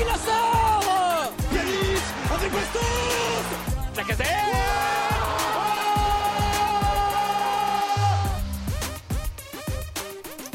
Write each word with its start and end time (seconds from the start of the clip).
qui 0.00 0.06
la 0.06 0.14
sort 0.14 1.32
Yanis 1.52 2.00
avec 2.32 2.52
Bastos 2.52 2.80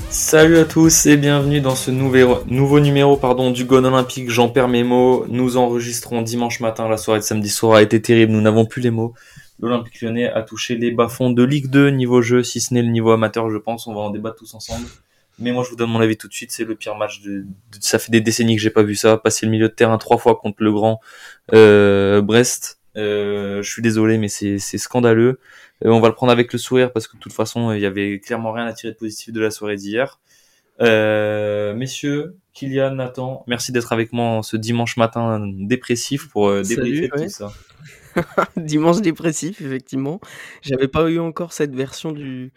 Salut 0.09 0.57
à 0.57 0.65
tous 0.65 1.05
et 1.05 1.17
bienvenue 1.17 1.61
dans 1.61 1.75
ce 1.75 1.91
nouveau, 1.91 2.39
nouveau 2.47 2.79
numéro 2.79 3.15
pardon, 3.17 3.51
du 3.51 3.65
Gone 3.65 3.85
Olympique. 3.85 4.29
J'en 4.31 4.49
perds 4.49 4.67
mes 4.67 4.83
mots. 4.83 5.25
Nous 5.29 5.57
enregistrons 5.57 6.21
dimanche 6.23 6.59
matin. 6.61 6.89
La 6.89 6.97
soirée 6.97 7.19
de 7.19 7.25
samedi 7.25 7.49
soir 7.49 7.75
a 7.75 7.81
été 7.83 8.01
terrible. 8.01 8.31
Nous 8.31 8.41
n'avons 8.41 8.65
plus 8.65 8.81
les 8.81 8.91
mots. 8.91 9.13
L'Olympique 9.59 10.01
lyonnais 10.01 10.29
a 10.29 10.41
touché 10.41 10.75
les 10.75 10.91
bas-fonds 10.91 11.29
de 11.29 11.43
Ligue 11.43 11.69
2 11.69 11.89
niveau 11.89 12.21
jeu, 12.21 12.43
si 12.43 12.59
ce 12.59 12.73
n'est 12.73 12.81
le 12.81 12.89
niveau 12.89 13.11
amateur, 13.11 13.49
je 13.49 13.57
pense. 13.57 13.87
On 13.87 13.93
va 13.93 14.01
en 14.01 14.09
débattre 14.09 14.37
tous 14.37 14.53
ensemble. 14.55 14.87
Mais 15.39 15.51
moi, 15.51 15.63
je 15.63 15.69
vous 15.69 15.75
donne 15.75 15.89
mon 15.89 15.99
avis 15.99 16.17
tout 16.17 16.27
de 16.27 16.33
suite. 16.33 16.51
C'est 16.51 16.63
le 16.63 16.75
pire 16.75 16.95
match 16.95 17.21
de, 17.21 17.41
de- 17.41 17.47
ça 17.79 17.99
fait 17.99 18.11
des 18.11 18.21
décennies 18.21 18.55
que 18.55 18.61
j'ai 18.61 18.69
pas 18.69 18.83
vu 18.83 18.95
ça. 18.95 19.17
Passer 19.17 19.45
le 19.45 19.51
milieu 19.51 19.67
de 19.67 19.73
terrain 19.73 19.97
trois 19.97 20.17
fois 20.17 20.35
contre 20.35 20.63
le 20.63 20.71
grand 20.71 21.01
euh, 21.53 22.21
Brest. 22.21 22.79
Euh, 22.97 23.61
je 23.61 23.69
suis 23.69 23.81
désolé, 23.81 24.17
mais 24.17 24.29
c'est 24.29 24.59
scandaleux. 24.59 25.39
Euh, 25.83 25.89
on 25.89 25.99
va 25.99 26.07
le 26.07 26.15
prendre 26.15 26.31
avec 26.31 26.53
le 26.53 26.59
sourire 26.59 26.93
parce 26.93 27.07
que 27.07 27.17
de 27.17 27.21
toute 27.21 27.33
façon, 27.33 27.73
il 27.73 27.81
y 27.81 27.85
avait 27.85 28.19
clairement 28.19 28.53
rien 28.53 28.65
à 28.65 28.73
tirer 28.73 28.93
de 28.93 28.97
positif 28.97 29.33
de 29.33 29.41
la 29.41 29.51
soirée 29.51 29.75
d'hier. 29.75 30.19
Euh, 30.81 31.73
messieurs, 31.73 32.37
Kylian, 32.53 32.91
Nathan, 32.91 33.43
merci 33.47 33.71
d'être 33.71 33.93
avec 33.93 34.11
moi 34.11 34.41
ce 34.43 34.57
dimanche 34.57 34.97
matin 34.97 35.41
dépressif 35.41 36.29
pour 36.29 36.49
euh, 36.49 36.63
débriefer 36.63 37.09
ouais. 37.13 37.23
tout 37.23 37.29
ça. 37.29 37.51
dimanche 38.57 39.01
dépressif, 39.01 39.61
effectivement. 39.61 40.19
J'avais 40.61 40.87
pas 40.87 41.09
eu 41.09 41.19
encore 41.19 41.53
cette 41.53 41.73
version 41.75 42.11
du, 42.11 42.51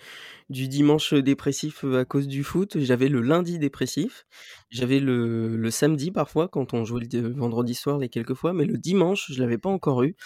du 0.49 0.69
dimanche 0.69 1.15
dépressif 1.15 1.85
à 1.85 2.05
cause 2.05 2.27
du 2.27 2.45
foot. 2.45 2.79
J'avais 2.79 3.09
le 3.09 3.21
lundi 3.21 3.59
dépressif. 3.59 4.27
J'avais 4.71 5.01
le, 5.01 5.57
le 5.57 5.71
samedi 5.71 6.11
parfois 6.11 6.49
quand 6.49 6.75
on 6.75 6.85
jouait 6.85 7.07
le 7.13 7.33
vendredi 7.33 7.75
soir 7.75 7.99
les 7.99 8.09
quelques 8.09 8.35
fois, 8.35 8.53
mais 8.53 8.65
le 8.65 8.79
dimanche, 8.79 9.31
je 9.31 9.41
l'avais 9.41 9.59
pas 9.59 9.71
encore 9.71 10.03
eu. 10.03 10.17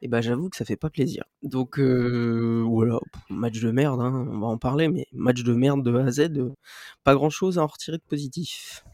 Et 0.00 0.08
ben 0.08 0.20
j'avoue 0.20 0.48
que 0.48 0.56
ça 0.56 0.64
fait 0.64 0.76
pas 0.76 0.90
plaisir. 0.90 1.24
Donc 1.42 1.78
voilà, 1.78 2.98
match 3.30 3.60
de 3.60 3.70
merde, 3.70 4.00
hein, 4.00 4.26
on 4.30 4.38
va 4.38 4.46
en 4.46 4.58
parler, 4.58 4.88
mais 4.88 5.06
match 5.12 5.42
de 5.42 5.52
merde 5.52 5.82
de 5.84 5.94
A 5.96 6.04
à 6.04 6.10
Z, 6.10 6.28
pas 7.04 7.14
grand 7.14 7.30
chose 7.30 7.58
à 7.58 7.62
en 7.62 7.66
retirer 7.66 7.98
de 7.98 8.02
positif. 8.08 8.84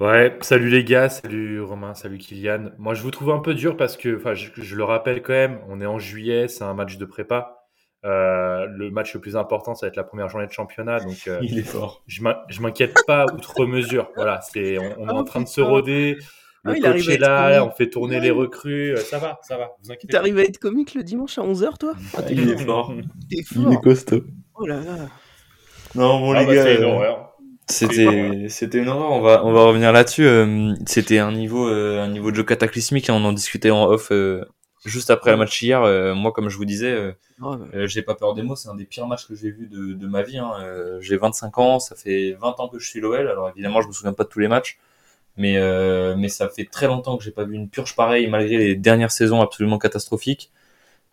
Ouais, 0.00 0.36
salut 0.40 0.70
les 0.70 0.82
gars, 0.82 1.08
salut 1.08 1.60
Romain, 1.60 1.94
salut 1.94 2.18
Kylian. 2.18 2.70
Moi, 2.78 2.94
je 2.94 3.02
vous 3.02 3.12
trouve 3.12 3.30
un 3.30 3.38
peu 3.38 3.54
dur 3.54 3.76
parce 3.76 3.96
que, 3.96 4.16
enfin, 4.16 4.34
je 4.34 4.74
le 4.74 4.84
rappelle 4.84 5.22
quand 5.22 5.32
même, 5.34 5.60
on 5.68 5.80
est 5.80 5.86
en 5.86 5.98
juillet, 5.98 6.48
c'est 6.48 6.64
un 6.64 6.74
match 6.74 6.96
de 6.96 7.04
prépa. 7.04 7.63
Euh, 8.04 8.66
le 8.66 8.90
match 8.90 9.14
le 9.14 9.20
plus 9.20 9.34
important, 9.36 9.74
ça 9.74 9.86
va 9.86 9.88
être 9.88 9.96
la 9.96 10.04
première 10.04 10.28
journée 10.28 10.46
de 10.46 10.52
championnat, 10.52 11.00
donc 11.00 11.16
euh, 11.26 11.38
Il 11.42 11.58
est 11.58 11.62
fort. 11.62 12.02
je 12.06 12.22
m'in- 12.22 12.36
je 12.48 12.60
m'inquiète 12.60 12.94
pas 13.06 13.24
outre 13.34 13.64
mesure. 13.64 14.10
Voilà, 14.14 14.40
c'est, 14.42 14.78
on, 14.78 14.82
on 14.98 15.06
est 15.08 15.10
Ah, 15.12 15.14
en 15.14 15.24
train 15.24 15.40
de 15.40 15.48
se 15.48 15.60
roder. 15.62 16.18
Ah, 16.66 16.72
Le 16.74 16.80
coach 16.80 17.08
à 17.08 17.12
est 17.12 17.18
là, 17.18 17.64
on 17.64 17.70
fait 17.70 17.88
tourner 17.90 18.20
les 18.20 18.30
recrues, 18.30 18.92
euh, 18.92 18.96
ça 18.96 19.18
va, 19.18 19.38
ça 19.42 19.56
va. 19.56 19.70
Vous 19.82 19.90
inquiétez 19.90 20.08
pas. 20.08 20.18
T'arrives 20.18 20.38
à 20.38 20.42
être 20.42 20.58
comique 20.58 20.94
le 20.94 21.02
dimanche 21.02 21.38
à 21.38 21.42
11h, 21.42 21.78
toi? 21.78 21.94
Ah, 22.16 22.20
Il 22.30 22.50
est 22.50 22.56
fort. 22.58 22.92
Il 23.30 23.38
est 23.72 23.80
costaud. 23.82 24.22
Oh 24.54 24.66
là 24.66 24.76
là. 24.76 24.96
Non, 25.94 26.20
bon, 26.20 26.32
Ah 26.32 26.40
les 26.40 26.46
bah, 26.46 26.54
gars. 26.54 26.64
euh, 26.66 26.84
horreur. 26.84 27.30
C'était, 27.68 28.46
c'était 28.50 28.78
une 28.78 28.88
horreur. 28.88 29.12
On 29.12 29.20
va, 29.22 29.44
on 29.46 29.52
va 29.52 29.64
revenir 29.64 29.90
là-dessus. 29.92 30.26
Euh, 30.26 30.74
c'était 30.86 31.18
un 31.18 31.32
niveau, 31.32 31.66
euh, 31.68 32.02
un 32.02 32.08
niveau 32.08 32.30
de 32.30 32.36
jeu 32.36 32.44
cataclysmique. 32.44 33.08
hein. 33.08 33.14
On 33.16 33.24
en 33.24 33.32
discutait 33.32 33.70
en 33.70 33.86
off 33.86 34.08
euh, 34.12 34.44
juste 34.84 35.10
après 35.10 35.30
le 35.30 35.36
match 35.36 35.60
hier. 35.62 35.82
Euh, 35.82 36.14
moi, 36.14 36.32
comme 36.32 36.48
je 36.48 36.56
vous 36.56 36.64
disais, 36.64 36.92
euh, 36.92 37.12
euh, 37.42 37.86
j'ai 37.86 38.02
pas 38.02 38.14
peur 38.14 38.34
des 38.34 38.42
mots. 38.42 38.56
C'est 38.56 38.68
un 38.68 38.74
des 38.74 38.84
pires 38.84 39.06
matchs 39.06 39.26
que 39.26 39.34
j'ai 39.34 39.50
vu 39.50 39.66
de, 39.66 39.92
de 39.94 40.06
ma 40.06 40.22
vie. 40.22 40.38
Hein. 40.38 40.52
Euh, 40.60 41.00
j'ai 41.00 41.16
25 41.16 41.58
ans. 41.58 41.78
Ça 41.80 41.94
fait 41.94 42.32
20 42.40 42.60
ans 42.60 42.68
que 42.68 42.78
je 42.78 42.88
suis 42.88 43.00
l'OL. 43.00 43.28
Alors 43.28 43.48
évidemment, 43.50 43.80
je 43.80 43.88
me 43.88 43.92
souviens 43.92 44.12
pas 44.12 44.24
de 44.24 44.28
tous 44.28 44.40
les 44.40 44.48
matchs. 44.48 44.78
Mais, 45.36 45.56
euh, 45.56 46.14
mais 46.16 46.28
ça 46.28 46.48
fait 46.48 46.64
très 46.64 46.86
longtemps 46.86 47.16
que 47.16 47.24
j'ai 47.24 47.32
pas 47.32 47.42
vu 47.44 47.54
une 47.56 47.68
purge 47.68 47.96
pareille, 47.96 48.28
malgré 48.28 48.56
les 48.56 48.76
dernières 48.76 49.10
saisons 49.10 49.40
absolument 49.40 49.78
catastrophiques. 49.78 50.52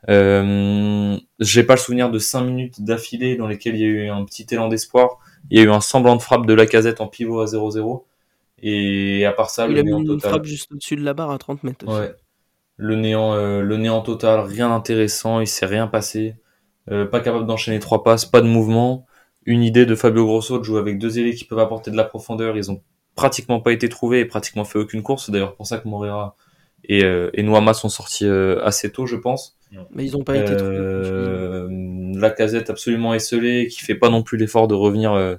Euh, 0.09 1.17
j'ai 1.39 1.63
pas 1.63 1.73
le 1.75 1.79
souvenir 1.79 2.09
de 2.09 2.19
5 2.19 2.41
minutes 2.41 2.81
d'affilée 2.83 3.35
dans 3.35 3.47
lesquelles 3.47 3.75
il 3.75 3.81
y 3.81 3.85
a 3.85 3.87
eu 3.87 4.09
un 4.09 4.23
petit 4.25 4.45
élan 4.51 4.67
d'espoir. 4.67 5.19
Il 5.49 5.57
y 5.57 5.61
a 5.61 5.63
eu 5.65 5.69
un 5.71 5.81
semblant 5.81 6.15
de 6.15 6.21
frappe 6.21 6.45
de 6.45 6.53
la 6.53 6.65
casette 6.65 7.01
en 7.01 7.07
pivot 7.07 7.39
à 7.41 7.45
0-0. 7.45 8.03
Et 8.63 9.25
à 9.25 9.31
part 9.31 9.49
ça, 9.49 9.67
Il 9.67 9.73
le 9.73 9.79
a 9.79 9.83
mis 9.83 9.91
une 9.91 10.05
total. 10.05 10.29
frappe 10.29 10.45
juste 10.45 10.71
au-dessus 10.71 10.95
de 10.95 11.03
la 11.03 11.13
barre 11.15 11.31
à 11.31 11.37
30 11.39 11.63
mètres. 11.63 11.87
Ouais. 11.87 12.13
Le 12.83 12.95
néant, 12.95 13.35
euh, 13.35 13.61
le 13.61 13.77
néant 13.77 14.01
total, 14.01 14.39
rien 14.39 14.69
d'intéressant, 14.69 15.39
il 15.39 15.45
s'est 15.45 15.67
rien 15.67 15.85
passé. 15.85 16.35
Euh, 16.89 17.05
pas 17.05 17.19
capable 17.19 17.45
d'enchaîner 17.45 17.77
trois 17.77 18.03
passes, 18.03 18.25
pas 18.25 18.41
de 18.41 18.47
mouvement. 18.47 19.05
Une 19.45 19.61
idée 19.61 19.85
de 19.85 19.93
Fabio 19.93 20.25
Grosso 20.25 20.57
de 20.57 20.63
jouer 20.63 20.79
avec 20.79 20.97
deux 20.97 21.19
ailiers 21.19 21.35
qui 21.35 21.45
peuvent 21.45 21.59
apporter 21.59 21.91
de 21.91 21.95
la 21.95 22.05
profondeur. 22.05 22.57
Ils 22.57 22.71
ont 22.71 22.81
pratiquement 23.13 23.59
pas 23.59 23.71
été 23.71 23.87
trouvés 23.87 24.21
et 24.21 24.25
pratiquement 24.25 24.65
fait 24.65 24.79
aucune 24.79 25.03
course. 25.03 25.27
C'est 25.27 25.31
d'ailleurs 25.31 25.55
pour 25.55 25.67
ça 25.67 25.77
que 25.77 25.87
Moreira 25.87 26.35
et, 26.83 27.03
euh, 27.03 27.29
et 27.35 27.43
Noama 27.43 27.75
sont 27.75 27.87
sortis 27.87 28.25
euh, 28.25 28.59
assez 28.63 28.91
tôt, 28.91 29.05
je 29.05 29.15
pense. 29.15 29.59
Mais 29.91 30.03
ils 30.03 30.17
ont 30.17 30.23
pas 30.23 30.35
été 30.35 30.57
trouvés. 30.57 30.75
Euh, 30.75 31.67
la 32.15 32.31
casette 32.31 32.71
absolument 32.71 33.13
esselée, 33.13 33.67
qui 33.67 33.81
fait 33.81 33.93
pas 33.93 34.09
non 34.09 34.23
plus 34.23 34.39
l'effort 34.39 34.67
de 34.67 34.73
revenir 34.73 35.13
euh, 35.13 35.35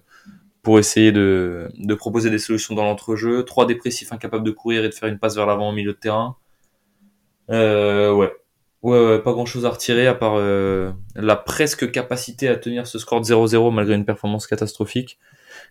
pour 0.62 0.78
essayer 0.78 1.10
de, 1.10 1.70
de 1.76 1.94
proposer 1.94 2.30
des 2.30 2.38
solutions 2.38 2.76
dans 2.76 2.84
l'entrejeu. 2.84 3.42
Trois 3.42 3.66
dépressifs 3.66 4.12
incapables 4.12 4.44
de 4.44 4.52
courir 4.52 4.84
et 4.84 4.88
de 4.88 4.94
faire 4.94 5.08
une 5.08 5.18
passe 5.18 5.34
vers 5.34 5.46
l'avant 5.46 5.70
au 5.70 5.72
milieu 5.72 5.92
de 5.92 5.98
terrain. 5.98 6.36
Euh, 7.50 8.12
ouais. 8.14 8.32
Ouais, 8.82 8.98
ouais, 8.98 9.22
pas 9.22 9.32
grand 9.32 9.46
chose 9.46 9.64
à 9.64 9.70
retirer 9.70 10.08
à 10.08 10.14
part 10.14 10.34
euh, 10.36 10.90
la 11.14 11.36
presque 11.36 11.92
capacité 11.92 12.48
à 12.48 12.56
tenir 12.56 12.86
ce 12.88 12.98
score 12.98 13.20
de 13.20 13.26
0-0 13.26 13.70
malgré 13.70 13.94
une 13.94 14.04
performance 14.04 14.46
catastrophique. 14.48 15.20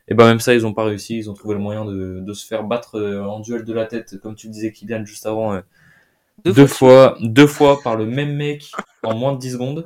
Et 0.07 0.15
ben 0.15 0.27
même 0.27 0.39
ça, 0.41 0.53
ils 0.55 0.65
ont 0.67 0.73
pas 0.73 0.85
réussi. 0.85 1.17
Ils 1.17 1.29
ont 1.29 1.35
trouvé 1.35 1.55
le 1.55 1.61
moyen 1.61 1.85
de, 1.85 2.21
de 2.21 2.33
se 2.33 2.45
faire 2.47 2.63
battre 2.65 2.95
euh, 2.99 3.23
en 3.25 3.39
duel 3.41 3.65
de 3.65 3.73
la 3.73 3.85
tête, 3.87 4.19
comme 4.21 4.35
tu 4.35 4.47
le 4.47 4.53
disais, 4.53 4.71
Kylian, 4.71 5.05
juste 5.05 5.25
avant. 5.27 5.53
euh, 5.53 5.61
Deux 6.45 6.53
deux, 6.53 6.67
fois 6.67 7.15
fois, 7.15 7.17
deux 7.21 7.47
fois 7.47 7.81
par 7.83 7.95
le 7.97 8.05
même 8.05 8.35
mec 8.35 8.71
en 9.03 9.15
moins 9.15 9.33
de 9.33 9.39
10 9.39 9.53
secondes. 9.53 9.85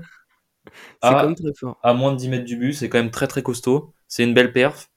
C'est 1.02 1.16
à- 1.16 1.20
quand 1.20 1.28
même 1.28 1.36
très 1.36 1.54
fort. 1.58 1.78
à 1.84 1.94
moins 1.94 2.12
de 2.14 2.18
10 2.18 2.30
mètres 2.30 2.46
du 2.46 2.58
but, 2.58 2.74
c'est 2.74 2.90
quand 2.90 2.98
même 2.98 3.12
très 3.12 3.28
très 3.28 3.44
costaud. 3.44 3.94
C'est 4.08 4.24
une 4.24 4.34
belle 4.34 4.52
perf. 4.54 4.90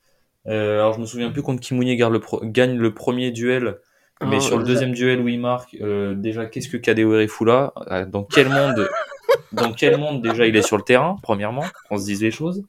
Euh, 0.48 0.80
alors 0.80 0.94
je 0.94 1.00
me 1.00 1.06
souviens 1.06 1.30
plus 1.30 1.42
contre 1.42 1.62
le, 2.10 2.20
pro- 2.20 2.40
gagne 2.44 2.76
le 2.78 2.94
premier 2.94 3.32
duel, 3.32 3.78
mais 4.26 4.36
Ah, 4.36 4.40
sur 4.40 4.56
le 4.56 4.64
euh, 4.64 4.66
deuxième 4.66 4.92
duel 4.92 5.20
où 5.20 5.28
il 5.28 5.40
marque, 5.40 5.76
euh, 5.80 6.14
déjà 6.14 6.46
qu'est-ce 6.46 6.68
que 6.68 6.76
Kadewere 6.76 7.28
fout 7.28 7.46
là 7.46 7.72
Euh, 7.90 8.04
Dans 8.06 8.24
quel 8.24 8.48
monde 8.48 8.88
Dans 9.52 9.72
quel 9.72 9.98
monde 9.98 10.22
déjà 10.22 10.46
il 10.46 10.56
est 10.56 10.62
sur 10.62 10.76
le 10.76 10.82
terrain 10.82 11.16
Premièrement, 11.22 11.64
qu'on 11.88 11.98
se 11.98 12.04
dise 12.04 12.22
les 12.22 12.30
choses. 12.30 12.64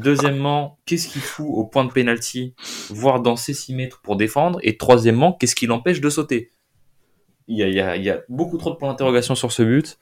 Deuxièmement, 0.00 0.78
qu'est-ce 0.86 1.08
qu'il 1.08 1.22
fout 1.22 1.46
au 1.48 1.64
point 1.64 1.84
de 1.84 1.92
pénalty, 1.92 2.54
voire 2.90 3.20
dans 3.20 3.36
ses 3.36 3.54
6 3.54 3.74
mètres 3.74 4.00
pour 4.02 4.16
défendre 4.16 4.58
Et 4.62 4.76
troisièmement, 4.76 5.32
qu'est-ce 5.32 5.54
qui 5.54 5.66
l'empêche 5.66 6.00
de 6.00 6.10
sauter? 6.10 6.50
Il 7.48 7.56
y, 7.58 7.62
a, 7.62 7.68
il, 7.68 7.74
y 7.74 7.80
a, 7.80 7.96
il 7.96 8.04
y 8.04 8.10
a 8.10 8.20
beaucoup 8.28 8.58
trop 8.58 8.70
de 8.70 8.76
points 8.76 8.88
d'interrogation 8.90 9.34
sur 9.34 9.52
ce 9.52 9.62
but. 9.62 9.98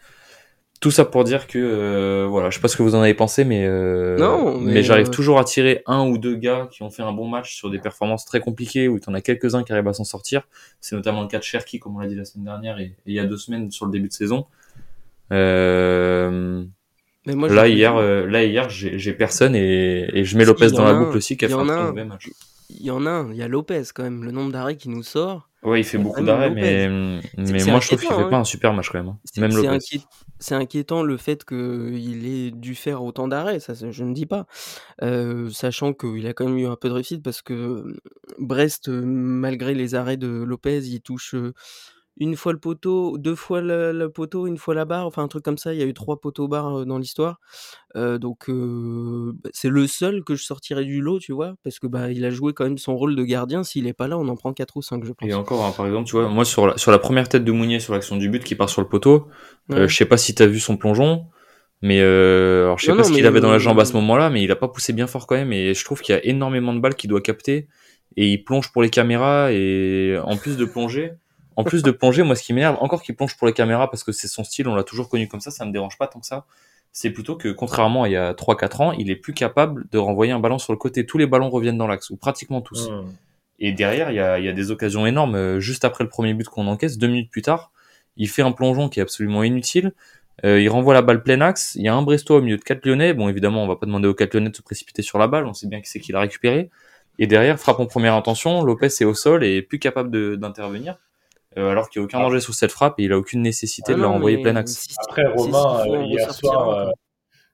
Tout 0.80 0.92
ça 0.92 1.04
pour 1.04 1.24
dire 1.24 1.48
que, 1.48 1.58
euh, 1.58 2.26
voilà, 2.28 2.50
je 2.50 2.54
sais 2.56 2.60
pas 2.60 2.68
ce 2.68 2.76
que 2.76 2.84
vous 2.84 2.94
en 2.94 3.00
avez 3.02 3.14
pensé, 3.14 3.44
mais, 3.44 3.66
euh, 3.66 4.16
Non, 4.16 4.60
mais, 4.60 4.84
j'arrive 4.84 5.08
euh, 5.08 5.10
toujours 5.10 5.40
à 5.40 5.44
tirer 5.44 5.82
un 5.86 6.06
ou 6.06 6.18
deux 6.18 6.36
gars 6.36 6.68
qui 6.70 6.84
ont 6.84 6.90
fait 6.90 7.02
un 7.02 7.12
bon 7.12 7.26
match 7.26 7.56
sur 7.56 7.68
des 7.68 7.80
performances 7.80 8.24
très 8.24 8.38
compliquées, 8.38 8.86
où 8.86 8.96
il 8.96 9.02
y 9.04 9.10
en 9.10 9.14
a 9.14 9.20
quelques-uns 9.20 9.64
qui 9.64 9.72
arrivent 9.72 9.88
à 9.88 9.92
s'en 9.92 10.04
sortir. 10.04 10.42
C'est 10.80 10.94
notamment 10.94 11.22
le 11.22 11.28
cas 11.28 11.38
de 11.38 11.42
Cherki, 11.42 11.80
comme 11.80 11.96
on 11.96 11.98
l'a 11.98 12.06
dit 12.06 12.14
la 12.14 12.24
semaine 12.24 12.44
dernière, 12.44 12.78
et, 12.78 12.84
et 12.84 12.96
il 13.06 13.14
y 13.14 13.18
a 13.18 13.24
deux 13.24 13.36
semaines 13.38 13.72
sur 13.72 13.86
le 13.86 13.92
début 13.92 14.06
de 14.06 14.12
saison. 14.12 14.46
Euh, 15.32 16.64
Mais 17.26 17.34
moi, 17.34 17.48
là, 17.48 17.66
hier, 17.66 17.96
euh, 17.96 18.26
là, 18.26 18.44
hier, 18.44 18.68
j'ai 18.70 19.12
personne 19.12 19.56
et, 19.56 20.08
et 20.12 20.24
je 20.24 20.38
mets 20.38 20.44
Lopez 20.44 20.70
dans 20.70 20.84
la 20.84 20.94
boucle 20.94 21.16
aussi, 21.16 21.36
qui 21.36 21.44
a 21.44 21.48
fait 21.48 21.54
un 21.54 21.68
un. 21.68 21.86
mauvais 21.88 22.04
match. 22.04 22.30
Il 22.70 22.84
y 22.86 22.90
en 22.90 23.04
a 23.06 23.10
un, 23.10 23.30
il 23.32 23.36
y 23.36 23.42
a 23.42 23.48
Lopez 23.48 23.82
quand 23.94 24.02
même, 24.04 24.22
le 24.24 24.30
nombre 24.30 24.52
d'arrêts 24.52 24.76
qui 24.76 24.90
nous 24.90 25.02
sort. 25.02 25.47
Ouais, 25.64 25.80
il 25.80 25.84
fait 25.84 25.98
beaucoup 25.98 26.22
d'arrêts, 26.22 26.50
mais, 26.50 26.88
mais 27.36 27.58
c'est 27.58 27.70
moi, 27.70 27.80
je 27.80 27.88
trouve 27.88 27.98
qu'il 28.00 28.08
fait 28.08 28.14
hein. 28.14 28.28
pas 28.30 28.38
un 28.38 28.44
super 28.44 28.72
match 28.72 28.90
quand 28.90 28.98
même. 28.98 29.08
hein. 29.08 29.18
C'est 29.24 29.40
Même 29.40 29.50
inquiétant 30.54 31.02
le 31.02 31.16
fait 31.16 31.44
qu'il 31.44 32.26
ait 32.26 32.50
dû 32.52 32.76
faire 32.76 33.02
autant 33.02 33.26
d'arrêts, 33.26 33.58
ça 33.58 33.74
je 33.74 34.04
ne 34.04 34.14
dis 34.14 34.26
pas. 34.26 34.46
Euh, 35.02 35.50
sachant 35.50 35.92
qu'il 35.92 36.26
a 36.28 36.32
quand 36.32 36.46
même 36.46 36.58
eu 36.58 36.66
un 36.66 36.76
peu 36.76 36.88
de 36.88 36.94
réussite 36.94 37.24
parce 37.24 37.42
que 37.42 37.54
euh, 37.54 38.00
Brest, 38.38 38.88
euh, 38.88 39.02
malgré 39.04 39.74
les 39.74 39.96
arrêts 39.96 40.16
de 40.16 40.28
Lopez, 40.28 40.78
il 40.84 41.00
touche 41.00 41.34
euh, 41.34 41.52
une 42.20 42.36
fois 42.36 42.52
le 42.52 42.58
poteau, 42.58 43.16
deux 43.18 43.34
fois 43.34 43.60
le, 43.60 43.92
le 43.92 44.10
poteau, 44.10 44.46
une 44.46 44.58
fois 44.58 44.74
la 44.74 44.84
barre, 44.84 45.06
enfin 45.06 45.22
un 45.22 45.28
truc 45.28 45.44
comme 45.44 45.58
ça. 45.58 45.72
Il 45.72 45.80
y 45.80 45.82
a 45.82 45.86
eu 45.86 45.94
trois 45.94 46.20
poteaux 46.20 46.48
barres 46.48 46.80
euh, 46.80 46.84
dans 46.84 46.98
l'histoire. 46.98 47.38
Euh, 47.96 48.18
donc 48.18 48.48
euh, 48.50 49.32
bah, 49.42 49.50
c'est 49.52 49.68
le 49.68 49.86
seul 49.86 50.24
que 50.24 50.34
je 50.34 50.44
sortirais 50.44 50.84
du 50.84 51.00
lot, 51.00 51.18
tu 51.20 51.32
vois, 51.32 51.54
parce 51.64 51.78
que 51.78 51.86
bah 51.86 52.10
il 52.10 52.24
a 52.24 52.30
joué 52.30 52.52
quand 52.52 52.64
même 52.64 52.78
son 52.78 52.96
rôle 52.96 53.16
de 53.16 53.24
gardien. 53.24 53.62
S'il 53.64 53.86
est 53.86 53.92
pas 53.92 54.08
là, 54.08 54.18
on 54.18 54.28
en 54.28 54.36
prend 54.36 54.52
quatre 54.52 54.76
ou 54.76 54.82
cinq, 54.82 55.04
je 55.04 55.12
pense. 55.12 55.28
Et 55.28 55.34
encore, 55.34 55.64
hein, 55.64 55.72
par 55.76 55.86
exemple, 55.86 56.06
tu 56.06 56.12
vois, 56.16 56.28
moi 56.28 56.44
sur 56.44 56.66
la, 56.66 56.76
sur 56.76 56.90
la 56.90 56.98
première 56.98 57.28
tête 57.28 57.44
de 57.44 57.52
Mounier 57.52 57.80
sur 57.80 57.92
l'action 57.94 58.16
du 58.16 58.28
but 58.28 58.42
qui 58.44 58.54
part 58.54 58.68
sur 58.68 58.82
le 58.82 58.88
poteau, 58.88 59.28
euh, 59.72 59.82
Ouais. 59.82 59.88
je 59.88 59.96
sais 59.96 60.04
pas 60.04 60.16
si 60.16 60.34
t'as 60.34 60.46
vu 60.46 60.58
son 60.60 60.76
plongeon, 60.76 61.26
mais 61.82 62.00
euh, 62.00 62.64
alors 62.64 62.78
je 62.78 62.86
sais 62.86 62.90
Non, 62.90 62.96
pas 62.98 63.02
non, 63.04 63.08
ce 63.08 63.14
qu'il 63.14 63.26
avait 63.26 63.40
dans 63.40 63.50
la 63.50 63.56
euh, 63.56 63.60
jambe 63.60 63.78
à 63.80 63.84
ce 63.84 63.92
moment-là, 63.94 64.30
mais 64.30 64.42
il 64.42 64.50
a 64.50 64.56
pas 64.56 64.68
poussé 64.68 64.92
bien 64.92 65.06
fort 65.06 65.26
quand 65.26 65.36
même. 65.36 65.52
Et 65.52 65.74
je 65.74 65.84
trouve 65.84 66.00
qu'il 66.00 66.14
y 66.14 66.18
a 66.18 66.24
énormément 66.24 66.74
de 66.74 66.80
balles 66.80 66.96
qu'il 66.96 67.08
doit 67.10 67.20
capter 67.20 67.68
et 68.16 68.26
il 68.28 68.42
plonge 68.42 68.72
pour 68.72 68.82
les 68.82 68.90
caméras 68.90 69.52
et 69.52 70.18
en 70.24 70.36
plus 70.36 70.56
de 70.56 70.64
plonger, 70.64 71.12
en 71.58 71.64
plus 71.64 71.82
de 71.82 71.90
plonger, 71.90 72.22
moi 72.22 72.36
ce 72.36 72.44
qui 72.44 72.52
m'énerve, 72.52 72.76
encore 72.80 73.02
qu'il 73.02 73.16
plonge 73.16 73.36
pour 73.36 73.48
les 73.48 73.52
caméras 73.52 73.90
parce 73.90 74.04
que 74.04 74.12
c'est 74.12 74.28
son 74.28 74.44
style, 74.44 74.68
on 74.68 74.76
l'a 74.76 74.84
toujours 74.84 75.08
connu 75.08 75.26
comme 75.26 75.40
ça, 75.40 75.50
ça 75.50 75.64
me 75.64 75.72
dérange 75.72 75.98
pas 75.98 76.06
tant 76.06 76.20
que 76.20 76.26
ça. 76.26 76.46
C'est 76.92 77.10
plutôt 77.10 77.34
que 77.34 77.48
contrairement 77.48 78.04
à 78.04 78.08
il 78.08 78.12
y 78.12 78.16
a 78.16 78.32
3-4 78.32 78.82
ans, 78.82 78.92
il 78.92 79.10
est 79.10 79.16
plus 79.16 79.34
capable 79.34 79.88
de 79.90 79.98
renvoyer 79.98 80.30
un 80.30 80.38
ballon 80.38 80.58
sur 80.58 80.72
le 80.72 80.78
côté. 80.78 81.04
Tous 81.04 81.18
les 81.18 81.26
ballons 81.26 81.50
reviennent 81.50 81.76
dans 81.76 81.88
l'axe 81.88 82.10
ou 82.10 82.16
pratiquement 82.16 82.60
tous. 82.60 82.88
Mmh. 82.88 83.04
Et 83.58 83.72
derrière, 83.72 84.12
il 84.12 84.14
y 84.14 84.20
a, 84.20 84.38
y 84.38 84.48
a, 84.48 84.52
des 84.52 84.70
occasions 84.70 85.04
énormes. 85.04 85.58
Juste 85.58 85.84
après 85.84 86.04
le 86.04 86.10
premier 86.10 86.32
but 86.32 86.48
qu'on 86.48 86.68
encaisse, 86.68 86.96
deux 86.96 87.08
minutes 87.08 87.28
plus 87.28 87.42
tard, 87.42 87.72
il 88.16 88.28
fait 88.28 88.42
un 88.42 88.52
plongeon 88.52 88.88
qui 88.88 89.00
est 89.00 89.02
absolument 89.02 89.42
inutile. 89.42 89.92
Euh, 90.44 90.60
il 90.60 90.68
renvoie 90.68 90.94
la 90.94 91.02
balle 91.02 91.24
plein 91.24 91.40
axe. 91.40 91.74
Il 91.74 91.82
y 91.82 91.88
a 91.88 91.94
un 91.94 92.02
Brestois 92.02 92.36
au 92.36 92.40
milieu 92.40 92.56
de 92.56 92.62
quatre 92.62 92.86
Lyonnais. 92.86 93.14
Bon, 93.14 93.28
évidemment, 93.28 93.64
on 93.64 93.66
va 93.66 93.74
pas 93.74 93.86
demander 93.86 94.06
aux 94.06 94.14
quatre 94.14 94.34
Lyonnais 94.34 94.50
de 94.50 94.56
se 94.56 94.62
précipiter 94.62 95.02
sur 95.02 95.18
la 95.18 95.26
balle. 95.26 95.44
On 95.46 95.54
sait 95.54 95.66
bien 95.66 95.80
qui 95.80 95.90
c'est 95.90 95.98
qui 95.98 96.12
l'a 96.12 96.20
récupéré. 96.20 96.70
Et 97.18 97.26
derrière, 97.26 97.58
frappe 97.58 97.80
en 97.80 97.86
première 97.86 98.14
intention. 98.14 98.62
Lopez 98.62 98.86
est 98.86 99.04
au 99.04 99.14
sol 99.14 99.42
et 99.42 99.56
est 99.56 99.62
plus 99.62 99.80
capable 99.80 100.38
d'intervenir. 100.38 100.98
Euh, 101.56 101.70
alors 101.70 101.88
qu'il 101.88 102.00
n'y 102.00 102.04
a 102.04 102.06
aucun 102.06 102.20
danger 102.20 102.40
sur 102.40 102.54
cette 102.54 102.72
frappe 102.72 103.00
et 103.00 103.04
il 103.04 103.12
a 103.12 103.18
aucune 103.18 103.40
nécessité 103.40 103.92
Ah 103.92 103.96
de 103.96 104.02
la 104.02 104.08
non, 104.08 104.12
renvoyer 104.14 104.36
mais 104.36 104.42
plein 104.42 104.56
axe. 104.56 104.86
Après, 105.08 105.26
Romain, 105.26 105.80
euh, 105.88 106.02
hier 106.04 106.32
soir, 106.32 106.68
euh, 106.70 106.90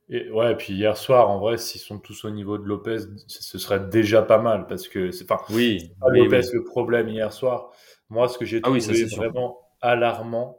et, 0.09 0.29
ouais, 0.31 0.55
puis 0.57 0.75
hier 0.75 0.97
soir, 0.97 1.31
en 1.31 1.39
vrai, 1.39 1.57
s'ils 1.59 1.81
sont 1.81 1.99
tous 1.99 2.25
au 2.25 2.31
niveau 2.31 2.59
de 2.59 2.65
Lopez, 2.65 2.99
ce 3.27 3.59
serait 3.59 3.81
déjà 3.81 4.23
pas 4.23 4.39
mal 4.39 4.67
parce 4.67 4.89
que 4.89 5.11
c'est 5.13 5.27
pas 5.27 5.43
Oui, 5.51 5.93
pas 6.01 6.09
oui, 6.11 6.25
Lopez 6.25 6.41
oui. 6.41 6.51
le 6.55 6.65
problème 6.65 7.09
hier 7.09 7.33
soir. 7.33 7.71
Moi, 8.11 8.29
ce 8.29 8.37
que 8.37 8.45
j'ai 8.45 8.61
Ah 8.65 8.71
oui, 8.71 8.81
trouvé 8.81 8.97
ça, 8.97 9.09
sûr. 9.09 9.17
vraiment 9.23 9.59
alarmant, 9.81 10.59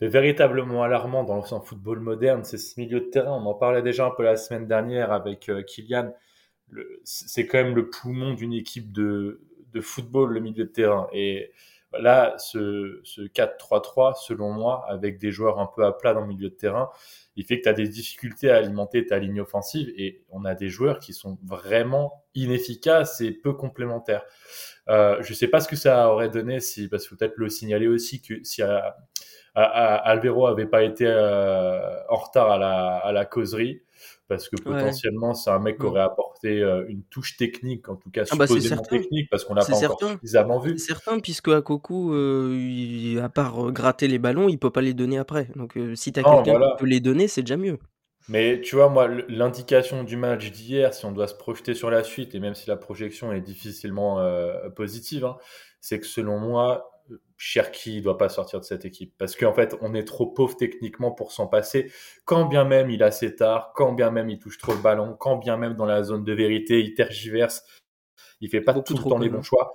mais 0.00 0.08
véritablement 0.08 0.82
alarmant 0.82 1.22
dans 1.22 1.36
le 1.36 1.42
football 1.42 2.00
moderne, 2.00 2.44
c'est 2.44 2.58
ce 2.58 2.80
milieu 2.80 3.00
de 3.00 3.06
terrain. 3.06 3.32
On 3.32 3.46
en 3.46 3.54
parlait 3.54 3.82
déjà 3.82 4.06
un 4.06 4.10
peu 4.10 4.22
la 4.24 4.36
semaine 4.36 4.66
dernière 4.66 5.12
avec 5.12 5.48
euh, 5.50 5.62
Kylian. 5.62 6.12
C'est 7.04 7.46
quand 7.46 7.58
même 7.62 7.76
le 7.76 7.90
poumon 7.90 8.32
d'une 8.34 8.54
équipe 8.54 8.90
de, 8.90 9.42
de 9.72 9.80
football, 9.80 10.32
le 10.32 10.40
milieu 10.40 10.64
de 10.64 10.70
terrain. 10.70 11.06
Et 11.12 11.52
là, 12.00 12.34
ce, 12.38 13.00
ce 13.04 13.22
4-3-3, 13.22 14.14
selon 14.14 14.50
moi, 14.52 14.84
avec 14.88 15.18
des 15.18 15.30
joueurs 15.30 15.58
un 15.60 15.66
peu 15.66 15.84
à 15.84 15.92
plat 15.92 16.14
dans 16.14 16.20
le 16.22 16.26
milieu 16.26 16.48
de 16.50 16.54
terrain, 16.54 16.90
il 17.36 17.44
fait 17.44 17.58
que 17.58 17.64
tu 17.64 17.68
as 17.68 17.72
des 17.72 17.88
difficultés 17.88 18.50
à 18.50 18.56
alimenter 18.56 19.06
ta 19.06 19.18
ligne 19.18 19.40
offensive 19.40 19.92
et 19.96 20.22
on 20.30 20.44
a 20.44 20.54
des 20.54 20.68
joueurs 20.68 20.98
qui 21.00 21.12
sont 21.12 21.38
vraiment 21.44 22.24
inefficaces 22.34 23.20
et 23.20 23.32
peu 23.32 23.52
complémentaires. 23.54 24.24
Euh, 24.88 25.16
je 25.22 25.34
sais 25.34 25.48
pas 25.48 25.60
ce 25.60 25.68
que 25.68 25.76
ça 25.76 26.10
aurait 26.10 26.28
donné 26.30 26.60
si, 26.60 26.88
parce 26.88 27.08
que 27.08 27.14
peut-être 27.14 27.36
le 27.36 27.48
signaler 27.48 27.88
aussi 27.88 28.22
que 28.22 28.42
si 28.44 28.62
euh, 28.62 28.78
à- 29.54 30.10
avait 30.10 30.66
pas 30.66 30.82
été 30.82 31.06
euh, 31.06 31.80
en 32.08 32.16
retard 32.16 32.50
à 32.50 32.58
la, 32.58 32.96
à 32.98 33.12
la 33.12 33.24
causerie, 33.24 33.82
parce 34.28 34.48
que 34.48 34.56
Ouais. 34.56 34.62
potentiellement 34.62 35.34
c'est 35.34 35.50
un 35.50 35.58
mec 35.58 35.76
qui 35.78 35.82
Mm. 35.84 35.88
aurait 35.88 36.00
apporté 36.02 36.62
euh, 36.62 36.84
une 36.88 37.02
touche 37.04 37.36
technique, 37.36 37.88
en 37.88 37.96
tout 37.96 38.10
cas 38.10 38.24
Ah 38.30 38.36
bah, 38.36 38.46
supposément 38.46 38.82
technique, 38.82 39.28
parce 39.30 39.44
qu'on 39.44 39.54
l'a 39.54 39.64
pas 39.64 39.76
encore 39.76 39.98
certain. 40.00 40.14
suffisamment 40.14 40.58
vu. 40.58 40.78
C'est 40.78 40.86
certain, 40.86 41.20
puisque 41.20 41.48
à 41.48 41.62
Coco, 41.62 42.12
euh, 42.14 42.56
il- 42.58 43.18
à 43.20 43.28
part 43.28 43.66
euh, 43.68 43.70
gratter 43.72 44.08
les 44.08 44.18
ballons, 44.18 44.48
il 44.48 44.58
peut 44.58 44.70
pas 44.70 44.80
les 44.82 44.94
donner 44.94 45.18
après. 45.18 45.48
Donc, 45.56 45.76
euh, 45.76 45.94
si 45.94 46.12
t'as 46.12 46.22
Non, 46.22 46.36
quelqu'un 46.36 46.52
voilà. 46.52 46.70
qui 46.76 46.82
peut 46.84 46.86
les 46.88 47.00
donner, 47.00 47.28
c'est 47.28 47.42
déjà 47.42 47.56
mieux. 47.56 47.78
Mais 48.28 48.60
tu 48.62 48.76
vois, 48.76 48.88
moi, 48.88 49.06
l'indication 49.28 50.02
du 50.02 50.16
match 50.16 50.50
d'hier, 50.50 50.94
si 50.94 51.04
on 51.04 51.12
doit 51.12 51.28
se 51.28 51.34
projeter 51.34 51.74
sur 51.74 51.90
la 51.90 52.02
suite, 52.02 52.34
et 52.34 52.40
même 52.40 52.54
si 52.54 52.68
la 52.68 52.76
projection 52.76 53.32
est 53.32 53.42
difficilement 53.42 54.18
positive, 54.74 55.26
hein, 55.26 55.36
c'est 55.82 56.00
que 56.00 56.06
selon 56.06 56.38
moi, 56.38 56.90
Cherki 57.36 57.98
ne 57.98 58.02
doit 58.02 58.18
pas 58.18 58.28
sortir 58.28 58.60
de 58.60 58.64
cette 58.64 58.84
équipe. 58.84 59.14
Parce 59.18 59.36
qu'en 59.36 59.52
fait, 59.52 59.76
on 59.80 59.94
est 59.94 60.04
trop 60.04 60.26
pauvre 60.26 60.56
techniquement 60.56 61.10
pour 61.12 61.32
s'en 61.32 61.46
passer. 61.46 61.92
Quand 62.24 62.46
bien 62.46 62.64
même 62.64 62.90
il 62.90 63.02
a 63.02 63.10
ses 63.10 63.34
tard, 63.36 63.72
quand 63.74 63.92
bien 63.92 64.10
même 64.10 64.30
il 64.30 64.38
touche 64.38 64.58
trop 64.58 64.72
le 64.72 64.80
ballon, 64.80 65.14
quand 65.18 65.36
bien 65.36 65.56
même 65.56 65.74
dans 65.74 65.86
la 65.86 66.02
zone 66.02 66.24
de 66.24 66.32
vérité, 66.32 66.80
il 66.80 66.94
tergiverse, 66.94 67.64
il 68.40 68.48
fait 68.50 68.60
pas 68.60 68.72
Beaucoup 68.72 68.94
tout 68.94 68.98
le 69.02 69.08
temps 69.08 69.18
les 69.18 69.28
bons 69.28 69.42
choix. 69.42 69.72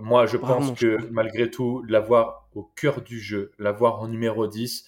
Moi, 0.00 0.26
je 0.26 0.36
pense 0.36 0.72
que 0.72 0.98
malgré 1.10 1.50
tout, 1.50 1.82
l'avoir 1.88 2.48
au 2.54 2.64
cœur 2.64 3.02
du 3.02 3.20
jeu, 3.20 3.52
l'avoir 3.58 4.00
en 4.00 4.08
numéro 4.08 4.46
10, 4.46 4.86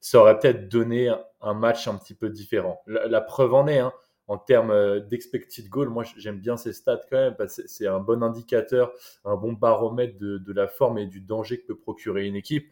ça 0.00 0.20
aurait 0.20 0.38
peut-être 0.38 0.68
donné 0.68 1.08
un- 1.08 1.22
un 1.40 1.54
match 1.54 1.88
un 1.88 1.96
petit 1.96 2.14
peu 2.14 2.28
différent. 2.30 2.82
La, 2.86 3.06
la 3.08 3.20
preuve 3.20 3.54
en 3.54 3.66
est, 3.68 3.78
hein, 3.78 3.92
en 4.32 4.38
termes 4.38 4.70
euh, 4.70 5.00
d'expected 5.00 5.68
goal, 5.68 5.90
moi 5.90 6.04
j'aime 6.16 6.38
bien 6.38 6.56
ces 6.56 6.72
stats 6.72 7.02
quand 7.10 7.18
même, 7.18 7.36
parce 7.36 7.56
que 7.56 7.68
c'est 7.68 7.86
un 7.86 8.00
bon 8.00 8.22
indicateur, 8.22 8.92
un 9.26 9.36
bon 9.36 9.52
baromètre 9.52 10.18
de, 10.18 10.52
la 10.52 10.66
forme 10.66 10.96
et 10.98 11.06
du 11.06 11.20
danger 11.20 11.60
que 11.60 11.66
peut 11.66 11.78
procurer 11.78 12.26
une 12.26 12.36
équipe. 12.36 12.70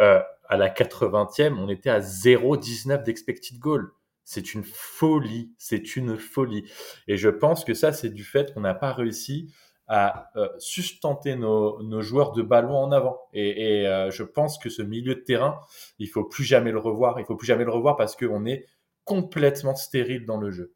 Euh, 0.00 0.20
à 0.48 0.56
la 0.56 0.68
80e, 0.68 1.54
on 1.58 1.68
était 1.68 1.90
à 1.90 2.00
0,19 2.00 3.02
d'expected 3.04 3.58
goal. 3.58 3.90
C'est 4.24 4.52
une 4.52 4.64
folie, 4.64 5.50
c'est 5.56 5.96
une 5.96 6.18
folie. 6.18 6.70
Et 7.06 7.16
je 7.16 7.30
pense 7.30 7.64
que 7.64 7.72
ça, 7.72 7.92
c'est 7.92 8.10
du 8.10 8.24
fait 8.24 8.52
qu'on 8.52 8.60
n'a 8.60 8.74
pas 8.74 8.92
réussi 8.92 9.50
à 9.86 10.30
euh, 10.36 10.48
sustenter 10.58 11.36
nos, 11.36 12.02
joueurs 12.02 12.32
de 12.32 12.42
ballon 12.42 12.76
en 12.76 12.92
avant. 12.92 13.18
Et, 13.32 13.80
et, 13.80 13.86
euh, 13.86 14.10
je 14.10 14.22
pense 14.22 14.58
que 14.58 14.68
ce 14.68 14.82
milieu 14.82 15.14
de 15.14 15.20
terrain, 15.20 15.58
il 15.98 16.08
faut 16.08 16.24
plus 16.24 16.44
jamais 16.44 16.70
le 16.70 16.78
revoir. 16.78 17.18
Il 17.18 17.24
faut 17.24 17.36
plus 17.36 17.46
jamais 17.46 17.64
le 17.64 17.70
revoir 17.70 17.96
parce 17.96 18.14
qu'on 18.14 18.44
est 18.44 18.66
complètement 19.04 19.74
stérile 19.74 20.26
dans 20.26 20.36
le 20.36 20.50
jeu. 20.50 20.74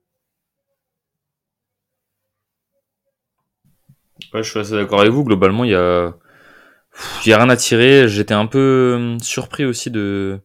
Ouais, 4.32 4.42
je 4.42 4.50
suis 4.50 4.58
assez 4.60 4.72
d'accord 4.72 5.00
avec 5.00 5.12
vous. 5.12 5.24
Globalement, 5.24 5.64
il 5.64 5.70
y 5.70 5.74
a, 5.74 6.14
il 7.24 7.30
y 7.30 7.32
a 7.32 7.38
rien 7.38 7.48
à 7.48 7.56
tirer. 7.56 8.08
J'étais 8.08 8.34
un 8.34 8.46
peu 8.46 8.58
euh, 8.58 9.18
surpris 9.20 9.64
aussi 9.64 9.90
de, 9.90 10.40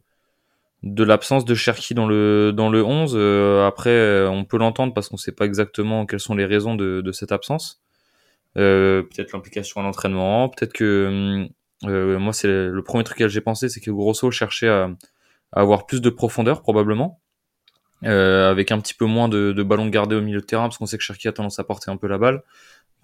de 0.83 1.03
l'absence 1.03 1.45
de 1.45 1.55
Cherki 1.55 1.93
dans 1.93 2.07
le, 2.07 2.51
dans 2.53 2.69
le 2.69 2.83
11. 2.83 3.13
Euh, 3.15 3.65
après, 3.67 4.25
on 4.27 4.45
peut 4.45 4.57
l'entendre 4.57 4.93
parce 4.93 5.09
qu'on 5.09 5.17
sait 5.17 5.31
pas 5.31 5.45
exactement 5.45 6.05
quelles 6.05 6.19
sont 6.19 6.35
les 6.35 6.45
raisons 6.45 6.75
de, 6.75 7.01
de 7.01 7.11
cette 7.11 7.31
absence. 7.31 7.81
Euh, 8.57 9.03
peut-être 9.03 9.33
l'implication 9.33 9.81
à 9.81 9.83
l'entraînement, 9.83 10.49
peut-être 10.49 10.73
que 10.73 11.47
euh, 11.85 12.17
moi 12.17 12.33
c'est 12.33 12.47
le, 12.47 12.71
le 12.71 12.83
premier 12.83 13.03
truc 13.03 13.19
que 13.19 13.27
j'ai 13.27 13.41
pensé, 13.41 13.69
c'est 13.69 13.79
que 13.81 13.91
Grosso 13.91 14.31
cherchait 14.31 14.67
à, 14.69 14.89
à 15.51 15.61
avoir 15.61 15.85
plus 15.85 16.01
de 16.01 16.09
profondeur 16.09 16.63
probablement, 16.63 17.19
euh, 18.03 18.49
avec 18.49 18.71
un 18.71 18.79
petit 18.79 18.95
peu 18.95 19.05
moins 19.05 19.29
de, 19.29 19.51
de 19.51 19.63
ballons 19.63 19.87
gardés 19.87 20.15
au 20.15 20.21
milieu 20.21 20.39
de 20.41 20.45
terrain, 20.45 20.63
parce 20.63 20.79
qu'on 20.79 20.87
sait 20.87 20.97
que 20.97 21.03
Cherki 21.03 21.27
a 21.27 21.33
tendance 21.33 21.59
à 21.59 21.63
porter 21.65 21.91
un 21.91 21.97
peu 21.97 22.07
la 22.07 22.17
balle, 22.17 22.41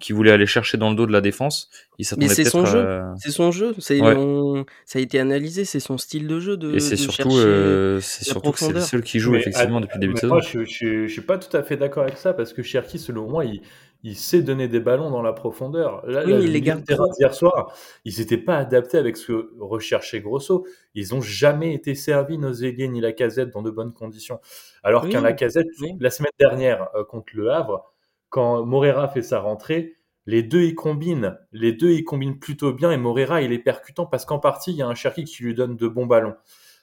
qui 0.00 0.12
voulait 0.12 0.32
aller 0.32 0.46
chercher 0.46 0.76
dans 0.76 0.90
le 0.90 0.96
dos 0.96 1.06
de 1.06 1.12
la 1.12 1.20
défense. 1.20 1.70
Il 1.98 2.06
Mais 2.18 2.28
c'est 2.28 2.44
son 2.44 2.66
jeu. 2.66 2.80
à... 2.86 3.14
C'est 3.16 3.30
son 3.30 3.52
jeu. 3.52 3.74
C'est 3.78 4.00
Ouais. 4.00 4.14
on- 4.16 4.66
Ça 4.84 4.98
a 4.98 5.02
été 5.02 5.18
analysé. 5.20 5.64
C'est 5.64 5.80
son 5.80 5.96
style 5.98 6.26
de 6.26 6.40
jeu 6.40 6.56
de, 6.56 6.74
Et 6.74 6.80
c'est 6.80 6.96
surtout, 6.96 7.36
euh, 7.38 8.00
c'est 8.00 8.24
surtout 8.24 8.50
que 8.52 8.58
c'est 8.58 8.72
le 8.72 8.80
seul 8.80 9.02
qui 9.02 9.18
joue 9.20 9.32
Mais, 9.32 9.38
effectivement 9.40 9.80
depuis 9.80 9.94
le 9.96 10.00
début 10.00 10.14
de 10.14 10.18
saison. 10.18 10.34
moi, 10.34 10.42
je, 10.42 10.64
je, 10.64 11.06
je 11.06 11.12
suis 11.12 11.22
pas 11.22 11.38
tout 11.38 11.54
à 11.56 11.62
fait 11.62 11.76
d'accord 11.76 12.02
avec 12.02 12.18
ça 12.18 12.34
parce 12.34 12.52
que 12.52 12.62
Cherki, 12.62 12.98
selon 12.98 13.28
moi, 13.28 13.44
il, 13.44 13.62
il 14.02 14.16
sait 14.16 14.42
donner 14.42 14.68
des 14.68 14.80
ballons 14.80 15.10
dans 15.10 15.22
la 15.22 15.32
profondeur. 15.32 16.04
Là, 16.06 16.24
Oui, 16.26 16.32
là, 16.32 16.38
il 16.40 16.52
les 16.52 16.60
garde 16.60 16.82
d'hier 16.82 17.32
soir, 17.32 17.72
ils 18.04 18.18
n'étaient 18.18 18.36
pas 18.36 18.58
adaptés 18.58 18.98
avec 18.98 19.16
ce 19.16 19.28
que 19.28 19.50
recherchait 19.60 20.20
Grosso. 20.20 20.66
Ils 20.94 21.14
ont 21.14 21.22
jamais 21.22 21.72
été 21.72 21.94
servis, 21.94 22.36
nos 22.36 22.52
ailiers 22.52 22.88
ni 22.88 23.00
la 23.00 23.12
casette, 23.12 23.50
dans 23.50 23.62
de 23.62 23.70
bonnes 23.70 23.94
conditions. 23.94 24.40
Alors 24.82 25.04
Oui, 25.04 25.10
qu'un 25.10 25.22
Lacazette, 25.22 25.68
oui. 25.80 25.92
la 26.00 26.10
semaine 26.10 26.32
dernière 26.38 26.88
euh, 26.96 27.04
contre 27.04 27.28
le 27.34 27.50
Havre, 27.50 27.93
quand 28.34 28.64
Morera 28.64 29.08
fait 29.08 29.22
sa 29.22 29.40
rentrée, 29.40 29.96
les 30.26 30.42
deux 30.42 30.62
ils 30.62 30.74
combinent, 30.74 31.38
les 31.52 31.72
deux 31.72 31.90
ils 31.92 32.04
combinent 32.04 32.38
plutôt 32.38 32.72
bien 32.72 32.90
et 32.92 32.96
Morera 32.98 33.42
il 33.42 33.52
est 33.52 33.58
percutant 33.60 34.06
parce 34.06 34.24
qu'en 34.24 34.38
partie 34.40 34.72
il 34.72 34.76
y 34.78 34.82
a 34.82 34.88
un 34.88 34.94
Cherki 34.94 35.24
qui 35.24 35.42
lui 35.44 35.54
donne 35.54 35.76
de 35.76 35.88
bons 35.88 36.06
ballons. 36.06 36.34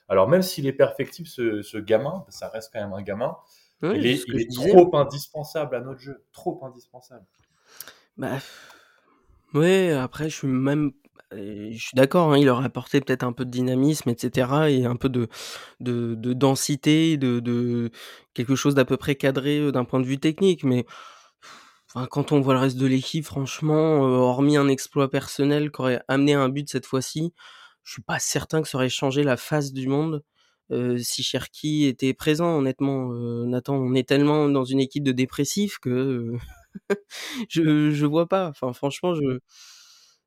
Alors 0.08 0.28
même 0.28 0.42
s'il 0.42 0.66
est 0.66 0.72
perfectible 0.72 1.28
ce, 1.28 1.62
ce 1.62 1.78
gamin, 1.78 2.24
ça 2.30 2.48
reste 2.48 2.70
quand 2.72 2.80
même 2.80 2.92
un 2.94 3.02
gamin, 3.02 3.36
Oui, 3.82 3.98
il 3.98 4.06
est, 4.06 4.24
il 4.28 4.48
disais. 4.48 4.72
trop 4.72 4.96
indispensable 4.96 5.76
à 5.76 5.80
notre 5.80 6.00
jeu, 6.00 6.24
trop 6.32 6.60
indispensable. 6.64 7.26
Bah, 8.16 8.40
ouais, 9.54 9.92
après, 9.92 10.30
je 10.30 10.36
suis 10.36 10.48
même. 10.48 10.92
euh, 11.32 11.70
Je 11.72 11.78
suis 11.78 11.96
d'accord, 11.96 12.32
hein, 12.32 12.38
il 12.38 12.48
aurait 12.48 12.64
apporté 12.66 13.00
peut-être 13.00 13.22
un 13.24 13.32
peu 13.32 13.44
de 13.44 13.50
dynamisme, 13.50 14.08
etc. 14.10 14.70
et 14.70 14.84
un 14.86 14.96
peu 14.96 15.08
de, 15.08 15.28
de, 15.80 16.14
de 16.14 16.32
densité, 16.34 17.16
de, 17.18 17.40
de 17.40 17.90
quelque 18.34 18.54
chose 18.56 18.74
d'à 18.74 18.84
peu 18.84 18.96
près 18.96 19.16
cadré 19.16 19.58
euh, 19.60 19.72
d'un 19.72 19.84
point 19.84 20.00
de 20.00 20.06
vue 20.06 20.18
technique. 20.18 20.64
Mais 20.64 20.86
enfin, 21.94 22.06
quand 22.10 22.32
on 22.32 22.40
voit 22.40 22.54
le 22.54 22.60
reste 22.60 22.76
de 22.78 22.86
l'équipe, 22.86 23.24
franchement, 23.24 24.04
euh, 24.06 24.16
hormis 24.18 24.56
un 24.56 24.68
exploit 24.68 25.10
personnel 25.10 25.70
qui 25.72 25.80
aurait 25.80 26.02
amené 26.08 26.34
un 26.34 26.48
but 26.48 26.68
cette 26.70 26.86
fois-ci, 26.86 27.32
je 27.84 27.92
suis 27.94 28.02
pas 28.02 28.18
certain 28.18 28.62
que 28.62 28.68
ça 28.68 28.78
aurait 28.78 28.88
changé 28.88 29.22
la 29.24 29.36
face 29.36 29.72
du 29.72 29.88
monde. 29.88 30.22
euh, 30.72 30.98
si 30.98 31.22
Cherki 31.22 31.84
était 31.86 32.14
présent, 32.14 32.58
honnêtement, 32.58 33.12
euh, 33.12 33.44
Nathan, 33.46 33.74
on 33.76 33.94
est 33.94 34.08
tellement 34.08 34.48
dans 34.48 34.64
une 34.64 34.80
équipe 34.80 35.04
de 35.04 35.12
dépressifs 35.12 35.78
que 35.78 35.90
euh, 35.90 36.38
je 37.48 37.90
je 37.92 38.06
vois 38.06 38.28
pas. 38.28 38.48
Enfin, 38.48 38.72
franchement, 38.72 39.14
je 39.14 39.38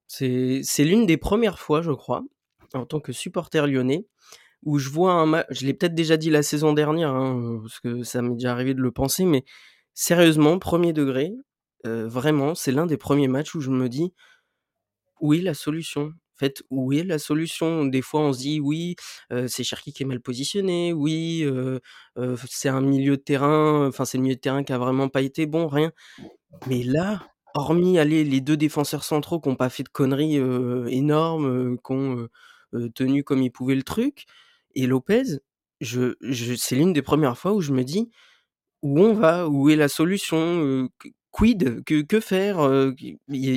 c'est 0.07 0.61
c'est 0.63 0.83
l'une 0.85 1.05
des 1.05 1.17
premières 1.17 1.59
fois, 1.59 1.81
je 1.81 1.91
crois, 1.91 2.23
en 2.73 2.85
tant 2.85 2.99
que 2.99 3.11
supporter 3.13 3.67
lyonnais, 3.67 4.05
où 4.63 4.79
je 4.79 4.89
vois 4.89 5.13
un 5.13 5.25
match. 5.27 5.47
Je 5.51 5.65
l'ai 5.65 5.73
peut-être 5.73 5.95
déjà 5.95 6.17
dit 6.17 6.29
la 6.31 6.43
saison 6.43 6.73
dernière, 6.73 7.11
hein, 7.15 7.59
parce 7.63 7.79
que 7.79 8.03
ça 8.03 8.21
m'est 8.21 8.35
déjà 8.35 8.51
arrivé 8.53 8.73
de 8.75 8.81
le 8.81 8.91
penser, 8.91 9.25
mais 9.25 9.45
sérieusement, 9.93 10.59
premier 10.59 10.93
degré, 10.93 11.33
vraiment, 11.85 12.55
c'est 12.55 12.71
l'un 12.71 12.85
des 12.85 12.97
premiers 12.97 13.27
matchs 13.27 13.55
où 13.55 13.61
je 13.61 13.69
me 13.69 13.87
dis 13.89 14.13
où 15.21 15.33
est 15.33 15.41
la 15.41 15.53
solution? 15.53 16.03
En 16.07 16.37
fait, 16.37 16.63
où 16.69 16.91
est 16.91 17.03
la 17.03 17.17
solution? 17.17 17.85
Des 17.85 18.01
fois, 18.01 18.19
on 18.19 18.33
se 18.33 18.39
dit 18.39 18.59
oui, 18.59 18.97
c'est 19.47 19.63
Cherki 19.63 19.93
qui 19.93 20.03
est 20.03 20.05
mal 20.05 20.19
positionné, 20.19 20.91
oui, 20.91 21.47
c'est 22.49 22.69
un 22.69 22.81
milieu 22.81 23.15
de 23.15 23.21
terrain, 23.21 23.87
enfin, 23.87 24.03
c'est 24.03 24.17
le 24.17 24.23
milieu 24.23 24.35
de 24.35 24.41
terrain 24.41 24.63
qui 24.63 24.73
a 24.73 24.77
vraiment 24.77 25.07
pas 25.07 25.21
été 25.21 25.45
bon, 25.45 25.67
rien. 25.67 25.93
Mais 26.67 26.83
là, 26.83 27.25
hormis 27.53 27.99
aller 27.99 28.25
les 28.25 28.41
deux 28.41 28.57
défenseurs 28.57 29.05
centraux 29.05 29.39
qui 29.39 29.47
n'ont 29.47 29.55
pas 29.55 29.69
fait 29.69 29.83
de 29.83 29.89
conneries 29.89 30.35
énormes, 30.93 31.77
qui 31.77 31.91
ont 31.93 32.27
tenu 32.93 33.23
comme 33.23 33.41
ils 33.41 33.51
pouvaient 33.51 33.75
le 33.75 33.83
truc, 33.83 34.25
et 34.73 34.87
Lopez, 34.87 35.39
je, 35.79 36.15
je, 36.19 36.55
c'est 36.55 36.75
l'une 36.75 36.91
des 36.91 37.01
premières 37.01 37.37
fois 37.37 37.53
où 37.53 37.61
je 37.61 37.71
me 37.71 37.83
dis 37.83 38.09
où 38.81 38.99
on 38.99 39.13
va, 39.13 39.47
où 39.47 39.69
est 39.69 39.77
la 39.77 39.87
solution, 39.87 40.89
quid 41.35 41.83
que, 41.83 42.01
que 42.01 42.19
faire 42.19 42.57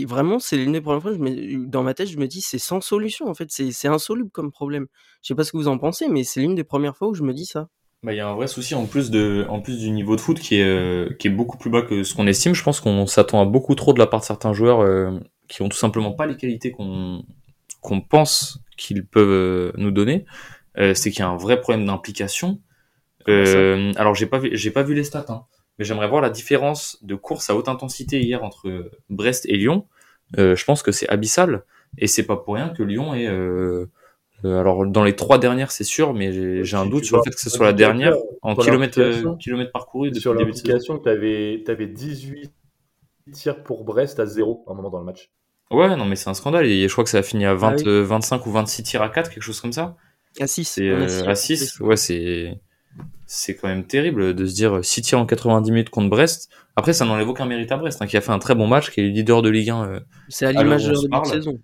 Vraiment, 0.06 0.38
c'est 0.40 0.56
l'une 0.56 0.72
des 0.72 0.80
premières 0.80 1.02
fois, 1.02 1.12
je 1.12 1.64
dans 1.66 1.82
ma 1.84 1.94
tête, 1.94 2.08
je 2.08 2.18
me 2.18 2.26
dis, 2.26 2.40
c'est 2.40 2.58
sans 2.58 2.80
solution, 2.80 3.28
en 3.28 3.34
fait, 3.34 3.50
c'est 3.50 3.88
insoluble 3.88 4.30
comme 4.30 4.50
problème. 4.50 4.86
Je 5.22 5.28
sais 5.28 5.34
pas 5.34 5.44
ce 5.44 5.52
que 5.52 5.56
vous 5.58 5.68
en 5.68 5.78
pensez, 5.78 6.08
mais 6.08 6.24
c'est 6.24 6.40
l'une 6.40 6.54
des 6.54 6.64
premières 6.64 6.96
fois 6.96 7.08
où 7.08 7.14
je 7.14 7.22
me 7.22 7.32
dis 7.32 7.46
ça. 7.46 7.68
Bah, 8.02 8.12
il 8.12 8.16
y 8.16 8.20
a 8.20 8.28
un 8.28 8.34
vrai 8.34 8.46
souci 8.46 8.74
en 8.74 8.86
plus 8.86 9.10
de, 9.10 9.46
en 9.48 9.60
plus 9.60 9.78
du 9.78 9.90
niveau 9.90 10.16
de 10.16 10.20
foot 10.20 10.38
qui 10.38 10.56
est, 10.56 11.18
qui 11.18 11.28
est 11.28 11.30
beaucoup 11.30 11.56
plus 11.58 11.70
bas 11.70 11.82
que 11.82 12.02
ce 12.02 12.14
qu'on 12.14 12.26
estime. 12.26 12.54
Je 12.54 12.62
pense 12.62 12.80
qu'on 12.80 13.06
s'attend 13.06 13.40
à 13.40 13.44
beaucoup 13.44 13.74
trop 13.74 13.92
de 13.92 13.98
la 13.98 14.06
part 14.06 14.20
de 14.20 14.24
certains 14.24 14.52
joueurs 14.52 15.20
qui 15.48 15.62
ont 15.62 15.68
tout 15.68 15.76
simplement 15.76 16.12
pas 16.12 16.26
les 16.26 16.36
qualités 16.36 16.70
qu'on 16.70 17.24
qu'on 17.80 18.00
pense 18.00 18.60
qu'ils 18.76 19.06
peuvent 19.06 19.72
nous 19.76 19.90
donner. 19.90 20.24
c'est 20.76 21.10
qu'il 21.10 21.20
y 21.20 21.22
a 21.22 21.28
un 21.28 21.36
vrai 21.36 21.60
problème 21.60 21.86
d'implication. 21.86 22.60
alors 23.26 24.14
j'ai 24.14 24.26
pas 24.26 24.40
j'ai 24.52 24.70
pas 24.70 24.82
vu 24.82 24.94
les 24.94 25.04
stats, 25.04 25.26
hein, 25.28 25.42
mais 25.78 25.84
j'aimerais 25.84 26.08
voir 26.08 26.20
la 26.20 26.30
différence 26.30 26.98
de 27.02 27.14
course 27.14 27.50
à 27.50 27.56
haute 27.56 27.68
intensité 27.68 28.20
hier 28.20 28.42
entre 28.42 28.90
Brest 29.10 29.46
et 29.46 29.56
Lyon. 29.56 29.86
Euh, 30.36 30.56
je 30.56 30.64
pense 30.64 30.82
que 30.82 30.92
c'est 30.92 31.08
abyssal 31.08 31.62
et 31.96 32.06
c'est 32.06 32.24
pas 32.24 32.36
pour 32.36 32.54
rien 32.54 32.68
que 32.68 32.82
Lyon 32.82 33.14
est. 33.14 33.26
Euh, 33.26 33.86
euh 34.44 34.60
alors 34.60 34.86
dans 34.86 35.04
les 35.04 35.16
trois 35.16 35.38
dernières, 35.38 35.70
c'est 35.70 35.84
sûr, 35.84 36.14
mais 36.14 36.64
j'ai 36.64 36.76
un 36.76 36.86
doute 36.86 37.04
sur 37.04 37.16
le 37.16 37.22
fait 37.22 37.30
que 37.30 37.40
ce 37.40 37.50
soit 37.50 37.66
la 37.66 37.72
dernière 37.72 38.14
en 38.42 38.54
kilomètres, 38.54 39.00
euh, 39.00 39.34
kilomètres 39.36 39.72
parcourus 39.72 40.10
depuis 40.10 40.20
sur 40.20 40.32
le 40.32 40.38
début 40.38 40.52
de 40.52 40.56
saison. 40.56 40.98
Tu 40.98 41.08
avais, 41.08 41.64
avais 41.66 41.86
18 41.86 42.52
tirs 43.32 43.62
pour 43.62 43.84
Brest 43.84 44.20
à 44.20 44.26
0 44.26 44.64
à 44.66 44.72
un 44.72 44.74
moment 44.74 44.90
dans 44.90 44.98
le 44.98 45.04
match. 45.04 45.30
Ouais, 45.70 45.96
non, 45.96 46.06
mais 46.06 46.16
c'est 46.16 46.30
un 46.30 46.34
scandale. 46.34 46.66
Et 46.66 46.88
je 46.88 46.92
crois 46.92 47.04
que 47.04 47.10
ça 47.10 47.18
a 47.18 47.22
fini 47.22 47.44
à 47.44 47.54
20, 47.54 47.82
25 47.84 48.36
ah 48.42 48.48
ou 48.48 48.52
26 48.52 48.82
tirs 48.84 49.02
à 49.02 49.10
4, 49.10 49.30
quelque 49.30 49.42
chose 49.42 49.60
comme 49.60 49.72
ça. 49.72 49.96
À 50.40 50.46
6. 50.46 50.78
à 51.26 51.34
6, 51.34 51.80
ouais, 51.80 51.96
c'est 51.96 52.58
c'est 53.26 53.56
quand 53.56 53.68
même 53.68 53.84
terrible 53.84 54.34
de 54.34 54.46
se 54.46 54.54
dire 54.54 54.82
6 54.82 55.02
tirs 55.02 55.18
en 55.18 55.26
90 55.26 55.70
minutes 55.70 55.90
contre 55.90 56.08
Brest. 56.08 56.50
Après, 56.76 56.92
ça 56.92 57.04
n'enlève 57.04 57.28
aucun 57.28 57.44
mérite 57.44 57.70
à 57.72 57.76
Brest, 57.76 58.00
hein, 58.00 58.06
qui 58.06 58.16
a 58.16 58.20
fait 58.20 58.30
un 58.30 58.38
très 58.38 58.54
bon 58.54 58.66
match, 58.66 58.90
qui 58.90 59.00
est 59.00 59.04
leader 59.08 59.42
de 59.42 59.48
Ligue 59.48 59.70
1. 59.70 59.84
Euh, 59.84 60.00
c'est 60.28 60.46
à 60.46 60.52
l'image 60.52 60.86
de 60.86 60.94
la 61.10 61.24
saison. 61.24 61.58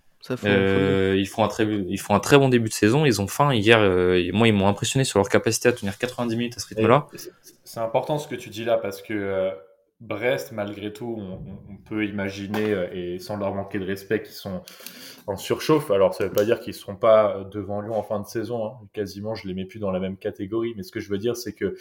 Euh, 0.44 1.14
ils, 1.16 1.26
font 1.26 1.44
un 1.44 1.48
très, 1.48 1.64
ils 1.64 1.98
font 1.98 2.14
un 2.14 2.20
très 2.20 2.38
bon 2.38 2.48
début 2.48 2.68
de 2.68 2.74
saison. 2.74 3.04
Ils 3.04 3.22
ont 3.22 3.26
faim. 3.26 3.54
Hier, 3.54 3.78
euh, 3.80 4.22
moi, 4.32 4.48
ils 4.48 4.54
m'ont 4.54 4.68
impressionné 4.68 5.04
sur 5.04 5.18
leur 5.18 5.28
capacité 5.28 5.68
à 5.68 5.72
tenir 5.72 5.96
90 5.96 6.36
minutes 6.36 6.56
à 6.56 6.60
ce 6.60 6.66
rythme-là. 6.66 7.06
C'est 7.64 7.80
important 7.80 8.18
ce 8.18 8.28
que 8.28 8.34
tu 8.34 8.50
dis 8.50 8.64
là, 8.64 8.76
parce 8.76 9.02
que 9.02 9.50
Brest, 10.00 10.52
malgré 10.52 10.92
tout, 10.92 11.16
on, 11.18 11.76
peut 11.76 12.04
imaginer, 12.06 12.88
et 12.92 13.18
sans 13.18 13.36
leur 13.36 13.54
manquer 13.54 13.78
de 13.78 13.86
respect, 13.86 14.22
qu'ils 14.22 14.32
sont 14.32 14.62
en 15.26 15.36
surchauffe. 15.36 15.90
Alors, 15.90 16.14
ça 16.14 16.24
ne 16.24 16.28
veut 16.28 16.34
pas 16.34 16.44
dire 16.44 16.60
qu'ils 16.60 16.72
ne 16.72 16.78
seront 16.78 16.96
pas 16.96 17.44
devant 17.50 17.80
Lyon 17.80 17.94
en 17.94 18.02
fin 18.02 18.20
de 18.20 18.26
saison. 18.26 18.66
Hein. 18.66 18.72
Quasiment, 18.92 19.34
je 19.34 19.46
ne 19.46 19.48
les 19.48 19.54
mets 19.54 19.66
plus 19.66 19.78
dans 19.78 19.90
la 19.90 20.00
même 20.00 20.16
catégorie. 20.16 20.74
Mais 20.76 20.82
ce 20.82 20.92
que 20.92 21.00
je 21.00 21.08
veux 21.08 21.18
dire, 21.18 21.36
c'est 21.36 21.54
que 21.54 21.76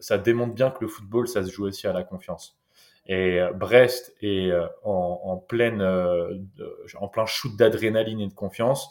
ça 0.00 0.18
démontre 0.18 0.54
bien 0.54 0.70
que 0.70 0.78
le 0.80 0.88
football, 0.88 1.28
ça 1.28 1.44
se 1.44 1.50
joue 1.50 1.66
aussi 1.66 1.86
à 1.86 1.92
la 1.92 2.02
confiance. 2.02 2.58
Et 3.06 3.40
euh, 3.40 3.52
Brest 3.52 4.14
est 4.20 4.50
euh, 4.50 4.66
en, 4.84 5.36
pleine, 5.36 5.80
euh, 5.80 6.38
en 6.98 7.08
plein 7.08 7.26
shoot 7.26 7.56
d'adrénaline 7.56 8.20
et 8.20 8.28
de 8.28 8.34
confiance, 8.34 8.90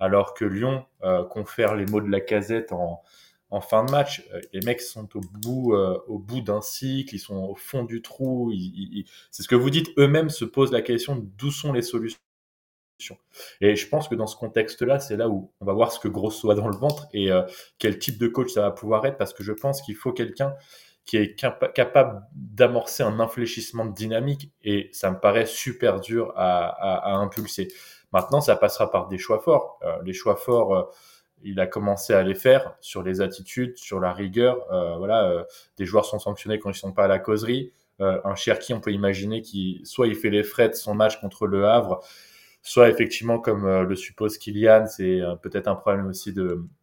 alors 0.00 0.34
que 0.34 0.44
Lyon 0.44 0.84
confère 1.30 1.74
les 1.74 1.84
mots 1.86 2.00
de 2.00 2.08
la 2.08 2.20
casette 2.20 2.72
en, 2.72 3.02
en 3.50 3.60
fin 3.60 3.84
de 3.84 3.90
match. 3.90 4.22
Les 4.52 4.60
mecs 4.60 4.80
sont 4.80 5.08
au 5.16 5.20
bout, 5.20 5.74
au 6.06 6.18
bout 6.18 6.40
d'un 6.40 6.60
cycle, 6.60 7.14
ils 7.14 7.18
sont 7.18 7.36
au 7.36 7.54
fond 7.54 7.84
du 7.84 8.02
trou. 8.02 8.52
c'est 9.30 9.42
ce 9.42 9.48
que 9.48 9.54
vous 9.54 9.70
dites. 9.70 9.88
Eux-mêmes 9.98 10.30
se 10.30 10.44
posent 10.44 10.72
la 10.72 10.82
question 10.82 11.16
d'où 11.36 11.50
sont 11.50 11.72
les 11.72 11.82
solutions 11.82 12.18
et 13.60 13.76
je 13.76 13.88
pense 13.88 14.08
que 14.08 14.14
dans 14.14 14.26
ce 14.26 14.36
contexte-là, 14.36 15.00
c'est 15.00 15.16
là 15.16 15.28
où 15.28 15.52
on 15.60 15.64
va 15.64 15.72
voir 15.72 15.92
ce 15.92 16.00
que 16.00 16.08
Grosso 16.08 16.50
a 16.50 16.54
dans 16.54 16.68
le 16.68 16.76
ventre 16.76 17.06
et 17.12 17.30
euh, 17.30 17.42
quel 17.78 17.98
type 17.98 18.18
de 18.18 18.28
coach 18.28 18.50
ça 18.50 18.62
va 18.62 18.70
pouvoir 18.70 19.04
être, 19.06 19.16
parce 19.16 19.32
que 19.32 19.42
je 19.42 19.52
pense 19.52 19.82
qu'il 19.82 19.94
faut 19.94 20.12
quelqu'un 20.12 20.54
qui 21.04 21.16
est 21.16 21.34
capable 21.34 22.22
d'amorcer 22.34 23.02
un 23.02 23.18
infléchissement 23.18 23.86
de 23.86 23.94
dynamique, 23.94 24.52
et 24.62 24.90
ça 24.92 25.10
me 25.10 25.18
paraît 25.18 25.46
super 25.46 26.00
dur 26.00 26.34
à, 26.36 27.14
impulser. 27.14 27.68
Maintenant, 28.12 28.42
ça 28.42 28.56
passera 28.56 28.90
par 28.90 29.08
des 29.08 29.16
choix 29.16 29.38
forts. 29.38 29.78
Euh, 29.84 29.96
les 30.04 30.12
choix 30.12 30.36
forts, 30.36 30.74
euh, 30.74 30.82
il 31.42 31.60
a 31.60 31.66
commencé 31.66 32.12
à 32.14 32.22
les 32.22 32.34
faire 32.34 32.76
sur 32.80 33.02
les 33.02 33.20
attitudes, 33.20 33.76
sur 33.76 34.00
la 34.00 34.12
rigueur. 34.12 34.66
voilà, 34.98 35.46
des 35.76 35.86
joueurs 35.86 36.04
sont 36.04 36.18
sanctionnés 36.18 36.58
quand 36.58 36.70
ils 36.70 36.74
sont 36.74 36.92
pas 36.92 37.04
à 37.04 37.08
la 37.08 37.18
causerie. 37.18 37.72
un 38.00 38.34
Cherki, 38.34 38.74
on 38.74 38.80
peut 38.80 38.92
imaginer 38.92 39.42
qui 39.42 39.80
soit 39.84 40.08
il 40.08 40.14
fait 40.14 40.30
les 40.30 40.42
frais 40.42 40.68
de 40.68 40.74
son 40.74 40.94
match 40.94 41.20
contre 41.20 41.46
le 41.46 41.66
Havre, 41.66 42.02
soit 42.68 42.90
effectivement, 42.90 43.38
comme 43.38 43.64
euh, 43.66 43.84
le 43.84 43.96
suppose 43.96 44.38
Kylian, 44.38 44.86
c'est 44.86 45.20
euh, 45.20 45.36
peut-être 45.36 45.68
un 45.68 45.74
problème 45.74 46.06
aussi 46.06 46.34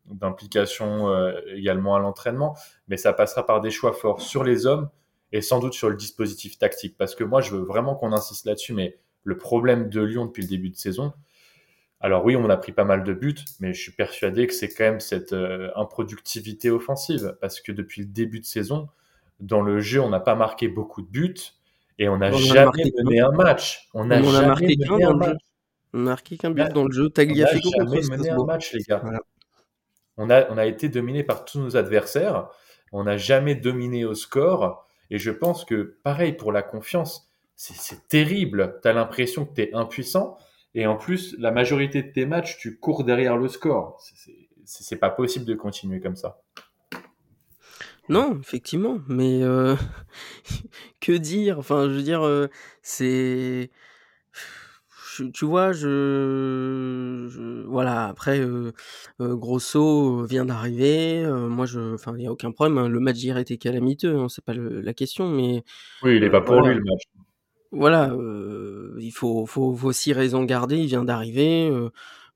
d'implication 0.05 1.09
euh, 1.09 1.33
également 1.53 1.95
à 1.95 1.99
l'entraînement, 1.99 2.57
mais 2.87 2.97
ça 2.97 3.13
passera 3.13 3.45
par 3.45 3.61
des 3.61 3.71
choix 3.71 3.93
forts 3.93 4.21
sur 4.21 4.43
les 4.43 4.65
hommes 4.65 4.89
et 5.31 5.41
sans 5.41 5.59
doute 5.59 5.73
sur 5.73 5.89
le 5.89 5.95
dispositif 5.95 6.57
tactique, 6.57 6.95
parce 6.97 7.13
que 7.13 7.23
moi, 7.23 7.41
je 7.41 7.51
veux 7.51 7.63
vraiment 7.63 7.95
qu'on 7.95 8.13
insiste 8.13 8.45
là-dessus, 8.45 8.73
mais 8.73 8.97
le 9.23 9.37
problème 9.37 9.89
de 9.89 10.01
Lyon 10.01 10.25
depuis 10.25 10.43
le 10.43 10.49
début 10.49 10.69
de 10.69 10.75
saison, 10.75 11.13
alors 12.05 12.23
oui, 12.23 12.35
on 12.35 12.47
a 12.51 12.57
pris 12.57 12.71
pas 12.71 12.83
mal 12.83 13.03
de 13.03 13.13
buts, 13.13 13.33
mais 13.59 13.73
je 13.73 13.81
suis 13.81 13.91
persuadé 13.91 14.45
que 14.45 14.53
c'est 14.53 14.69
quand 14.69 14.83
même 14.83 14.99
cette 14.99 15.35
improductivité 15.75 16.69
offensive, 16.69 17.35
parce 17.41 17.61
que 17.61 17.71
depuis 17.71 18.01
le 18.01 18.07
début 18.07 18.39
de 18.39 18.45
saison, 18.45 18.89
dans 19.39 19.61
le 19.63 19.79
jeu, 19.79 19.99
on 20.01 20.09
n'a 20.09 20.19
pas 20.19 20.35
marqué 20.35 20.67
beaucoup 20.67 21.01
de 21.01 21.07
buts 21.07 21.33
et 21.97 22.07
on 22.07 22.17
n'a 22.17 22.31
jamais 22.31 22.91
mené 23.03 23.21
un 23.21 23.31
match. 23.31 23.89
On 23.95 24.05
n'a 24.05 24.21
jamais 24.21 24.45
marqué 24.45 24.77
mené 24.77 25.03
un 25.03 25.15
match. 25.15 25.37
On 25.93 25.97
n'a 25.97 26.03
marqué 26.03 26.37
qu'un 26.37 26.51
but 26.51 26.69
dans 26.73 26.83
le 26.83 26.91
jeu. 26.91 27.09
Tagliafico 27.09 27.69
on 27.75 27.81
a 27.81 27.85
mené 27.85 28.29
un 28.29 28.45
match, 28.45 28.71
les 28.73 28.83
gars. 28.83 29.01
On, 30.17 30.29
a, 30.29 30.47
on 30.51 30.59
a 30.59 30.65
été 30.67 30.89
dominé 30.89 31.23
par 31.23 31.43
tous 31.43 31.59
nos 31.59 31.75
adversaires. 31.75 32.49
On 32.91 33.05
n'a 33.05 33.17
jamais 33.17 33.55
dominé 33.55 34.05
au 34.05 34.13
score. 34.13 34.87
Et 35.09 35.17
je 35.17 35.31
pense 35.31 35.65
que, 35.65 35.97
pareil, 36.03 36.33
pour 36.33 36.51
la 36.51 36.61
confiance, 36.61 37.31
c'est 37.55 38.07
terrible. 38.07 38.79
Tu 38.83 38.87
as 38.87 38.93
l'impression 38.93 39.45
que 39.45 39.55
tu 39.55 39.61
es 39.63 39.73
impuissant. 39.73 40.37
Et 40.75 40.85
en 40.85 40.97
plus, 40.97 41.35
la 41.39 41.51
majorité 41.51 42.03
de 42.03 42.11
tes 42.11 42.25
matchs, 42.25 42.57
tu 42.57 42.77
cours 42.77 43.03
derrière 43.03 43.37
le 43.37 43.47
score. 43.47 43.99
C'est 44.65 44.97
pas 44.97 45.09
possible 45.09 45.45
de 45.45 45.55
continuer 45.55 45.99
comme 45.99 46.15
ça. 46.15 46.41
Non, 48.07 48.39
effectivement, 48.39 48.99
mais 49.07 49.41
euh, 49.41 49.75
que 51.01 51.13
dire? 51.13 51.57
Enfin, 51.57 51.89
je 51.89 51.95
veux 51.95 52.03
dire, 52.03 52.23
euh, 52.23 52.49
c'est 52.83 53.71
tu 55.33 55.45
vois, 55.45 55.71
je, 55.71 57.63
voilà. 57.67 58.07
Après, 58.07 58.39
euh, 58.39 58.71
euh, 59.21 59.35
Grosso 59.35 60.25
vient 60.25 60.45
d'arriver. 60.45 61.23
Euh, 61.23 61.47
moi, 61.47 61.65
je, 61.65 61.93
enfin, 61.93 62.13
il 62.17 62.23
y 62.23 62.27
a 62.27 62.31
aucun 62.31 62.51
problème. 62.51 62.77
Hein. 62.77 62.89
Le 62.89 62.99
match 62.99 63.17
d'hier 63.17 63.37
était 63.37 63.57
calamiteux. 63.57 64.15
Hein, 64.17 64.27
c'est 64.29 64.43
pas 64.43 64.53
la 64.53 64.93
question, 64.93 65.29
mais 65.29 65.63
Oui, 66.03 66.17
il 66.17 66.23
est 66.23 66.29
pas 66.29 66.41
pour 66.41 66.61
lui 66.61 66.75
le 66.75 66.83
match. 66.83 67.03
Voilà. 67.75 68.11
il 68.99 69.11
faut, 69.11 69.45
faut, 69.45 69.75
faut 69.75 69.87
aussi 69.87 70.13
raison 70.13 70.43
garder. 70.43 70.77
Il 70.77 70.87
vient 70.87 71.03
d'arriver 71.03 71.71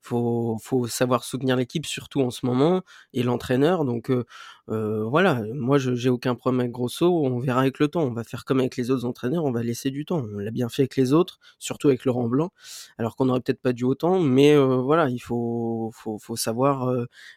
faut, 0.02 0.56
faut 0.62 0.86
savoir 0.86 1.24
soutenir 1.24 1.56
l'équipe, 1.56 1.86
surtout 1.86 2.22
en 2.22 2.30
ce 2.30 2.46
moment, 2.46 2.82
et 3.12 3.22
l'entraîneur. 3.22 3.84
Donc 3.84 4.10
euh, 4.10 4.24
euh, 4.70 5.04
voilà, 5.04 5.42
moi 5.54 5.78
je 5.78 5.94
j'ai 5.94 6.08
aucun 6.08 6.34
problème 6.34 6.60
avec 6.60 6.72
Grosso. 6.72 7.06
On 7.24 7.38
verra 7.38 7.60
avec 7.60 7.78
le 7.78 7.88
temps. 7.88 8.02
On 8.02 8.12
va 8.12 8.24
faire 8.24 8.44
comme 8.44 8.60
avec 8.60 8.76
les 8.76 8.90
autres 8.90 9.04
entraîneurs. 9.04 9.44
On 9.44 9.52
va 9.52 9.62
laisser 9.62 9.90
du 9.90 10.04
temps. 10.04 10.22
On 10.34 10.38
l'a 10.38 10.50
bien 10.50 10.68
fait 10.68 10.82
avec 10.82 10.96
les 10.96 11.12
autres, 11.12 11.38
surtout 11.58 11.88
avec 11.88 12.04
Laurent 12.04 12.28
Blanc, 12.28 12.50
alors 12.98 13.16
qu'on 13.16 13.26
n'aurait 13.26 13.40
peut-être 13.40 13.60
pas 13.62 13.72
dû 13.72 13.84
autant. 13.84 14.20
Mais 14.20 14.54
euh, 14.54 14.76
voilà, 14.76 15.08
il 15.10 15.20
faut, 15.20 15.90
faut, 15.94 16.18
faut 16.18 16.36
savoir 16.36 16.92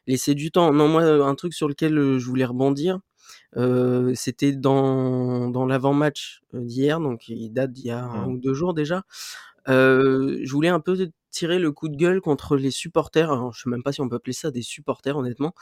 laisser 0.08 0.36
du 0.36 0.52
temps. 0.52 0.72
Non, 0.74 0.88
moi 0.88 1.04
un 1.04 1.36
truc 1.36 1.54
sur 1.54 1.68
lequel 1.68 2.18
je 2.18 2.26
voulais 2.26 2.46
rebondir. 2.46 3.00
C'était 4.15 4.51
dans, 4.53 5.50
dans 5.50 5.65
l'avant-match 5.65 6.42
d'hier, 6.53 7.00
donc 7.00 7.27
il 7.27 7.51
date 7.51 7.72
d'il 7.72 7.88
y 7.88 7.92
a 7.92 8.03
un 8.03 8.27
mmh. 8.27 8.32
ou 8.32 8.38
deux 8.38 8.53
jours 8.53 8.74
déjà. 8.74 9.03
je 9.68 10.51
voulais 10.51 10.70
un 10.70 10.80
peu 10.80 10.96
tirer 11.34 11.60
le 11.60 11.72
coup 11.72 11.89
de 11.89 11.98
gueule 11.98 12.22
contre 12.22 12.56
les 12.56 12.72
supporters, 12.72 13.32
alors 13.32 13.53
je 13.53 13.63
sais 13.63 13.70
même 13.70 13.84
pas 13.84 13.92
si 13.92 14.00
on 14.01 14.08
peut 14.08 14.15
appeler 14.15 14.34
ça 14.34 14.51
des 14.51 14.62
supporters 14.62 15.18
honnêtement, 15.18 15.53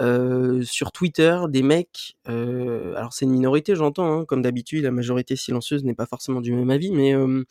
euh, 0.00 0.62
sur 0.62 0.92
Twitter, 0.92 1.38
des 1.48 1.62
mecs, 1.62 2.16
euh, 2.28 2.94
alors 2.94 3.12
c'est 3.12 3.24
une 3.24 3.32
minorité 3.32 3.74
j'entends, 3.74 4.20
hein, 4.20 4.24
comme 4.24 4.42
d'habitude 4.42 4.84
la 4.84 4.92
majorité 4.92 5.34
silencieuse 5.34 5.84
n'est 5.84 5.94
pas 5.94 6.06
forcément 6.06 6.40
du 6.40 6.52
même 6.52 6.70
avis, 6.70 6.92
mais 6.92 7.14
euh, 7.14 7.44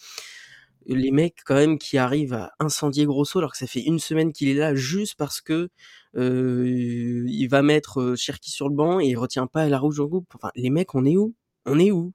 les 0.95 1.11
mecs 1.11 1.39
quand 1.45 1.55
même 1.55 1.77
qui 1.77 1.97
arrivent 1.97 2.33
à 2.33 2.53
incendier 2.59 3.05
Grosso 3.05 3.39
alors 3.39 3.51
que 3.51 3.57
ça 3.57 3.67
fait 3.67 3.81
une 3.81 3.99
semaine 3.99 4.31
qu'il 4.33 4.47
est 4.49 4.53
là 4.53 4.73
juste 4.75 5.15
parce 5.17 5.41
que 5.41 5.69
il 6.15 7.47
va 7.49 7.61
mettre 7.61 8.15
Cherki 8.15 8.49
sur 8.51 8.69
le 8.69 8.75
banc 8.75 8.99
et 8.99 9.07
il 9.07 9.15
retient 9.17 9.47
pas 9.47 9.67
la 9.69 9.79
rouge 9.79 9.99
au 9.99 10.07
groupe. 10.07 10.27
Enfin, 10.35 10.51
les 10.55 10.69
mecs, 10.69 10.95
on 10.95 11.05
est 11.05 11.17
où? 11.17 11.35
On 11.65 11.79
est 11.79 11.91
où? 11.91 12.13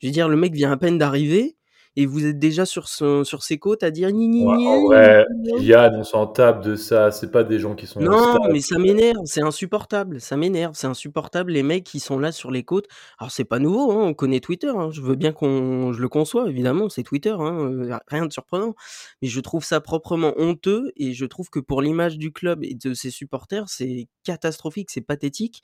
Je 0.00 0.08
veux 0.08 0.12
dire, 0.12 0.28
le 0.28 0.36
mec 0.36 0.54
vient 0.54 0.72
à 0.72 0.76
peine 0.76 0.98
d'arriver 0.98 1.56
et 1.96 2.06
vous 2.06 2.26
êtes 2.26 2.38
déjà 2.38 2.66
sur, 2.66 2.88
sur 2.88 3.42
ses 3.42 3.58
côtes 3.58 3.82
à 3.84 3.90
dire 3.90 4.10
ni 4.10 4.26
ni 4.26 4.44
ni. 4.44 4.86
Vrai, 4.86 5.24
Yann, 5.60 5.94
on 5.96 6.04
s'en 6.04 6.26
tape 6.26 6.62
de 6.62 6.74
ça. 6.74 7.10
C'est 7.12 7.30
pas 7.30 7.44
des 7.44 7.60
gens 7.60 7.74
qui 7.74 7.86
sont. 7.86 8.00
Non, 8.00 8.48
mais 8.50 8.60
ça 8.60 8.78
m'énerve. 8.78 9.22
C'est 9.24 9.42
insupportable. 9.42 10.20
Ça 10.20 10.36
m'énerve. 10.36 10.72
C'est 10.74 10.88
insupportable. 10.88 11.52
Les 11.52 11.62
mecs 11.62 11.84
qui 11.84 12.00
sont 12.00 12.18
là 12.18 12.32
sur 12.32 12.50
les 12.50 12.64
côtes. 12.64 12.88
Alors 13.18 13.30
c'est 13.30 13.44
pas 13.44 13.60
nouveau. 13.60 13.92
Hein, 13.92 14.06
on 14.06 14.14
connaît 14.14 14.40
Twitter. 14.40 14.72
Hein. 14.74 14.90
Je 14.90 15.00
veux 15.00 15.14
bien 15.14 15.32
qu'on, 15.32 15.92
je 15.92 16.00
le 16.00 16.08
conçois 16.08 16.48
évidemment. 16.48 16.88
C'est 16.88 17.04
Twitter. 17.04 17.34
Hein, 17.38 17.70
euh, 17.70 17.96
rien 18.08 18.26
de 18.26 18.32
surprenant. 18.32 18.74
Mais 19.22 19.28
je 19.28 19.40
trouve 19.40 19.64
ça 19.64 19.80
proprement 19.80 20.34
honteux 20.36 20.92
et 20.96 21.12
je 21.12 21.26
trouve 21.26 21.48
que 21.48 21.60
pour 21.60 21.80
l'image 21.80 22.18
du 22.18 22.32
club 22.32 22.64
et 22.64 22.74
de 22.74 22.92
ses 22.94 23.10
supporters, 23.10 23.68
c'est 23.68 24.08
catastrophique. 24.24 24.90
C'est 24.90 25.00
pathétique. 25.00 25.62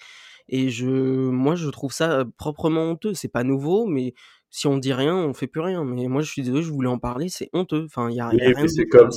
Et 0.49 0.69
je, 0.69 0.87
moi, 0.87 1.55
je 1.55 1.69
trouve 1.69 1.93
ça 1.93 2.25
proprement 2.37 2.83
honteux. 2.83 3.15
C'est 3.15 3.29
pas 3.29 3.45
nouveau, 3.45 3.87
mais 3.87 4.15
si 4.51 4.67
on 4.67 4.77
dit 4.77 4.93
rien, 4.93 5.17
on 5.17 5.33
fait 5.33 5.47
plus 5.47 5.61
rien. 5.61 5.85
Mais 5.85 6.07
moi, 6.09 6.23
je 6.23 6.31
suis 6.31 6.43
désolé, 6.43 6.63
je 6.63 6.71
voulais 6.73 6.89
en 6.89 6.99
parler, 6.99 7.29
c'est 7.29 7.49
honteux. 7.53 7.85
Enfin, 7.87 8.11
il 8.11 8.17
y 8.17 8.21
a, 8.21 8.29
Oui, 8.31 8.39
rien 8.43 8.67
c'est 8.69 8.87
comme 8.87 9.11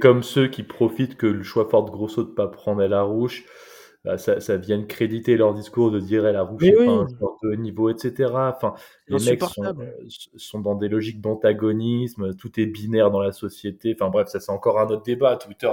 comme, 0.00 0.22
ceux 0.22 0.48
qui 0.48 0.62
profitent 0.62 1.16
que 1.16 1.26
le 1.26 1.42
choix 1.42 1.68
fort 1.68 1.84
de 1.84 1.90
Grosso 1.90 2.22
de 2.24 2.30
pas 2.30 2.48
prendre 2.48 2.82
El 2.82 2.92
Arouche, 2.94 3.44
bah, 4.04 4.18
ça, 4.18 4.40
ça 4.40 4.56
vienne 4.56 4.86
créditer 4.88 5.36
leur 5.36 5.54
discours 5.54 5.90
de 5.92 6.00
dire 6.00 6.26
El 6.26 6.34
Arouche 6.36 6.62
Mais 6.62 6.70
n'est 6.70 6.76
oui, 6.78 6.86
pas 6.86 6.92
un 6.92 7.06
joueur 7.06 7.36
de 7.42 7.50
haut 7.50 7.56
niveau, 7.56 7.88
etc. 7.88 8.32
Enfin, 8.34 8.74
les 9.06 9.18
mecs 9.24 9.42
sont, 9.44 9.62
euh, 9.64 9.72
sont 10.36 10.60
dans 10.60 10.74
des 10.74 10.88
logiques 10.88 11.20
d'antagonisme, 11.20 12.34
tout 12.34 12.58
est 12.58 12.66
binaire 12.66 13.10
dans 13.10 13.20
la 13.20 13.30
société. 13.32 13.94
Enfin 13.94 14.10
bref, 14.10 14.28
ça 14.28 14.40
c'est 14.40 14.50
encore 14.50 14.80
un 14.80 14.88
autre 14.88 15.02
débat. 15.04 15.36
Twitter 15.36 15.70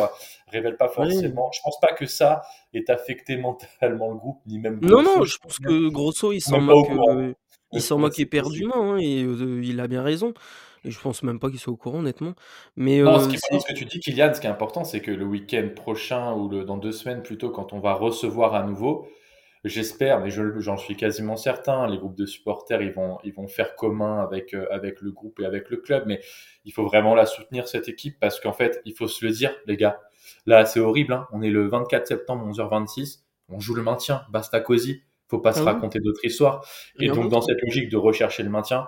révèle 0.51 0.77
pas 0.77 0.91
Oui. 0.97 1.11
forcément. 1.11 1.49
Je 1.53 1.59
pense 1.63 1.79
pas 1.79 1.93
que 1.93 2.05
ça 2.05 2.41
ait 2.73 2.89
affecté 2.91 3.37
mentalement 3.37 4.11
le 4.11 4.17
groupe, 4.17 4.41
ni 4.45 4.59
même 4.59 4.79
Non, 4.81 5.01
Grosso. 5.01 5.17
non, 5.17 5.23
Je 5.23 5.31
je 5.33 5.37
pense 5.39 5.57
que 5.57 5.89
Grosso, 5.89 6.31
il 6.31 6.41
s'en 6.41 6.61
moque, 6.61 6.89
euh, 6.89 7.33
il 7.73 7.81
s'en 7.81 7.97
moque 7.99 8.19
éperdument, 8.19 8.93
hein, 8.93 8.97
et 8.97 9.23
euh, 9.23 9.61
il 9.63 9.79
a 9.79 9.87
bien 9.87 10.03
raison. 10.03 10.33
Et 10.85 10.91
je 10.91 10.99
pense 10.99 11.23
même 11.23 11.39
pas 11.39 11.49
qu'il 11.49 11.59
soit 11.59 11.73
au 11.73 11.77
courant, 11.77 11.99
honnêtement. 11.99 12.33
Mais 12.77 12.99
Non, 13.03 13.19
ce 13.19 13.25
euh, 13.25 13.29
qui 13.29 13.35
est 13.35 13.39
c'est 13.39 13.53
important, 13.55 13.67
ce 13.67 13.73
que 13.73 13.77
tu 13.77 13.85
dis, 13.85 13.99
Kylian, 13.99 14.33
ce 14.33 14.41
qui 14.41 14.47
est 14.47 14.49
important, 14.49 14.83
c'est 14.83 15.01
que 15.01 15.11
le 15.11 15.25
week-end 15.25 15.69
prochain 15.75 16.33
ou 16.33 16.49
le, 16.49 16.63
dans 16.65 16.77
deux 16.77 16.91
semaines 16.91 17.21
plutôt, 17.23 17.49
quand 17.49 17.73
on 17.73 17.79
va 17.79 17.93
recevoir 17.93 18.55
à 18.55 18.63
nouveau, 18.63 19.07
j'espère, 19.65 20.21
mais 20.21 20.29
je- 20.29 20.59
j'en 20.59 20.77
suis 20.77 20.95
quasiment 20.95 21.35
certain, 21.37 21.87
les 21.87 21.97
groupes 21.97 22.15
de 22.15 22.25
supporters, 22.25 22.81
ils 22.81 22.91
vont, 22.93 23.17
ils 23.23 23.33
vont 23.33 23.47
faire 23.47 23.75
commun 23.75 24.21
avec, 24.21 24.53
euh, 24.53 24.65
avec 24.71 25.01
le 25.01 25.11
groupe 25.11 25.39
et 25.41 25.45
avec 25.45 25.69
le 25.69 25.77
club, 25.77 26.03
mais 26.07 26.21
il 26.65 26.73
faut 26.73 26.85
vraiment 26.85 27.15
la 27.15 27.25
soutenir, 27.25 27.67
cette 27.67 27.89
équipe, 27.89 28.17
parce 28.19 28.39
qu'en 28.39 28.53
fait, 28.53 28.81
il 28.85 28.93
faut 28.93 29.07
se 29.07 29.25
le 29.25 29.31
dire, 29.31 29.53
les 29.65 29.77
gars, 29.77 29.99
là, 30.45 30.65
c'est 30.65 30.79
horrible, 30.79 31.13
hein. 31.13 31.27
on 31.33 31.41
est 31.41 31.49
le 31.49 31.67
24 31.67 32.07
septembre, 32.07 32.45
11h26, 32.45 33.25
on 33.49 33.59
joue 33.59 33.73
le 33.75 33.83
maintien, 33.83 34.23
basta 34.29 34.59
cosy, 34.61 35.03
faut 35.29 35.39
pas 35.39 35.53
se 35.53 35.59
ah 35.59 35.63
oui, 35.63 35.71
raconter 35.71 35.99
d'autres 35.99 36.25
histoires, 36.25 36.65
et 36.99 37.07
donc 37.09 37.29
dans 37.29 37.41
cette 37.41 37.61
logique 37.61 37.89
de 37.89 37.97
rechercher 37.97 38.43
le 38.43 38.49
maintien, 38.49 38.87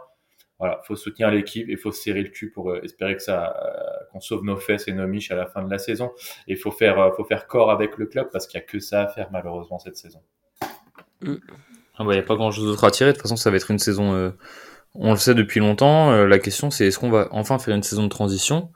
voilà, 0.62 0.80
faut 0.84 0.96
soutenir 0.96 1.32
l'équipe 1.32 1.68
et 1.70 1.76
faut 1.76 1.92
se 1.92 2.04
serrer 2.04 2.22
le 2.22 2.30
cul 2.30 2.52
pour 2.52 2.70
euh, 2.70 2.82
espérer 2.84 3.16
que 3.16 3.24
ça, 3.24 3.56
euh, 3.66 4.06
qu'on 4.12 4.20
sauve 4.20 4.44
nos 4.44 4.58
fesses 4.58 4.88
et 4.88 4.94
nos 4.94 5.08
miches 5.08 5.32
à 5.32 5.36
la 5.36 5.48
fin 5.48 5.64
de 5.64 5.72
la 5.72 5.80
saison. 5.80 6.12
Et 6.48 6.56
faut 6.56 6.70
faire, 6.70 7.00
euh, 7.00 7.10
faut 7.18 7.24
faire 7.24 7.48
corps 7.48 7.72
avec 7.72 7.98
le 7.98 8.06
club 8.06 8.30
parce 8.32 8.46
qu'il 8.46 8.60
y 8.60 8.64
a 8.64 8.66
que 8.66 8.80
ça 8.80 9.02
à 9.02 9.08
faire 9.08 9.30
malheureusement 9.32 9.80
cette 9.80 9.98
saison. 9.98 10.20
Mm. 11.22 11.38
Ah 11.98 12.04
bah, 12.04 12.14
y 12.16 12.20
a 12.20 12.22
pas 12.22 12.36
grand 12.36 12.52
chose 12.52 12.66
d'autre 12.66 12.84
à 12.84 12.92
tirer. 12.92 13.10
De 13.10 13.16
toute 13.16 13.24
façon, 13.24 13.38
ça 13.38 13.50
va 13.50 13.58
être 13.58 13.72
une 13.72 13.80
saison. 13.80 14.14
euh, 14.14 14.32
on 14.94 15.12
le 15.12 15.18
sait 15.18 15.34
depuis 15.34 15.60
longtemps. 15.60 16.12
euh, 16.12 16.28
la 16.28 16.38
question, 16.38 16.70
c'est 16.70 16.86
est-ce 16.86 17.00
qu'on 17.00 17.10
va 17.10 17.28
enfin 17.32 17.58
faire 17.58 17.76
une 17.76 17.84
saison 17.84 18.04
de 18.04 18.10
transition? 18.10 18.72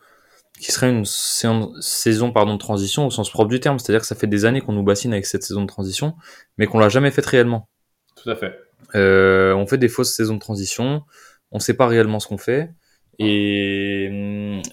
Qui 0.60 0.72
serait 0.72 0.90
une 0.90 1.06
saison, 1.06 2.32
pardon, 2.32 2.54
de 2.54 2.60
transition 2.60 3.06
au 3.06 3.12
sens 3.12 3.30
propre 3.30 3.50
du 3.50 3.60
terme. 3.60 3.80
C'est-à-dire 3.80 4.02
que 4.02 4.08
ça 4.08 4.16
fait 4.16 4.28
des 4.28 4.46
années 4.46 4.62
qu'on 4.62 4.74
nous 4.74 4.84
bassine 4.84 5.14
avec 5.14 5.26
cette 5.26 5.44
saison 5.44 5.62
de 5.62 5.68
transition, 5.68 6.16
mais 6.58 6.66
qu'on 6.66 6.80
l'a 6.80 6.90
jamais 6.90 7.12
faite 7.12 7.26
réellement. 7.26 7.68
Tout 8.16 8.30
à 8.30 8.36
fait. 8.36 8.58
Euh, 8.96 9.54
on 9.54 9.68
fait 9.68 9.78
des 9.78 9.90
fausses 9.90 10.14
saisons 10.14 10.36
de 10.36 10.40
transition. 10.40 11.04
On 11.52 11.60
sait 11.60 11.74
pas 11.74 11.88
réellement 11.88 12.20
ce 12.20 12.28
qu'on 12.28 12.38
fait. 12.38 12.72
Et, 13.20 14.06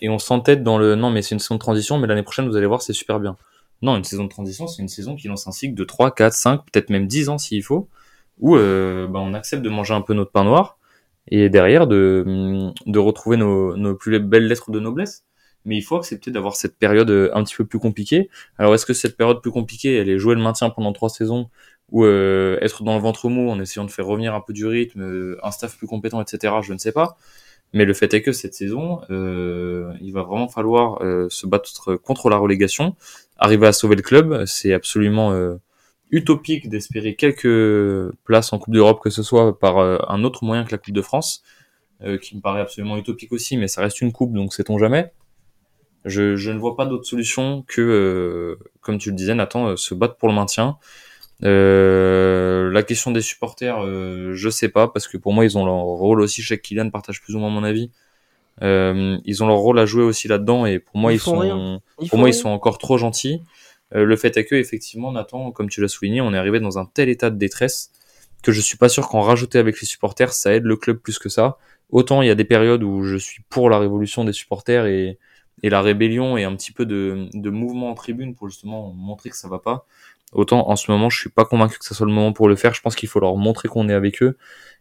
et 0.00 0.08
on 0.08 0.18
s'entête 0.18 0.62
dans 0.62 0.78
le 0.78 0.94
non, 0.94 1.10
mais 1.10 1.22
c'est 1.22 1.34
une 1.34 1.40
saison 1.40 1.54
de 1.54 1.60
transition, 1.60 1.98
mais 1.98 2.06
l'année 2.06 2.22
prochaine, 2.22 2.48
vous 2.48 2.56
allez 2.56 2.66
voir, 2.66 2.82
c'est 2.82 2.92
super 2.92 3.20
bien. 3.20 3.36
Non, 3.82 3.96
une 3.96 4.04
saison 4.04 4.24
de 4.24 4.28
transition, 4.28 4.66
c'est 4.68 4.82
une 4.82 4.88
saison 4.88 5.16
qui 5.16 5.28
lance 5.28 5.46
un 5.46 5.52
cycle 5.52 5.74
de 5.74 5.84
3, 5.84 6.12
4, 6.12 6.32
5, 6.32 6.60
peut-être 6.70 6.90
même 6.90 7.06
10 7.06 7.28
ans 7.28 7.38
s'il 7.38 7.62
faut, 7.62 7.88
où 8.38 8.56
euh, 8.56 9.08
bah, 9.08 9.20
on 9.20 9.34
accepte 9.34 9.62
de 9.62 9.68
manger 9.68 9.94
un 9.94 10.00
peu 10.00 10.14
notre 10.14 10.30
pain 10.30 10.44
noir 10.44 10.78
et 11.28 11.48
derrière 11.48 11.86
de, 11.86 12.72
de 12.86 12.98
retrouver 12.98 13.36
nos, 13.36 13.76
nos 13.76 13.94
plus 13.94 14.18
belles 14.20 14.46
lettres 14.46 14.70
de 14.70 14.80
noblesse. 14.80 15.24
Mais 15.64 15.76
il 15.76 15.83
faut 15.83 15.97
accepter 15.97 16.31
d'avoir 16.31 16.57
cette 16.57 16.76
période 16.76 17.11
euh, 17.11 17.31
un 17.35 17.45
petit 17.45 17.57
peu 17.57 17.64
plus 17.64 17.78
compliquée. 17.78 18.28
Alors 18.59 18.75
est-ce 18.75 18.87
que 18.87 18.95
cette 18.95 19.16
période 19.16 19.40
plus 19.40 19.52
compliquée, 19.52 19.97
elle 19.97 20.09
est 20.09 20.19
jouer 20.19 20.35
le 20.35 20.42
maintien 20.42 20.71
pendant 20.71 20.92
trois 20.92 21.09
saisons 21.09 21.49
ou 21.90 22.04
euh, 22.04 22.59
être 22.62 22.83
dans 22.85 22.95
le 22.95 23.02
ventre 23.02 23.28
mou 23.28 23.50
en 23.50 23.61
essayant 23.61 23.85
de 23.85 23.90
faire 23.90 24.07
revenir 24.07 24.35
un 24.35 24.40
peu 24.40 24.52
du 24.52 24.66
rythme, 24.66 25.02
euh, 25.02 25.38
un 25.42 25.50
staff 25.50 25.76
plus 25.76 25.87
compétent, 25.87 26.21
etc. 26.23 26.54
Je 26.62 26.73
ne 26.73 26.78
sais 26.78 26.92
pas. 26.92 27.16
Mais 27.73 27.85
le 27.85 27.95
fait 27.95 28.12
est 28.12 28.23
que 28.23 28.33
cette 28.33 28.54
saison, 28.54 29.00
euh, 29.11 29.95
il 30.00 30.12
va 30.12 30.23
vraiment 30.23 30.49
falloir 30.49 31.02
euh, 31.02 31.28
se 31.31 31.47
battre 31.47 31.97
contre 31.97 32.28
la 32.28 32.37
relégation, 32.37 32.97
arriver 33.39 33.67
à 33.67 33.73
sauver 33.73 33.97
le 33.97 34.02
club. 34.02 34.45
C'est 34.47 34.75
absolument 34.75 35.32
euh, 35.32 35.56
utopique 36.10 36.69
d'espérer 36.69 37.15
quelques 37.15 38.15
places 38.25 38.52
en 38.52 38.58
Coupe 38.58 38.75
d'Europe, 38.75 39.00
que 39.02 39.10
ce 39.10 39.23
soit 39.23 39.58
par 39.58 39.78
un 39.78 40.25
autre 40.25 40.45
moyen 40.45 40.65
que 40.65 40.73
la 40.73 40.78
Coupe 40.78 40.93
de 40.93 41.02
France, 41.02 41.43
qui 42.21 42.36
me 42.36 42.41
paraît 42.41 42.60
absolument 42.60 42.99
utopique 42.99 43.32
aussi, 43.32 43.56
mais 43.56 43.69
ça 43.69 43.80
reste 43.80 44.00
une 44.00 44.13
coupe, 44.13 44.32
donc 44.34 44.52
sait-on 44.52 44.76
jamais. 44.76 45.13
Je, 46.04 46.36
je 46.36 46.50
ne 46.50 46.58
vois 46.58 46.76
pas 46.76 46.86
d'autre 46.86 47.04
solution 47.04 47.65
que, 47.67 47.80
euh, 47.80 48.58
comme 48.80 48.99
tu 48.99 49.10
le 49.10 49.17
disais, 49.17 49.34
Nathan, 49.34 49.69
euh, 49.69 49.76
se 49.76 49.95
battre 49.95 50.17
pour 50.17 50.28
le 50.28 50.34
maintien. 50.34 50.78
Euh, 51.45 52.71
la 52.71 52.82
question 52.82 53.10
des 53.10 53.21
supporters, 53.21 53.84
euh, 53.84 54.32
je 54.34 54.49
sais 54.49 54.69
pas, 54.69 54.88
parce 54.88 55.08
que 55.08 55.17
pour 55.17 55.32
moi, 55.32 55.45
ils 55.45 55.58
ont 55.58 55.65
leur 55.65 55.75
rôle 55.75 56.21
aussi. 56.21 56.43
Je 56.43 56.49
sais 56.49 56.56
que 56.58 56.62
Kylian 56.62 56.91
partage 56.91 57.21
plus 57.21 57.34
ou 57.34 57.38
moins 57.38 57.50
mon 57.50 57.65
avis. 57.65 57.91
Euh, 58.62 59.17
ils 59.25 59.43
ont 59.43 59.47
leur 59.47 59.56
rôle 59.56 59.78
à 59.78 59.86
jouer 59.86 60.04
aussi 60.04 60.28
là-dedans, 60.28 60.67
et 60.67 60.78
pour 60.78 60.97
moi, 60.97 61.12
Ils 61.12 61.19
sont, 61.19 61.38
rien. 61.38 61.80
Pour 62.08 62.19
moi, 62.19 62.28
ils 62.28 62.34
sont 62.34 62.50
encore 62.50 62.78
trop 62.78 62.99
gentils. 62.99 63.41
Euh, 63.95 64.04
le 64.04 64.17
fait 64.17 64.36
est 64.36 64.45
que, 64.45 64.54
effectivement, 64.54 65.12
Nathan, 65.12 65.50
comme 65.50 65.69
tu 65.69 65.80
l'as 65.80 65.88
souligné, 65.88 66.21
on 66.21 66.32
est 66.32 66.38
arrivé 66.38 66.60
dans 66.60 66.78
un 66.78 66.86
tel 66.86 67.08
état 67.08 67.30
de 67.30 67.36
détresse 67.36 67.91
que 68.43 68.52
je 68.52 68.60
suis 68.60 68.76
pas 68.76 68.88
sûr 68.88 69.08
qu'en 69.08 69.21
rajouter 69.21 69.58
avec 69.58 69.80
les 69.80 69.86
supporters, 69.86 70.32
ça 70.32 70.52
aide 70.52 70.65
le 70.65 70.76
club 70.76 70.99
plus 70.99 71.19
que 71.19 71.28
ça. 71.28 71.58
Autant 71.91 72.23
il 72.23 72.28
y 72.28 72.30
a 72.30 72.34
des 72.34 72.45
périodes 72.45 72.82
où 72.82 73.04
je 73.04 73.17
suis 73.17 73.43
pour 73.49 73.71
la 73.71 73.78
révolution 73.78 74.25
des 74.25 74.32
supporters 74.32 74.86
et, 74.86 75.19
et 75.62 75.71
la 75.71 75.82
rébellion 75.82 76.36
et 76.36 76.45
un 76.45 76.54
petit 76.56 76.73
peu 76.73 76.86
de, 76.86 77.28
de 77.34 77.50
mouvement 77.50 77.91
en 77.91 77.95
tribune 77.95 78.34
pour 78.34 78.49
justement 78.49 78.93
montrer 78.93 79.30
que 79.30 79.36
ça 79.36 79.49
va 79.49 79.58
pas. 79.58 79.86
Autant 80.32 80.69
en 80.71 80.76
ce 80.76 80.91
moment, 80.91 81.10
je 81.10 81.21
suis 81.21 81.30
pas 81.30 81.45
convaincu 81.45 81.78
que 81.78 81.84
ça 81.84 81.95
soit 81.95 82.06
le 82.06 82.12
moment 82.12 82.32
pour 82.32 82.49
le 82.49 82.56
faire. 82.56 82.73
Je 82.75 82.80
pense 82.80 82.97
qu'il 82.97 83.08
faut 83.08 83.21
leur 83.21 83.36
montrer 83.36 83.69
qu'on 83.69 83.88
est 83.88 83.95
avec 83.95 84.23
eux 84.23 84.38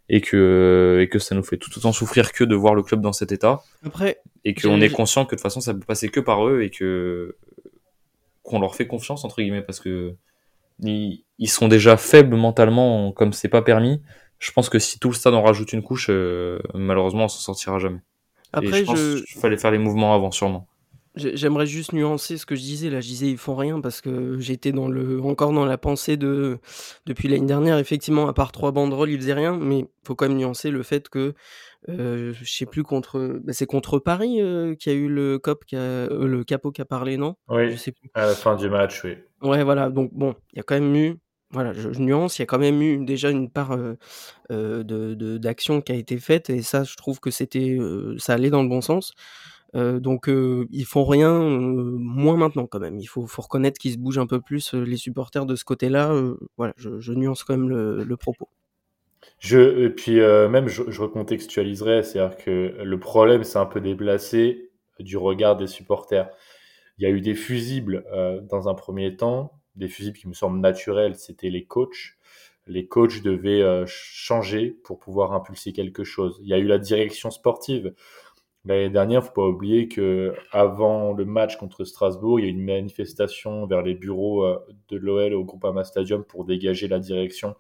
et 0.08 0.22
que, 0.22 1.00
et 1.02 1.10
que 1.10 1.20
ça 1.20 1.36
nous 1.36 1.44
fait 1.44 1.58
tout 1.58 1.72
autant 1.78 1.92
souffrir 1.92 2.32
que 2.32 2.44
de 2.44 2.56
voir 2.56 2.74
le 2.74 2.84
club 2.84 3.02
dans 3.02 3.14
cet 3.14 3.32
état 3.32 3.62
Après, 3.84 4.22
et 4.44 4.54
qu'on 4.54 4.82
est 4.82 4.90
conscient 4.90 5.26
que 5.26 5.36
de 5.36 5.38
toute 5.38 5.44
façon 5.44 5.62
ça 5.62 5.74
peut 5.74 5.86
passer 5.86 6.10
que 6.10 6.20
par 6.20 6.48
eux 6.48 6.64
et 6.64 6.70
que 6.70 7.38
qu'on 8.44 8.60
leur 8.60 8.76
fait 8.76 8.88
confiance 8.88 9.24
entre 9.24 9.42
guillemets 9.42 9.62
parce 9.62 9.80
que 9.80 10.16
ils, 10.80 11.24
ils 11.38 11.50
sont 11.50 11.68
déjà 11.68 11.98
faibles 11.98 12.36
mentalement 12.36 13.12
comme 13.12 13.34
c'est 13.34 13.50
pas 13.50 13.62
permis. 13.62 14.02
Je 14.40 14.52
pense 14.52 14.70
que 14.70 14.80
si 14.80 15.00
tout 15.00 15.10
le 15.10 15.16
stade 15.16 15.36
en 15.36 15.44
rajoute 15.44 15.72
une 15.72 15.84
couche, 15.84 16.08
euh, 16.10 16.60
malheureusement 16.74 17.26
on 17.26 17.28
s'en 17.28 17.40
sortira 17.40 17.78
jamais. 17.78 18.00
Et 18.54 18.58
après, 18.68 18.80
je 18.82 18.86
pense 18.86 18.98
je, 19.00 19.24
qu'il 19.26 19.42
fallait 19.42 19.58
faire 19.58 19.72
les 19.72 19.78
mouvements 19.78 20.14
avant 20.14 20.32
sûrement. 20.32 20.68
J'ai- 21.16 21.36
J'aimerais 21.36 21.66
juste 21.66 21.92
nuancer 21.92 22.38
ce 22.38 22.46
que 22.46 22.56
je 22.56 22.62
disais. 22.62 22.90
Là, 22.90 23.02
je 23.02 23.08
disais 23.08 23.30
ils 23.30 23.38
font 23.38 23.56
rien 23.56 23.82
parce 23.82 24.00
que 24.00 24.40
j'étais 24.40 24.72
dans 24.72 24.88
le 24.88 25.22
encore 25.22 25.52
dans 25.52 25.66
la 25.66 25.78
pensée 25.78 26.16
de 26.16 26.60
depuis 27.06 27.28
l'année 27.28 27.46
dernière. 27.46 27.78
Effectivement, 27.80 28.28
à 28.30 28.34
part 28.34 28.54
trois 28.54 28.72
banderoles, 28.72 29.10
ils 29.12 29.18
faisaient 29.20 29.34
rien. 29.34 29.58
Mais 29.58 29.86
faut 30.06 30.16
quand 30.16 30.28
même 30.30 30.38
nuancer 30.38 30.72
le 30.72 30.84
fait 30.84 31.10
que 31.10 31.34
euh, 31.90 32.34
je 32.34 32.46
sais 32.50 32.66
plus 32.66 32.84
contre. 32.84 33.40
bah, 33.44 33.52
c'est 33.54 33.66
contre 33.66 34.00
Paris 34.00 34.42
euh, 34.42 34.76
qu'il 34.76 34.94
y 34.94 34.96
a 34.96 34.98
eu 35.00 35.10
le 35.10 35.38
cop, 35.38 35.66
qui 35.66 35.76
a- 35.76 35.80
euh, 35.80 36.28
le 36.28 36.44
capot 36.46 36.72
qui 36.72 36.82
a 36.82 36.86
parlé, 36.86 37.18
non? 37.18 37.36
Je 37.50 37.54
Oui, 37.56 37.78
sais 37.78 37.92
plus. 37.92 38.10
à 38.14 38.28
la 38.28 38.36
fin 38.36 38.56
du 38.56 38.70
match, 38.70 39.04
oui. 39.04 39.18
Ouais, 39.42 39.64
voilà. 39.64 39.90
Donc 39.90 40.14
bon, 40.14 40.36
il 40.54 40.58
y 40.58 40.60
a 40.60 40.64
quand 40.64 40.76
même 40.80 40.96
eu. 40.96 41.18
Voilà, 41.52 41.74
je, 41.74 41.90
nuance. 42.00 42.40
Il 42.40 42.42
y 42.42 42.44
a 42.44 42.46
quand 42.46 42.60
même 42.60 42.82
eu 42.82 43.06
déjà 43.06 43.30
une 43.30 43.50
part 43.50 43.74
euh, 43.74 43.96
euh, 44.52 44.84
d'action 45.38 45.82
qui 45.82 45.92
a 45.92 45.96
été 45.96 46.18
faite 46.18 46.50
et 46.50 46.62
ça, 46.62 46.84
je 46.84 46.96
trouve 46.96 47.20
que 47.20 47.30
c'était 47.30 47.78
euh, 47.78 48.16
ça 48.18 48.34
allait 48.34 48.50
dans 48.50 48.64
le 48.64 48.70
bon 48.70 48.82
sens. 48.82 49.14
Euh, 49.76 50.00
donc 50.00 50.30
ils 50.30 50.86
font 50.86 51.06
rien, 51.06 51.40
moins 51.40 52.38
maintenant 52.38 52.68
quand 52.68 52.80
même. 52.80 53.00
Il 53.00 53.06
faut, 53.06 53.26
reconnaître 53.38 53.80
qu'ils 53.80 53.94
se 53.94 53.98
bougent 53.98 54.18
un 54.18 54.28
peu 54.28 54.40
plus 54.42 54.74
les 54.74 54.98
supporters 54.98 55.46
de 55.46 55.56
ce 55.56 55.66
côté-là. 55.66 56.14
voilà, 56.58 56.74
je, 56.78 57.12
nuance 57.14 57.44
quand 57.44 57.58
même 57.58 57.70
le, 57.70 58.18
propos. 58.18 58.48
Et 59.52 59.90
puis 59.90 60.20
même, 60.20 60.68
je, 60.68 60.84
je 60.88 61.02
recontextualiserais, 61.02 62.04
c'est-à-dire 62.04 62.38
que 62.38 62.76
le 62.82 63.00
problème 63.00 63.44
s'est 63.44 63.60
un 63.60 63.66
peu 63.66 63.82
déplacé 63.82 64.72
du 65.00 65.18
regard 65.18 65.58
des 65.58 65.68
supporters. 65.68 66.30
Il 66.98 67.04
y 67.04 67.06
a 67.08 67.10
eu 67.10 67.22
des 67.22 67.36
fusibles 67.36 68.06
dans 68.50 68.68
un 68.68 68.74
premier 68.74 69.16
temps, 69.16 69.61
des 69.76 69.88
fusibles 69.88 70.18
qui 70.18 70.28
me 70.28 70.34
semblent 70.34 70.60
naturels, 70.60 71.16
c'était 71.16 71.50
les 71.50 71.66
coachs. 71.66 72.18
Les 72.68 72.88
coachs 72.88 73.22
devaient 73.24 73.62
euh, 73.62 73.86
changer 73.88 74.78
pour 74.84 75.00
pouvoir 75.00 75.34
impulser 75.34 75.74
quelque 75.74 76.04
chose. 76.04 76.40
Il 76.42 76.48
y 76.48 76.54
a 76.54 76.58
eu 76.58 76.68
la 76.68 76.78
direction 76.78 77.32
sportive. 77.32 77.94
L'année 78.66 78.92
dernière, 78.92 79.26
faut 79.26 79.32
pas 79.32 79.48
oublier 79.48 79.88
que 79.88 80.36
avant 80.52 81.14
le 81.14 81.26
match 81.26 81.58
contre 81.58 81.84
Strasbourg, 81.84 82.40
il 82.40 82.44
y 82.44 82.46
a 82.46 82.50
eu 82.50 82.54
une 82.54 82.64
manifestation 82.64 83.66
vers 83.66 83.82
les 83.82 83.96
bureaux 83.96 84.46
euh, 84.46 84.60
de 84.90 84.98
l'OL 84.98 85.34
au 85.34 85.44
Groupama 85.44 85.84
Stadium 85.84 86.24
pour 86.24 86.46
dégager 86.46 86.88
la 86.88 87.00
direction 87.00 87.56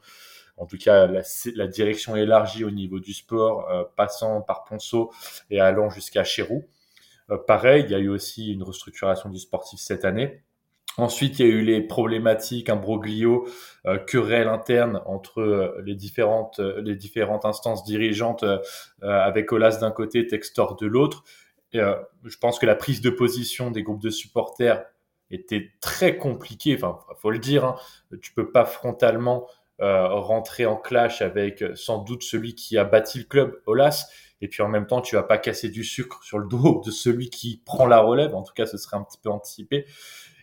en 0.62 0.67
tout 0.67 0.78
cas 0.78 1.08
la, 1.08 1.67
direction 1.67 2.15
élargie 2.15 2.63
au 2.63 2.69
niveau 2.69 3.00
du 3.00 3.13
sport, 3.13 3.67
euh, 3.69 3.84
passant 3.95 4.41
par 4.41 4.63
Ponceau 4.63 5.12
et 5.50 5.60
allant 5.60 5.89
jusqu'à 5.89 6.24
Chérou. 6.24 6.65
Euh, 7.32 7.38
pareil, 7.38 7.84
il 7.86 7.91
y 7.91 7.95
a 7.95 8.00
eu 8.00 8.10
aussi 8.10 8.54
une 8.54 8.62
restructuration 8.62 9.30
du 9.30 9.39
sportif 9.39 9.80
cette 9.80 10.06
année. 10.06 10.43
Ensuite, 10.97 11.39
il 11.39 11.45
y 11.47 11.49
a 11.49 11.51
eu 11.51 11.62
les 11.62 11.82
problématiques, 11.82 12.69
un 12.69 12.75
broglio, 12.75 13.47
euh, 13.86 13.97
querelle 13.97 14.47
interne 14.49 15.01
entre 15.06 15.39
euh, 15.41 15.82
les 15.86 15.95
différentes, 15.95 16.60
les 16.60 16.95
différentes 16.95 17.45
instances 17.45 17.84
dirigeantes, 17.86 18.43
euh, 18.43 18.60
avec 19.01 19.51
Olas 19.54 19.77
d'un 19.80 19.91
côté, 19.91 20.27
Textor 20.27 20.75
de 20.75 20.88
l'autre. 20.88 21.23
euh, 21.75 21.95
je 22.25 22.38
pense 22.38 22.60
que 22.60 22.65
la 22.65 22.75
prise 22.75 23.01
de 23.01 23.10
position 23.10 23.71
des 23.71 23.84
groupes 23.84 24.01
de 24.01 24.10
supporters 24.10 24.84
était 25.30 25.71
très 25.80 26.17
compliquée. 26.17 26.75
Enfin, 26.75 26.99
faut 27.17 27.32
le 27.32 27.39
dire, 27.39 27.63
hein, 27.65 27.75
tu 28.21 28.34
peux 28.34 28.51
pas 28.51 28.65
frontalement 28.65 29.47
euh, 29.80 30.10
rentrer 30.10 30.65
en 30.65 30.75
clash 30.75 31.21
avec 31.21 31.63
sans 31.75 31.99
doute 31.99 32.23
celui 32.23 32.54
qui 32.56 32.77
a 32.77 32.84
bâti 32.84 33.19
le 33.19 33.23
club, 33.25 33.62
Olas. 33.65 34.08
Et 34.41 34.47
puis 34.47 34.63
en 34.63 34.67
même 34.67 34.88
temps, 34.88 35.01
tu 35.01 35.15
vas 35.15 35.23
pas 35.23 35.38
casser 35.38 35.69
du 35.69 35.84
sucre 35.84 36.21
sur 36.23 36.39
le 36.39 36.47
dos 36.47 36.82
de 36.86 36.91
celui 36.91 37.30
qui 37.30 37.62
prend 37.65 37.86
la 37.86 37.99
relève. 37.99 38.36
En 38.36 38.43
tout 38.43 38.54
cas, 38.54 38.65
ce 38.65 38.77
serait 38.77 38.97
un 38.97 39.04
petit 39.04 39.19
peu 39.23 39.30
anticipé. 39.30 39.86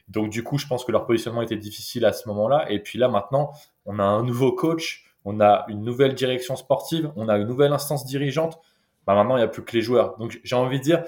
Donc 0.09 0.31
du 0.31 0.42
coup, 0.42 0.59
je 0.59 0.66
pense 0.66 0.85
que 0.85 0.92
leur 0.92 1.07
positionnement 1.07 1.42
était 1.42 1.57
difficile 1.57 2.05
à 2.05 2.12
ce 2.12 2.29
moment-là. 2.29 2.71
Et 2.71 2.81
puis 2.81 2.99
là, 2.99 3.09
maintenant, 3.09 3.53
on 3.85 3.99
a 3.99 4.05
un 4.05 4.23
nouveau 4.23 4.53
coach, 4.53 5.05
on 5.25 5.40
a 5.40 5.66
une 5.68 5.83
nouvelle 5.83 6.14
direction 6.14 6.57
sportive, 6.57 7.12
on 7.16 7.29
a 7.29 7.37
une 7.37 7.47
nouvelle 7.47 7.73
instance 7.73 8.07
dirigeante. 8.07 8.59
Bah, 9.07 9.14
maintenant, 9.14 9.37
il 9.37 9.40
n'y 9.40 9.44
a 9.44 9.49
plus 9.49 9.64
que 9.64 9.73
les 9.73 9.83
joueurs. 9.83 10.16
Donc 10.18 10.40
j'ai 10.42 10.57
envie 10.57 10.79
de 10.79 10.85
dire, 10.85 11.05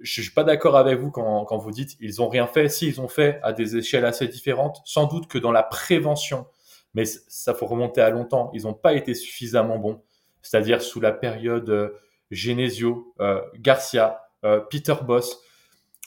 je 0.00 0.20
suis 0.20 0.30
pas 0.30 0.44
d'accord 0.44 0.76
avec 0.76 0.98
vous 0.98 1.10
quand, 1.10 1.56
vous 1.56 1.70
dites 1.70 1.96
ils 2.00 2.22
ont 2.22 2.28
rien 2.28 2.46
fait. 2.46 2.68
Si 2.68 2.86
ils 2.86 3.00
ont 3.00 3.08
fait 3.08 3.40
à 3.42 3.52
des 3.52 3.76
échelles 3.76 4.04
assez 4.04 4.28
différentes, 4.28 4.80
sans 4.84 5.06
doute 5.06 5.26
que 5.26 5.38
dans 5.38 5.52
la 5.52 5.62
prévention, 5.62 6.46
mais 6.94 7.04
ça 7.04 7.54
faut 7.54 7.66
remonter 7.66 8.00
à 8.00 8.10
longtemps. 8.10 8.50
Ils 8.54 8.62
n'ont 8.62 8.74
pas 8.74 8.94
été 8.94 9.14
suffisamment 9.14 9.78
bons. 9.78 10.02
C'est-à-dire 10.42 10.80
sous 10.80 11.00
la 11.00 11.12
période 11.12 11.68
euh, 11.68 11.90
Genesio, 12.30 13.14
euh, 13.20 13.40
Garcia, 13.58 14.22
euh, 14.44 14.60
Peter 14.60 14.94
Boss, 15.04 15.40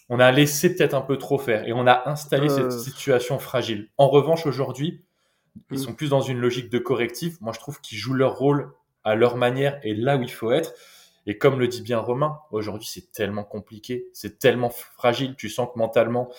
on 0.09 0.19
a 0.19 0.31
laissé 0.31 0.75
peut-être 0.75 0.95
un 0.95 1.01
peu 1.01 1.17
trop 1.17 1.37
faire 1.37 1.67
et 1.67 1.73
on 1.73 1.85
a 1.87 2.09
installé 2.09 2.49
cette 2.49 2.71
situation 2.71 3.37
fragile. 3.39 3.89
En 3.97 4.09
revanche, 4.09 4.45
aujourd'hui, 4.45 5.03
ils 5.71 5.77
mm. 5.77 5.81
sont 5.81 5.93
plus 5.93 6.09
dans 6.09 6.21
une 6.21 6.39
logique 6.39 6.69
de 6.69 6.79
correctif. 6.79 7.39
Moi, 7.41 7.53
je 7.53 7.59
trouve 7.59 7.79
qu'ils 7.79 7.97
jouent 7.97 8.15
leur 8.15 8.37
rôle 8.37 8.73
à 9.03 9.15
leur 9.15 9.37
manière 9.37 9.79
et 9.83 9.93
là 9.93 10.17
où 10.17 10.23
il 10.23 10.31
faut 10.31 10.51
être. 10.51 10.73
Et 11.25 11.37
comme 11.37 11.59
le 11.59 11.67
dit 11.67 11.81
bien 11.81 11.99
Romain, 11.99 12.39
aujourd'hui 12.51 12.87
c'est 12.91 13.11
tellement 13.11 13.43
compliqué, 13.43 14.07
c'est 14.13 14.39
tellement 14.39 14.71
fragile. 14.71 15.35
Tu 15.37 15.47
sens 15.47 15.69
que 15.71 15.77
mentalement, 15.77 16.31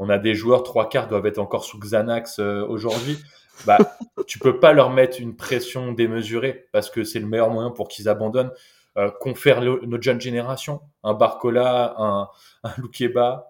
on 0.00 0.08
a 0.08 0.18
des 0.18 0.34
joueurs, 0.34 0.64
trois 0.64 0.88
quarts 0.88 1.06
doivent 1.06 1.26
être 1.26 1.38
encore 1.38 1.64
sous 1.64 1.78
Xanax 1.78 2.40
euh, 2.40 2.66
aujourd'hui. 2.66 3.18
Bah, 3.64 3.78
tu 4.26 4.40
peux 4.40 4.58
pas 4.58 4.72
leur 4.72 4.90
mettre 4.90 5.20
une 5.20 5.36
pression 5.36 5.92
démesurée 5.92 6.66
parce 6.72 6.90
que 6.90 7.04
c'est 7.04 7.20
le 7.20 7.26
meilleur 7.26 7.50
moyen 7.50 7.70
pour 7.70 7.86
qu'ils 7.86 8.08
abandonnent 8.08 8.50
euh, 8.96 9.10
confère 9.20 9.60
notre 9.60 10.02
jeune 10.02 10.20
génération, 10.20 10.80
un 11.02 11.14
Barcola, 11.14 11.94
un, 11.98 12.28
un 12.62 12.74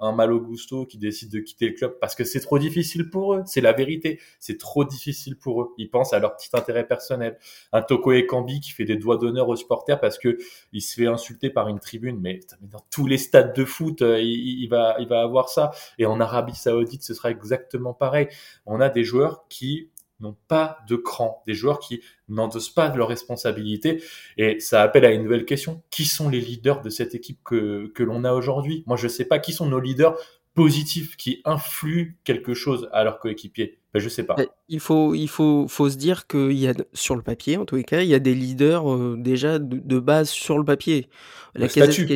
un 0.01 0.13
Malo 0.13 0.41
Gusto 0.41 0.87
qui 0.87 0.99
décide 0.99 1.31
de 1.31 1.41
quitter 1.41 1.69
le 1.69 1.75
club 1.75 1.99
parce 2.01 2.15
que 2.15 2.25
c'est 2.25 2.41
trop 2.41 2.59
difficile 2.59 3.11
pour 3.11 3.35
eux. 3.35 3.43
C'est 3.47 3.61
la 3.61 3.73
vérité. 3.73 4.21
C'est 4.41 4.59
trop 4.59 4.85
difficile 4.85 5.37
pour 5.37 5.63
eux. 5.63 5.75
Ils 5.79 5.91
pensent 5.91 6.13
à 6.13 6.19
leur 6.19 6.37
petit 6.37 6.49
intérêt 6.55 6.87
personnel. 6.87 7.39
Un 7.73 7.83
Toko 7.83 8.13
Ekambi 8.13 8.61
qui 8.61 8.71
fait 8.71 8.85
des 8.85 8.97
doigts 8.97 9.19
d'honneur 9.19 9.49
aux 9.49 9.57
supporters 9.57 10.01
parce 10.01 10.19
que 10.19 10.39
il 10.73 10.81
se 10.81 10.95
fait 10.95 11.07
insulter 11.07 11.51
par 11.51 11.69
une 11.69 11.79
tribune. 11.79 12.19
Mais, 12.21 12.41
dans 12.63 12.85
tous 12.91 13.07
les 13.07 13.19
stades 13.19 13.55
de 13.55 13.65
foot, 13.65 14.03
euh, 14.03 14.21
il, 14.21 14.63
il, 14.63 14.69
va, 14.69 14.97
il 14.99 15.07
va 15.07 15.21
avoir 15.21 15.49
ça. 15.49 15.71
Et 15.99 16.07
en 16.07 16.21
Arabie 16.21 16.55
Saoudite, 16.57 17.05
ce 17.05 17.15
sera 17.15 17.31
exactement 17.31 17.93
pareil. 17.93 18.29
On 18.67 18.81
a 18.81 18.89
des 18.89 19.05
joueurs 19.05 19.47
qui 19.49 19.91
n'ont 20.25 20.37
pas 20.49 20.79
de 20.89 20.97
cran, 20.97 21.43
des 21.47 21.55
joueurs 21.55 21.79
qui 21.79 22.01
n'endossent 22.29 22.71
pas 22.71 22.89
de 22.89 22.99
leurs 22.99 23.09
responsabilités. 23.09 24.03
Et 24.37 24.59
ça 24.61 24.83
appelle 24.83 25.05
à 25.05 25.13
une 25.13 25.23
nouvelle 25.23 25.45
question. 25.45 25.83
Qui 25.91 26.05
sont 26.05 26.29
les 26.29 26.41
leaders 26.41 26.83
de 26.83 26.91
cette 26.91 27.15
équipe 27.15 27.39
que, 27.45 27.93
que 27.95 28.03
l'on 28.03 28.25
a 28.25 28.33
aujourd'hui? 28.33 28.83
Moi, 28.87 28.97
je 28.97 29.05
ne 29.05 29.11
sais 29.11 29.25
pas 29.25 29.39
qui 29.39 29.53
sont 29.53 29.67
nos 29.67 29.81
leaders 29.81 30.17
positifs 30.55 31.17
qui 31.17 31.43
influent 31.45 32.13
quelque 32.23 32.55
chose 32.55 32.89
à 32.93 33.05
leurs 33.05 33.19
coéquipiers? 33.19 33.79
Ben, 33.93 34.01
je 34.01 34.09
sais 34.09 34.25
pas. 34.25 34.37
Il 34.69 34.81
faut, 34.81 35.15
il 35.15 35.29
faut, 35.29 35.67
faut 35.69 35.91
se 35.91 35.97
dire 35.97 36.27
qu'il 36.27 36.53
y 36.53 36.67
a, 36.67 36.75
sur 36.93 37.17
le 37.17 37.23
papier, 37.23 37.57
en 37.57 37.65
tous 37.65 37.77
les 37.77 37.85
cas, 37.85 38.03
il 38.03 38.09
y 38.09 38.15
a 38.15 38.19
des 38.19 38.35
leaders 38.35 38.93
euh, 38.93 39.17
déjà 39.19 39.59
de, 39.59 39.99
base 39.99 40.31
sur 40.31 40.59
le 40.59 40.65
papier. 40.65 41.09
La 41.55 41.69
statut. 41.69 42.09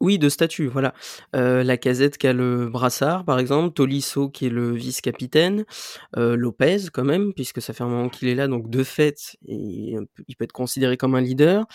Oui, 0.00 0.18
de 0.18 0.30
statut, 0.30 0.66
voilà. 0.66 0.94
Euh, 1.36 1.62
la 1.62 1.76
casette 1.76 2.16
qui 2.16 2.26
a 2.26 2.32
le 2.32 2.70
brassard, 2.70 3.26
par 3.26 3.38
exemple, 3.38 3.74
Tolisso 3.74 4.30
qui 4.30 4.46
est 4.46 4.50
le 4.50 4.72
vice-capitaine, 4.72 5.66
euh, 6.16 6.36
Lopez 6.36 6.88
quand 6.90 7.04
même, 7.04 7.34
puisque 7.34 7.60
ça 7.60 7.74
fait 7.74 7.84
un 7.84 7.88
moment 7.88 8.08
qu'il 8.08 8.28
est 8.28 8.34
là, 8.34 8.48
donc 8.48 8.70
de 8.70 8.82
fait, 8.82 9.36
il, 9.46 9.98
peut 10.38 10.44
être 10.44 10.52
considéré 10.52 10.96
comme 10.96 11.14
un 11.14 11.20
leader. 11.20 11.66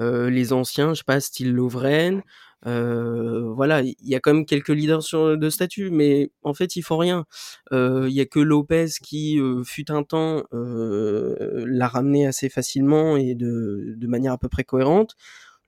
Euh, 0.00 0.30
les 0.30 0.54
anciens, 0.54 0.94
je 0.94 1.00
sais 1.00 1.04
pas, 1.04 1.20
style 1.20 1.52
Lovren, 1.52 2.22
voilà, 2.64 3.82
il 3.82 3.94
y 4.00 4.14
a 4.14 4.20
quand 4.20 4.32
même 4.32 4.46
quelques 4.46 4.70
leaders 4.70 5.02
de 5.36 5.50
statut, 5.50 5.90
mais 5.90 6.30
en 6.42 6.54
fait, 6.54 6.76
ils 6.76 6.82
font 6.82 6.96
rien. 6.96 7.26
Il 7.70 8.08
y 8.08 8.22
a 8.22 8.24
que 8.24 8.40
Lopez 8.40 8.86
qui, 9.02 9.38
fut 9.66 9.90
un 9.92 10.04
temps, 10.04 10.44
l'a 10.52 11.88
ramené 11.88 12.26
assez 12.26 12.48
facilement 12.48 13.18
et 13.18 13.34
de, 13.34 13.92
de 13.98 14.06
manière 14.06 14.32
à 14.32 14.38
peu 14.38 14.48
près 14.48 14.64
cohérente. 14.64 15.16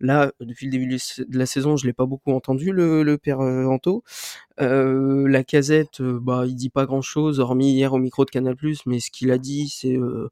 Là, 0.00 0.32
depuis 0.40 0.66
le 0.66 0.72
début 0.72 0.86
de 0.86 1.38
la 1.38 1.46
saison, 1.46 1.76
je 1.76 1.86
l'ai 1.86 1.92
pas 1.94 2.06
beaucoup 2.06 2.32
entendu 2.32 2.72
le, 2.72 3.02
le 3.02 3.16
père 3.18 3.40
euh, 3.40 3.64
Anto. 3.64 4.04
Euh, 4.60 5.26
la 5.28 5.44
casette, 5.44 6.00
euh, 6.00 6.18
bah, 6.20 6.44
il 6.46 6.54
dit 6.54 6.70
pas 6.70 6.86
grand 6.86 7.02
chose, 7.02 7.40
hormis 7.40 7.72
hier 7.72 7.92
au 7.92 7.98
micro 7.98 8.24
de 8.24 8.30
Canal+, 8.30 8.56
mais 8.86 9.00
ce 9.00 9.10
qu'il 9.10 9.30
a 9.30 9.38
dit, 9.38 9.68
c'est 9.68 9.96
euh, 9.96 10.28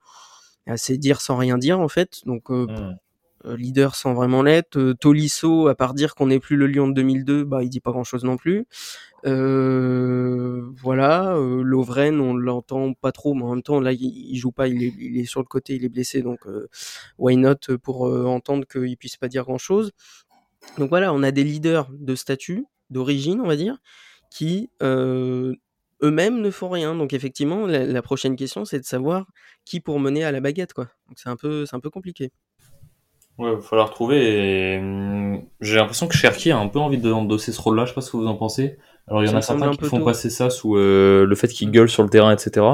assez 0.66 0.98
dire 0.98 1.20
sans 1.20 1.36
rien 1.36 1.58
dire 1.58 1.80
en 1.80 1.88
fait. 1.88 2.20
Donc 2.26 2.50
mmh. 2.50 2.96
Leader 3.44 3.94
sans 3.94 4.14
vraiment 4.14 4.42
l'être. 4.42 4.92
Tolisso, 4.94 5.68
à 5.68 5.74
part 5.74 5.94
dire 5.94 6.14
qu'on 6.14 6.26
n'est 6.28 6.40
plus 6.40 6.56
le 6.56 6.66
Lion 6.66 6.88
de 6.88 6.94
2002, 6.94 7.44
bah 7.44 7.62
il 7.62 7.68
dit 7.68 7.80
pas 7.80 7.92
grand 7.92 8.04
chose 8.04 8.24
non 8.24 8.36
plus. 8.36 8.66
Euh, 9.26 10.62
voilà, 10.82 11.34
euh, 11.36 11.62
Lovren, 11.62 12.20
on 12.20 12.34
l'entend 12.34 12.92
pas 12.92 13.12
trop, 13.12 13.34
mais 13.34 13.42
en 13.42 13.54
même 13.54 13.62
temps, 13.62 13.80
là, 13.80 13.92
il, 13.92 14.36
joue 14.36 14.52
pas, 14.52 14.68
il 14.68 14.82
est, 14.82 14.92
il 14.98 15.26
sur 15.26 15.40
le 15.40 15.46
côté, 15.46 15.76
il 15.76 15.84
est 15.84 15.88
blessé, 15.88 16.22
donc 16.22 16.46
euh, 16.46 16.68
why 17.18 17.36
not 17.36 17.56
pour 17.82 18.06
euh, 18.06 18.26
entendre 18.26 18.66
qu'il 18.66 18.96
puisse 18.98 19.16
pas 19.16 19.28
dire 19.28 19.44
grand-chose. 19.44 19.92
Donc 20.78 20.90
voilà, 20.90 21.12
on 21.14 21.22
a 21.22 21.30
des 21.30 21.44
leaders 21.44 21.88
de 21.92 22.14
statut, 22.14 22.66
d'origine, 22.90 23.40
on 23.40 23.46
va 23.46 23.56
dire, 23.56 23.78
qui 24.30 24.70
eux-mêmes 24.82 26.40
ne 26.40 26.50
font 26.50 26.68
rien. 26.68 26.94
Donc 26.94 27.12
effectivement, 27.12 27.66
la, 27.66 27.86
la 27.86 28.02
prochaine 28.02 28.36
question, 28.36 28.64
c'est 28.64 28.80
de 28.80 28.84
savoir 28.84 29.26
qui 29.64 29.80
pour 29.80 30.00
mener 30.00 30.24
à 30.24 30.32
la 30.32 30.40
baguette, 30.40 30.72
quoi. 30.74 30.88
Donc 31.08 31.18
c'est 31.18 31.28
un 31.28 31.36
peu, 31.36 31.66
c'est 31.66 31.76
un 31.76 31.80
peu 31.80 31.90
compliqué. 31.90 32.30
Ouais, 33.38 33.50
il 33.50 33.56
va 33.56 33.60
falloir 33.60 33.90
trouver. 33.90 34.78
Hum, 34.78 35.42
j'ai 35.60 35.76
l'impression 35.76 36.06
que 36.06 36.14
Cherki 36.14 36.50
a 36.50 36.58
un 36.58 36.68
peu 36.68 36.78
envie 36.78 36.98
de 36.98 37.10
endosser 37.10 37.52
ce 37.52 37.60
rôle-là. 37.60 37.84
Je 37.84 37.90
sais 37.90 37.94
pas 37.94 38.00
ce 38.00 38.12
que 38.12 38.16
vous 38.16 38.26
en 38.26 38.36
pensez. 38.36 38.78
Alors 39.06 39.22
il 39.22 39.30
y 39.30 39.32
en 39.32 39.36
a 39.36 39.42
certains 39.42 39.70
qui 39.72 39.84
font 39.84 40.02
passer 40.02 40.30
ça 40.30 40.50
sous 40.50 40.76
euh, 40.76 41.26
le 41.26 41.34
fait 41.34 41.48
qu'il 41.48 41.70
gueule 41.70 41.90
sur 41.90 42.02
le 42.02 42.08
terrain, 42.08 42.32
etc. 42.32 42.64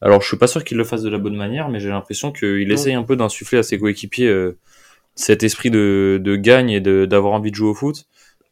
Alors 0.00 0.22
je 0.22 0.28
suis 0.28 0.36
pas 0.36 0.46
sûr 0.46 0.64
qu'il 0.64 0.76
le 0.76 0.84
fasse 0.84 1.02
de 1.02 1.08
la 1.08 1.18
bonne 1.18 1.36
manière, 1.36 1.68
mais 1.68 1.80
j'ai 1.80 1.88
l'impression 1.88 2.32
qu'il 2.32 2.70
essaye 2.70 2.94
un 2.94 3.02
peu 3.02 3.16
d'insuffler 3.16 3.58
à 3.58 3.62
ses 3.62 3.78
coéquipiers 3.78 4.28
euh, 4.28 4.58
cet 5.14 5.42
esprit 5.42 5.70
de, 5.70 6.20
de 6.22 6.36
gagne 6.36 6.70
et 6.70 6.80
d'avoir 6.80 7.32
envie 7.32 7.50
de 7.50 7.56
jouer 7.56 7.70
au 7.70 7.74
foot. 7.74 8.06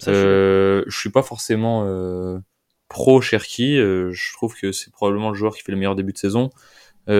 Euh, 0.09 0.83
je 0.87 0.99
suis 0.99 1.11
pas 1.11 1.23
forcément 1.23 1.85
euh, 1.87 2.39
pro 2.89 3.21
Cherki. 3.21 3.77
je 3.77 4.33
trouve 4.35 4.55
que 4.57 4.73
c'est 4.73 4.93
probablement 4.93 5.31
le 5.31 5.37
joueur 5.37 5.55
qui 5.55 5.63
fait 5.63 5.73
le 5.73 5.79
meilleur 5.79 5.95
début 5.95 6.13
de 6.13 6.19
saison. 6.19 6.51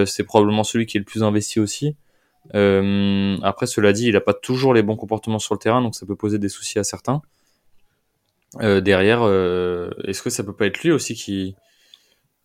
c'est 0.05 0.23
probablement 0.23 0.63
celui 0.63 0.85
qui 0.85 0.97
est 0.97 0.99
le 0.99 1.05
plus 1.05 1.23
investi 1.23 1.59
aussi. 1.59 1.95
Après, 2.53 3.67
cela 3.67 3.93
dit, 3.93 4.07
il 4.07 4.15
a 4.15 4.21
pas 4.21 4.33
toujours 4.33 4.73
les 4.73 4.83
bons 4.83 4.95
comportements 4.95 5.39
sur 5.39 5.55
le 5.55 5.59
terrain, 5.59 5.81
donc 5.81 5.95
ça 5.95 6.05
peut 6.05 6.15
poser 6.15 6.39
des 6.39 6.49
soucis 6.49 6.79
à 6.79 6.83
certains. 6.83 7.21
Euh, 8.61 8.81
derrière, 8.81 9.21
euh, 9.23 9.89
est-ce 10.05 10.21
que 10.21 10.29
ça 10.29 10.43
peut 10.43 10.53
pas 10.53 10.65
être 10.67 10.81
lui 10.83 10.91
aussi 10.91 11.15
qui 11.15 11.55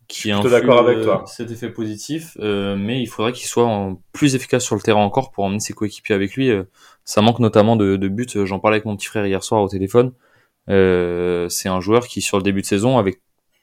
qui 0.09 0.31
influe 0.31 0.51
d'accord 0.51 0.79
avec 0.79 0.97
euh, 0.97 1.03
toi. 1.05 1.23
cet 1.25 1.49
effet 1.49 1.69
positif, 1.69 2.37
mais 2.39 3.01
il 3.01 3.07
faudrait 3.07 3.31
qu'il 3.31 3.47
soit 3.47 3.65
en, 3.65 4.01
plus 4.11 4.35
efficace 4.35 4.63
sur 4.63 4.75
le 4.75 4.81
terrain 4.81 5.01
encore 5.01 5.31
pour 5.31 5.45
emmener 5.45 5.61
ses 5.61 5.73
coéquipiers 5.73 6.13
avec 6.13 6.35
lui. 6.35 6.51
ça 7.05 7.21
manque 7.21 7.39
notamment 7.39 7.75
de, 7.75 7.95
de 7.95 8.07
buts. 8.09 8.27
J'en 8.45 8.59
parlais 8.59 8.75
avec 8.75 8.85
mon 8.85 8.97
petit 8.97 9.07
frère 9.07 9.25
hier 9.25 9.43
soir 9.43 9.61
au 9.61 9.69
téléphone. 9.69 10.11
c'est 10.67 11.69
un 11.69 11.79
joueur 11.79 12.07
qui, 12.07 12.21
sur 12.21 12.37
le 12.37 12.43
début 12.43 12.61
de 12.61 12.65
saison, 12.65 12.97
avec 12.97 13.21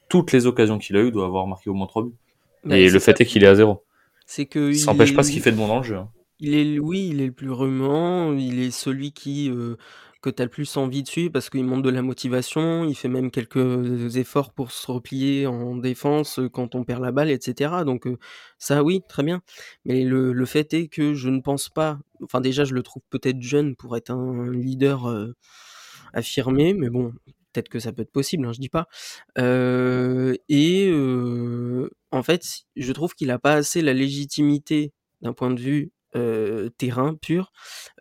toutes 0.09 0.31
les 0.33 0.45
occasions 0.47 0.77
qu'il 0.77 0.97
a 0.97 1.01
eues, 1.01 1.11
doit 1.11 1.25
avoir 1.25 1.47
marqué 1.47 1.69
au 1.69 1.73
moins 1.73 1.87
3 1.87 2.03
buts. 2.03 2.15
Bah, 2.65 2.77
et 2.77 2.89
le 2.89 2.99
fait 2.99 3.21
est 3.21 3.25
qu'il 3.25 3.43
est 3.43 3.47
à 3.47 3.55
zéro. 3.55 3.83
C'est 4.25 4.45
que 4.45 4.73
ça 4.73 4.91
n'empêche 4.91 5.15
pas 5.15 5.23
ce 5.23 5.31
qu'il 5.31 5.41
fait 5.41 5.51
de 5.51 5.57
bon 5.57 5.67
dans 5.67 5.77
le 5.77 5.83
jeu. 5.83 5.97
Hein. 5.97 6.09
Il 6.41 6.55
est, 6.55 6.79
oui, 6.79 7.09
il 7.11 7.21
est 7.21 7.27
le 7.27 7.31
plus 7.31 7.51
remuant. 7.51 8.33
Il 8.33 8.59
est 8.59 8.71
celui 8.71 9.13
qui 9.13 9.49
que 10.21 10.29
tu 10.29 10.41
as 10.41 10.45
le 10.45 10.51
plus 10.51 10.77
envie 10.77 11.03
de 11.03 11.29
parce 11.29 11.49
qu'il 11.49 11.63
montre 11.65 11.81
de 11.81 11.89
la 11.89 12.01
motivation, 12.01 12.85
il 12.85 12.95
fait 12.95 13.07
même 13.07 13.31
quelques 13.31 14.15
efforts 14.17 14.53
pour 14.53 14.71
se 14.71 14.91
replier 14.91 15.47
en 15.47 15.75
défense 15.75 16.39
quand 16.53 16.75
on 16.75 16.83
perd 16.83 17.01
la 17.01 17.11
balle, 17.11 17.31
etc. 17.31 17.83
Donc 17.85 18.07
ça, 18.59 18.83
oui, 18.83 19.01
très 19.09 19.23
bien. 19.23 19.41
Mais 19.85 20.03
le, 20.03 20.45
fait 20.45 20.73
est 20.73 20.87
que 20.87 21.13
je 21.15 21.29
ne 21.29 21.41
pense 21.41 21.69
pas, 21.69 21.99
enfin 22.23 22.39
déjà 22.41 22.65
je 22.65 22.73
le 22.73 22.83
trouve 22.83 23.03
peut-être 23.09 23.41
jeune 23.41 23.75
pour 23.75 23.97
être 23.97 24.11
un 24.11 24.49
leader 24.51 25.11
affirmé, 26.13 26.73
mais 26.73 26.89
bon, 26.89 27.13
peut-être 27.53 27.69
que 27.69 27.79
ça 27.79 27.91
peut 27.91 28.03
être 28.03 28.11
possible, 28.11 28.45
hein, 28.45 28.53
je 28.53 28.59
dis 28.59 28.69
pas. 28.69 28.87
Et 29.37 30.91
en 32.11 32.23
fait, 32.23 32.45
je 32.75 32.91
trouve 32.93 33.15
qu'il 33.15 33.31
a 33.31 33.39
pas 33.39 33.53
assez 33.53 33.81
la 33.81 33.93
légitimité 33.93 34.93
d'un 35.21 35.33
point 35.33 35.51
de 35.51 35.59
vue 35.59 35.91
euh, 36.15 36.69
terrain 36.77 37.15
pur 37.15 37.51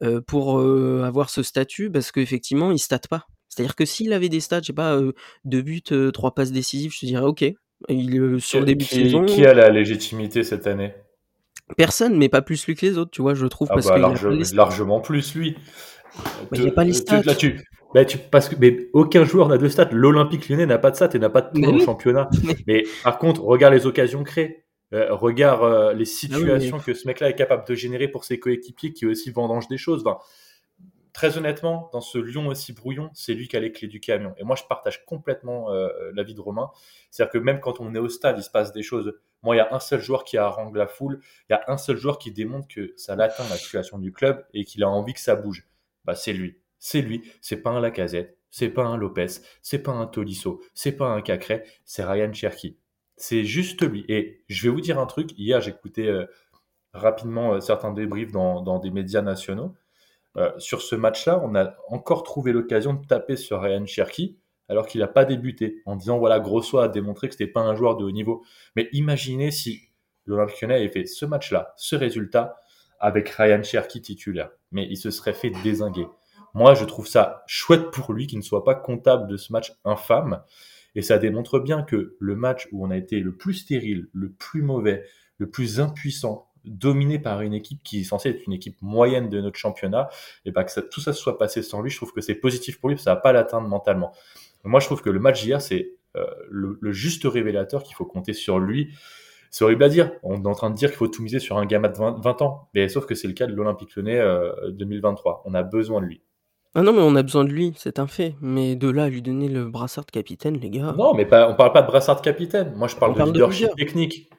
euh, 0.03 0.21
pour 0.21 0.59
euh, 0.59 1.03
avoir 1.05 1.31
ce 1.31 1.43
statut 1.43 1.91
parce 1.91 2.11
qu'effectivement 2.13 2.73
il 2.73 2.79
state 2.79 3.09
pas. 3.09 3.27
C'est-à-dire 3.49 3.75
que 3.75 3.85
s'il 3.85 4.13
avait 4.13 4.29
des 4.29 4.41
stats, 4.41 4.61
je 4.61 4.67
sais 4.67 4.73
pas, 4.73 5.01
deux 5.45 5.63
buts, 5.63 5.83
trois 6.13 6.35
passes 6.35 6.53
décisives, 6.53 6.93
je 6.95 7.01
te 7.01 7.07
dirais 7.07 7.25
ok. 7.25 7.45
Il 7.89 8.41
sur 8.41 8.61
le 8.61 8.67
début 8.67 8.85
qui, 8.85 8.99
de 8.99 9.05
saison. 9.05 9.27
Qui 9.27 9.45
a 9.45 9.55
la 9.55 9.71
légitimité 9.71 10.45
cette 10.45 10.69
année? 10.69 10.95
Personne, 11.77 12.17
mais 12.17 12.29
pas 12.29 12.43
plus 12.43 12.65
lui 12.67 12.77
que 12.77 12.87
les 12.87 12.97
autres, 12.97 13.11
tu 13.11 13.23
vois, 13.23 13.35
je 13.35 13.47
trouve. 13.47 13.69
Ah 13.71 13.75
parce 13.75 13.89
bah, 13.89 13.99
large, 13.99 14.53
largement 14.53 15.01
plus 15.01 15.35
lui. 15.35 15.57
Mais 16.53 16.59
il 16.59 16.65
n'y 16.65 16.69
a 16.69 16.73
pas 16.73 16.85
les 16.85 16.93
stats. 16.93 17.23
Là, 17.23 17.35
tu, 17.35 17.61
bah, 17.95 18.05
tu, 18.05 18.19
parce 18.19 18.49
que 18.49 18.55
mais 18.57 18.89
aucun 18.93 19.25
joueur 19.25 19.49
n'a 19.49 19.59
de 19.59 19.69
stats. 19.69 19.89
L'Olympique 19.91 20.49
Lyonnais 20.49 20.67
n'a 20.67 20.79
pas 20.79 20.91
de 20.91 20.97
stats 20.97 21.11
et 21.15 21.19
n'a 21.19 21.31
pas 21.31 21.43
de 21.43 21.61
points 21.61 21.75
au 21.75 21.81
championnat. 21.81 22.29
mais 22.67 22.85
par 23.03 23.19
contre, 23.19 23.43
regarde 23.43 23.75
les 23.75 23.87
occasions 23.87 24.23
créées 24.23 24.65
Euh, 24.93 25.15
regarde 25.15 25.63
euh, 25.63 25.93
les 25.93 26.05
situations 26.05 26.79
que 26.81 26.95
ce 26.95 27.07
mec-là 27.07 27.31
est 27.31 27.37
capable 27.37 27.67
de 27.67 27.75
générer 27.75 28.09
pour 28.09 28.25
ses 28.25 28.41
coéquipiers 28.41 28.93
qui 28.93 29.07
aussi 29.07 29.31
vendangent 29.31 29.69
des 29.69 29.79
choses. 29.79 30.03
Enfin, 30.05 30.19
très 31.13 31.39
honnêtement, 31.39 31.91
dans 31.93 32.01
ce 32.01 32.19
Lyon 32.19 32.49
aussi 32.49 32.73
brouillon, 32.73 33.11
c'est 33.15 33.35
lui 33.35 33.47
qui 33.47 33.57
a 33.57 33.61
les 33.61 33.73
clés 33.73 33.89
du 33.89 34.01
camion. 34.01 34.35
Et 34.37 34.45
moi, 34.45 34.57
je 34.57 34.65
partage 34.69 35.05
complètement 35.05 35.73
euh, 35.73 35.89
l'avis 36.15 36.35
de 36.35 36.41
Romain. 36.41 36.71
C'est-à-dire 37.11 37.33
que 37.33 37.39
même 37.39 37.61
quand 37.61 37.81
on 37.81 37.95
est 37.95 37.99
au 37.99 38.09
stade, 38.09 38.37
il 38.39 38.43
se 38.43 38.51
passe 38.51 38.73
des 38.73 38.83
choses. 38.83 39.15
Moi, 39.43 39.55
il 39.55 39.59
y 39.59 39.63
a 39.63 39.73
un 39.75 39.81
seul 39.81 40.01
joueur 40.01 40.25
qui 40.25 40.37
harangue 40.39 40.77
la 40.77 40.87
foule. 40.87 41.21
Il 41.49 41.53
y 41.53 41.55
a 41.55 41.63
un 41.69 41.79
seul 41.79 41.97
joueur 41.97 42.19
qui 42.19 42.33
démontre 42.33 42.69
que 42.69 42.93
ça 42.97 43.17
l'atteint 43.17 43.49
la 43.49 43.57
situation 43.57 43.99
du 43.99 44.13
club 44.13 44.45
et 44.55 44.65
qu'il 44.65 44.83
a 44.83 44.89
envie 44.89 45.15
que 45.15 45.21
ça 45.21 45.37
bouge. 45.37 45.69
Bah, 46.05 46.15
c'est 46.15 46.33
lui. 46.33 46.59
C'est 46.79 47.03
lui. 47.03 47.23
C'est 47.41 47.59
pas 47.59 47.71
un 47.71 47.81
Lacazette. 47.81 48.37
C'est 48.51 48.71
pas 48.71 48.85
un 48.85 48.97
Lopez. 48.97 49.27
C'est 49.63 49.79
pas 49.79 49.93
un 49.93 50.07
Tolisso. 50.07 50.61
C'est 50.75 50.93
pas 50.93 51.07
un 51.07 51.21
Cacré. 51.23 51.63
C'est 51.85 52.05
Ryan 52.05 52.33
Cherky. 52.33 52.77
C'est 53.21 53.45
juste 53.45 53.83
lui. 53.83 54.07
Et 54.09 54.41
je 54.49 54.63
vais 54.63 54.75
vous 54.75 54.81
dire 54.81 54.99
un 54.99 55.05
truc. 55.05 55.39
Hier, 55.39 55.61
j'écoutais 55.61 56.07
euh, 56.07 56.25
rapidement 56.95 57.53
euh, 57.53 57.61
certains 57.61 57.93
débriefs 57.93 58.33
dans, 58.33 58.79
des 58.79 58.91
médias 58.91 59.21
nationaux. 59.21 59.75
Euh, 60.39 60.51
sur 60.59 60.81
ce 60.81 60.97
match-là, 60.97 61.39
on 61.45 61.55
a 61.55 61.75
encore 61.89 62.23
trouvé 62.23 62.53
l'occasion 62.53 62.95
de 62.95 63.07
taper 63.07 63.37
sur 63.37 63.61
Ryan 63.61 63.85
Cherky 63.85 64.39
alors 64.71 64.87
qu'il 64.87 65.03
n'a 65.03 65.07
pas 65.09 65.27
débuté, 65.27 65.83
en 65.85 65.97
disant 65.97 66.19
voilà, 66.19 66.41
Grosso 66.41 66.79
a 66.79 66.89
démontré 66.89 67.29
que 67.29 67.35
c'était 67.35 67.47
pas 67.51 67.61
un 67.61 67.75
joueur 67.75 67.99
de 67.99 68.05
haut 68.05 68.11
niveau. 68.11 68.43
Mais 68.75 68.89
imaginez 68.93 69.51
si 69.51 69.91
l'Olympique 70.25 70.63
avait 70.63 70.89
fait 70.89 71.05
ce 71.05 71.27
match-là, 71.27 71.75
ce 71.77 71.97
résultat, 71.97 72.57
avec 73.01 73.29
Ryan 73.29 73.63
Cherky 73.63 74.01
titulaire. 74.01 74.51
Mais 74.73 74.87
il 74.89 74.97
se 74.97 75.11
serait 75.11 75.35
fait 75.35 75.51
désinguer. 75.63 76.07
Moi, 76.55 76.73
je 76.73 76.87
trouve 76.87 77.07
ça 77.07 77.43
chouette 77.47 77.91
pour 77.91 78.15
lui 78.15 78.27
qu'il 78.27 78.39
ne 78.39 78.45
soit 78.45 78.65
pas 78.65 78.75
comptable 78.75 79.27
de 79.27 79.37
ce 79.37 79.53
match 79.53 79.75
infâme. 79.85 80.43
Et 80.95 81.03
ça 81.03 81.19
démontre 81.19 81.59
bien 81.59 81.83
que 81.83 82.17
le 82.19 82.37
match 82.37 82.69
où 82.73 82.85
on 82.85 82.91
a 82.91 82.97
été 82.97 83.21
le 83.21 83.37
plus 83.37 83.55
stérile, 83.55 84.09
le 84.13 84.31
plus 84.31 84.63
mauvais, 84.63 85.05
le 85.39 85.49
plus 85.49 85.81
impuissant, 85.81 86.49
dominé 86.65 87.19
par 87.19 87.41
une 87.41 87.55
équipe 87.55 87.83
qui 87.83 88.01
est 88.01 88.05
censée 88.05 88.31
être 88.31 88.47
une 88.47 88.53
équipe 88.53 88.77
moyenne 88.83 89.29
de 89.29 89.41
notre 89.41 89.57
championnat, 89.57 90.09
et 90.45 90.51
bah 90.51 90.65
que 90.65 90.81
tout 90.81 91.01
ça 91.01 91.13
se 91.13 91.21
soit 91.21 91.39
passé 91.39 91.63
sans 91.63 91.81
lui, 91.81 91.91
je 91.91 91.97
trouve 91.97 92.13
que 92.13 92.21
c'est 92.21 92.35
positif 92.35 92.79
pour 92.79 92.89
lui, 92.89 92.97
parce 92.97 93.05
que 93.05 93.11
ça 93.11 93.15
va 93.15 93.21
pas 93.21 93.33
l'atteindre 93.33 93.69
mentalement. 93.69 94.13
Moi, 94.65 94.81
je 94.81 94.87
trouve 94.87 95.03
que 95.03 95.11
le 95.11 95.21
match 95.21 95.43
d'hier, 95.43 95.63
c'est 95.63 95.95
euh, 96.17 96.27
le, 96.51 96.93
juste 96.93 97.25
révélateur 97.25 97.83
qu'il 97.83 97.95
faut 97.95 98.05
compter 98.05 98.33
sur 98.33 98.59
lui. 98.59 98.93
C'est 99.51 99.65
horrible 99.65 99.85
à 99.85 99.89
dire. 99.89 100.13
On 100.23 100.43
est 100.43 100.47
en 100.47 100.55
train 100.55 100.71
de 100.71 100.77
dire 100.77 100.91
qu'il 100.91 100.99
faut 100.99 101.09
tout 101.09 101.23
miser 101.23 101.39
sur 101.39 101.59
un 101.59 101.67
gamin 101.67 101.89
de 101.89 101.97
20, 101.97 102.43
ans. 102.43 102.69
Mais 102.75 102.89
sauf 102.89 103.07
que 103.07 103.15
c'est 103.15 103.27
le 103.27 103.35
cas 103.35 103.47
de 103.47 103.55
l'Olympique 103.55 103.97
Lyonnais 103.97 104.23
2023. 104.71 105.33
Euh, 105.33 105.51
on 105.51 105.55
a 105.55 105.63
besoin 105.63 106.01
de 106.01 106.07
lui. 106.07 106.23
Ah 106.75 106.83
non, 106.83 106.93
mais 106.93 107.03
on 107.03 107.17
a 107.17 107.23
besoin 107.23 107.45
de 107.45 107.51
lui, 107.51 107.73
c'est 107.77 107.99
un 107.99 108.07
fait. 108.07 108.37
Mais 108.41 108.77
de 108.77 108.89
là 108.89 109.05
à 109.05 109.09
lui 109.09 109.23
donner 109.23 109.49
le 109.49 109.67
brassard 109.67 110.05
de 110.05 110.11
capitaine, 110.11 110.57
les 110.57 110.71
gars. 110.71 110.95
Non, 110.97 111.15
mais 111.15 111.27
pas, 111.27 111.51
on 111.51 111.55
parle 111.57 111.73
pas 111.73 111.83
de 111.83 111.89
brassard 111.89 112.17
de 112.17 112.21
capitaine. 112.21 112.75
Moi, 112.77 112.87
je 112.87 112.97
parle 112.97 113.15
de 113.15 113.25
leadership 113.25 113.75
technique. 113.77 114.31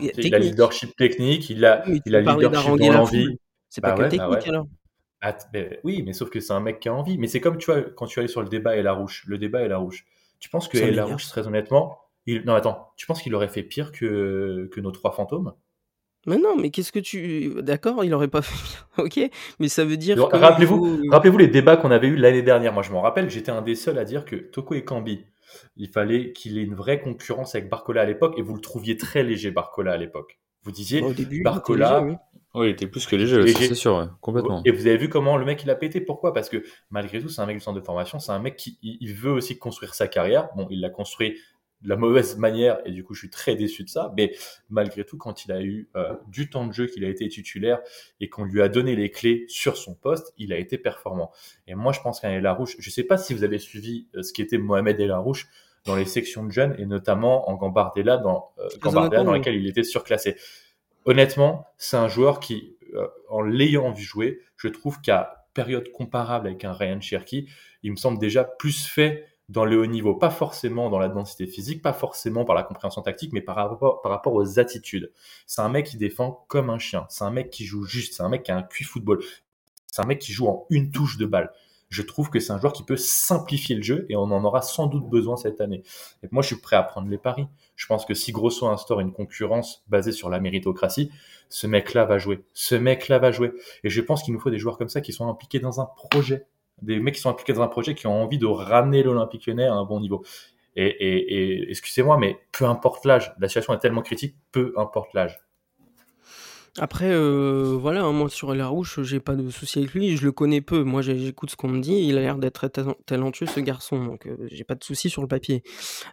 Il 0.00 0.34
a 0.34 0.38
leadership 0.38 0.96
technique, 0.96 1.48
il 1.48 1.64
a, 1.64 1.84
il 2.04 2.14
a 2.14 2.20
leadership 2.20 2.76
dans 2.76 2.92
l'envie. 2.92 3.38
C'est 3.68 3.80
pas 3.80 3.92
bah 3.92 3.96
que 3.96 4.02
bah 4.02 4.08
technique 4.08 4.48
alors. 4.48 4.66
Ah, 5.22 5.36
oui, 5.84 6.02
mais 6.04 6.12
sauf 6.12 6.30
que 6.30 6.40
c'est 6.40 6.52
un 6.52 6.60
mec 6.60 6.80
qui 6.80 6.88
a 6.88 6.94
envie. 6.94 7.18
Mais 7.18 7.28
c'est 7.28 7.40
comme 7.40 7.58
tu 7.58 7.70
vois, 7.70 7.82
quand 7.82 8.06
tu 8.06 8.18
allais 8.18 8.28
sur 8.28 8.42
le 8.42 8.48
débat 8.48 8.76
et 8.76 8.82
la 8.82 8.92
rouge, 8.92 9.22
le 9.26 9.38
débat 9.38 9.62
et 9.62 9.68
la 9.68 9.78
rouge. 9.78 10.06
Tu 10.38 10.48
penses 10.48 10.66
que 10.68 10.78
la 10.78 11.04
rouge, 11.04 11.26
très 11.28 11.46
honnêtement, 11.46 11.98
il... 12.26 12.42
non 12.44 12.54
attends, 12.54 12.92
tu 12.96 13.06
penses 13.06 13.22
qu'il 13.22 13.34
aurait 13.34 13.48
fait 13.48 13.62
pire 13.62 13.92
que, 13.92 14.68
que 14.72 14.80
nos 14.80 14.90
trois 14.90 15.12
fantômes? 15.12 15.52
Mais 16.26 16.36
non, 16.36 16.56
mais 16.56 16.70
qu'est-ce 16.70 16.92
que 16.92 16.98
tu. 16.98 17.62
D'accord, 17.62 18.04
il 18.04 18.12
aurait 18.12 18.28
pas 18.28 18.42
fait. 18.42 18.84
ok, 19.02 19.30
mais 19.58 19.68
ça 19.68 19.84
veut 19.84 19.96
dire. 19.96 20.28
Rappelez-vous 20.30 21.02
rappelez 21.10 21.32
les 21.38 21.48
débats 21.48 21.76
qu'on 21.76 21.90
avait 21.90 22.08
eu 22.08 22.16
l'année 22.16 22.42
dernière. 22.42 22.72
Moi, 22.72 22.82
je 22.82 22.92
m'en 22.92 23.00
rappelle, 23.00 23.30
j'étais 23.30 23.50
un 23.50 23.62
des 23.62 23.74
seuls 23.74 23.98
à 23.98 24.04
dire 24.04 24.24
que 24.24 24.36
Toko 24.36 24.74
et 24.74 24.84
Kambi, 24.84 25.24
il 25.76 25.88
fallait 25.88 26.32
qu'il 26.32 26.58
ait 26.58 26.62
une 26.62 26.74
vraie 26.74 27.00
concurrence 27.00 27.54
avec 27.54 27.70
Barcola 27.70 28.02
à 28.02 28.04
l'époque, 28.04 28.34
et 28.36 28.42
vous 28.42 28.54
le 28.54 28.60
trouviez 28.60 28.96
très 28.96 29.22
léger, 29.22 29.50
Barcola 29.50 29.92
à 29.92 29.96
l'époque. 29.96 30.38
Vous 30.62 30.72
disiez, 30.72 31.02
Au 31.02 31.14
début, 31.14 31.42
Barcola. 31.42 32.02
oui. 32.02 32.16
il 32.56 32.66
était 32.66 32.86
plus 32.86 33.06
que 33.06 33.16
léger, 33.16 33.46
c'est 33.54 33.74
sûr, 33.74 34.14
complètement. 34.20 34.60
Et 34.66 34.72
vous 34.72 34.86
avez 34.86 34.98
vu 34.98 35.08
comment 35.08 35.38
le 35.38 35.46
mec 35.46 35.62
il 35.62 35.70
a 35.70 35.74
pété. 35.74 36.02
Pourquoi? 36.02 36.34
Parce 36.34 36.50
que 36.50 36.62
malgré 36.90 37.20
tout, 37.20 37.30
c'est 37.30 37.40
un 37.40 37.46
mec 37.46 37.56
du 37.56 37.62
centre 37.62 37.80
de 37.80 37.84
formation, 37.84 38.18
c'est 38.18 38.32
un 38.32 38.40
mec 38.40 38.56
qui 38.56 38.78
il 38.82 39.14
veut 39.14 39.32
aussi 39.32 39.58
construire 39.58 39.94
sa 39.94 40.06
carrière. 40.06 40.50
Bon, 40.54 40.66
il 40.70 40.82
l'a 40.82 40.90
construit 40.90 41.38
de 41.82 41.88
la 41.88 41.96
mauvaise 41.96 42.36
manière 42.36 42.78
et 42.84 42.90
du 42.90 43.04
coup 43.04 43.14
je 43.14 43.20
suis 43.20 43.30
très 43.30 43.56
déçu 43.56 43.84
de 43.84 43.88
ça. 43.88 44.12
Mais 44.16 44.34
malgré 44.68 45.04
tout 45.04 45.16
quand 45.16 45.44
il 45.44 45.52
a 45.52 45.62
eu 45.62 45.88
euh, 45.96 46.14
du 46.28 46.50
temps 46.50 46.66
de 46.66 46.72
jeu 46.72 46.86
qu'il 46.86 47.04
a 47.04 47.08
été 47.08 47.28
titulaire 47.28 47.80
et 48.20 48.28
qu'on 48.28 48.44
lui 48.44 48.60
a 48.62 48.68
donné 48.68 48.96
les 48.96 49.10
clés 49.10 49.44
sur 49.48 49.76
son 49.76 49.94
poste 49.94 50.34
il 50.38 50.52
a 50.52 50.58
été 50.58 50.78
performant. 50.78 51.30
Et 51.66 51.74
moi 51.74 51.92
je 51.92 52.00
pense 52.00 52.20
qu'un 52.20 52.38
Larouche 52.40 52.76
je 52.78 52.90
sais 52.90 53.04
pas 53.04 53.16
si 53.16 53.34
vous 53.34 53.44
avez 53.44 53.58
suivi 53.58 54.08
euh, 54.14 54.22
ce 54.22 54.32
qui 54.32 54.42
était 54.42 54.58
Mohamed 54.58 55.00
Larouche 55.00 55.48
dans 55.86 55.96
les 55.96 56.04
sections 56.04 56.44
de 56.44 56.50
jeunes 56.50 56.74
et 56.78 56.84
notamment 56.84 57.48
en 57.48 57.54
Gambardella 57.54 58.18
dans 58.18 58.52
euh, 58.58 58.68
Gambardella 58.80 59.24
dans 59.24 59.32
lequel 59.32 59.54
il 59.54 59.66
était 59.66 59.84
surclassé. 59.84 60.36
Honnêtement 61.06 61.66
c'est 61.78 61.96
un 61.96 62.08
joueur 62.08 62.40
qui 62.40 62.76
en 63.28 63.40
l'ayant 63.40 63.92
vu 63.92 64.02
jouer 64.02 64.40
je 64.56 64.68
trouve 64.68 65.00
qu'à 65.00 65.46
période 65.54 65.90
comparable 65.92 66.48
avec 66.48 66.64
un 66.64 66.72
Ryan 66.72 67.00
Cherky 67.00 67.48
il 67.82 67.92
me 67.92 67.96
semble 67.96 68.18
déjà 68.18 68.44
plus 68.44 68.84
fait 68.86 69.29
dans 69.50 69.64
le 69.64 69.78
haut 69.78 69.86
niveau, 69.86 70.14
pas 70.14 70.30
forcément 70.30 70.90
dans 70.90 71.00
la 71.00 71.08
densité 71.08 71.46
physique, 71.46 71.82
pas 71.82 71.92
forcément 71.92 72.44
par 72.44 72.54
la 72.54 72.62
compréhension 72.62 73.02
tactique, 73.02 73.32
mais 73.32 73.40
par 73.40 73.56
rapport, 73.56 74.00
par 74.00 74.12
rapport 74.12 74.32
aux 74.32 74.60
attitudes. 74.60 75.12
C'est 75.46 75.60
un 75.60 75.68
mec 75.68 75.86
qui 75.86 75.96
défend 75.96 76.44
comme 76.46 76.70
un 76.70 76.78
chien, 76.78 77.04
c'est 77.08 77.24
un 77.24 77.32
mec 77.32 77.50
qui 77.50 77.64
joue 77.64 77.84
juste, 77.84 78.14
c'est 78.14 78.22
un 78.22 78.28
mec 78.28 78.44
qui 78.44 78.52
a 78.52 78.56
un 78.56 78.62
QI 78.62 78.84
football, 78.84 79.20
c'est 79.88 80.00
un 80.00 80.06
mec 80.06 80.20
qui 80.20 80.32
joue 80.32 80.46
en 80.46 80.66
une 80.70 80.92
touche 80.92 81.18
de 81.18 81.26
balle. 81.26 81.52
Je 81.88 82.02
trouve 82.02 82.30
que 82.30 82.38
c'est 82.38 82.52
un 82.52 82.58
joueur 82.58 82.72
qui 82.72 82.84
peut 82.84 82.96
simplifier 82.96 83.74
le 83.74 83.82
jeu 83.82 84.06
et 84.08 84.14
on 84.14 84.22
en 84.22 84.44
aura 84.44 84.62
sans 84.62 84.86
doute 84.86 85.10
besoin 85.10 85.36
cette 85.36 85.60
année. 85.60 85.82
Et 86.22 86.28
moi, 86.30 86.40
je 86.40 86.46
suis 86.46 86.60
prêt 86.60 86.76
à 86.76 86.84
prendre 86.84 87.08
les 87.08 87.18
paris. 87.18 87.48
Je 87.74 87.86
pense 87.86 88.04
que 88.04 88.14
si 88.14 88.30
Grosso 88.30 88.68
instaure 88.68 89.00
une 89.00 89.10
concurrence 89.10 89.82
basée 89.88 90.12
sur 90.12 90.30
la 90.30 90.38
méritocratie, 90.38 91.10
ce 91.48 91.66
mec-là 91.66 92.04
va 92.04 92.18
jouer. 92.18 92.44
Ce 92.54 92.76
mec-là 92.76 93.18
va 93.18 93.32
jouer. 93.32 93.50
Et 93.82 93.90
je 93.90 94.00
pense 94.00 94.22
qu'il 94.22 94.32
nous 94.32 94.38
faut 94.38 94.50
des 94.50 94.58
joueurs 94.58 94.78
comme 94.78 94.88
ça 94.88 95.00
qui 95.00 95.12
sont 95.12 95.28
impliqués 95.28 95.58
dans 95.58 95.80
un 95.80 95.86
projet 95.86 96.46
des 96.82 97.00
mecs 97.00 97.14
qui 97.14 97.20
sont 97.20 97.30
impliqués 97.30 97.52
dans 97.52 97.62
un 97.62 97.68
projet 97.68 97.94
qui 97.94 98.06
ont 98.06 98.22
envie 98.22 98.38
de 98.38 98.46
ramener 98.46 99.02
l'Olympique 99.02 99.46
lyonnais 99.46 99.66
à 99.66 99.74
un 99.74 99.84
bon 99.84 100.00
niveau. 100.00 100.24
Et, 100.76 101.70
excusez-moi, 101.70 102.16
mais 102.16 102.38
peu 102.52 102.64
importe 102.64 103.04
l'âge, 103.04 103.34
la 103.38 103.48
situation 103.48 103.74
est 103.74 103.78
tellement 103.78 104.02
critique, 104.02 104.36
peu 104.52 104.72
importe 104.76 105.12
l'âge. 105.14 105.40
Après, 106.78 107.10
euh, 107.10 107.76
voilà, 107.80 108.04
hein, 108.04 108.12
moi 108.12 108.28
sur 108.28 108.54
Larouche, 108.54 109.02
j'ai 109.02 109.18
pas 109.18 109.34
de 109.34 109.50
souci 109.50 109.80
avec 109.80 109.92
lui, 109.92 110.16
je 110.16 110.24
le 110.24 110.30
connais 110.30 110.60
peu. 110.60 110.84
Moi, 110.84 111.02
j'écoute 111.02 111.50
ce 111.50 111.56
qu'on 111.56 111.68
me 111.68 111.80
dit, 111.80 112.06
il 112.06 112.16
a 112.16 112.20
l'air 112.20 112.38
d'être 112.38 112.68
très 112.68 112.84
talentueux 113.06 113.46
ce 113.46 113.58
garçon, 113.58 114.04
donc 114.04 114.26
euh, 114.26 114.36
j'ai 114.46 114.62
pas 114.62 114.76
de 114.76 114.84
souci 114.84 115.10
sur 115.10 115.20
le 115.20 115.28
papier. 115.28 115.64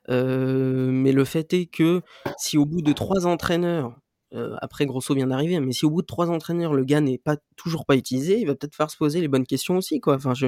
Euh, 0.10 0.90
mais 0.92 1.12
le 1.12 1.26
fait 1.26 1.54
est 1.54 1.68
que 1.68 2.02
si 2.38 2.58
au 2.58 2.66
bout 2.66 2.82
de 2.82 2.92
trois 2.92 3.28
entraîneurs, 3.28 3.96
euh, 4.34 4.56
après, 4.62 4.86
Grosso 4.86 5.14
vient 5.14 5.28
d'arriver, 5.28 5.60
mais 5.60 5.72
si 5.72 5.86
au 5.86 5.90
bout 5.90 6.02
de 6.02 6.08
trois 6.08 6.30
entraîneurs, 6.30 6.74
le 6.74 6.84
gars 6.84 7.00
n'est 7.00 7.18
pas 7.18 7.38
toujours 7.56 7.86
pas 7.86 7.96
utilisé, 7.96 8.40
il 8.40 8.46
va 8.46 8.56
peut-être 8.56 8.76
falloir 8.76 8.92
se 8.92 8.98
poser 8.98 9.22
les 9.22 9.28
bonnes 9.28 9.46
questions 9.46 9.78
aussi, 9.78 10.00
quoi. 10.02 10.16
Enfin, 10.16 10.34
je, 10.34 10.48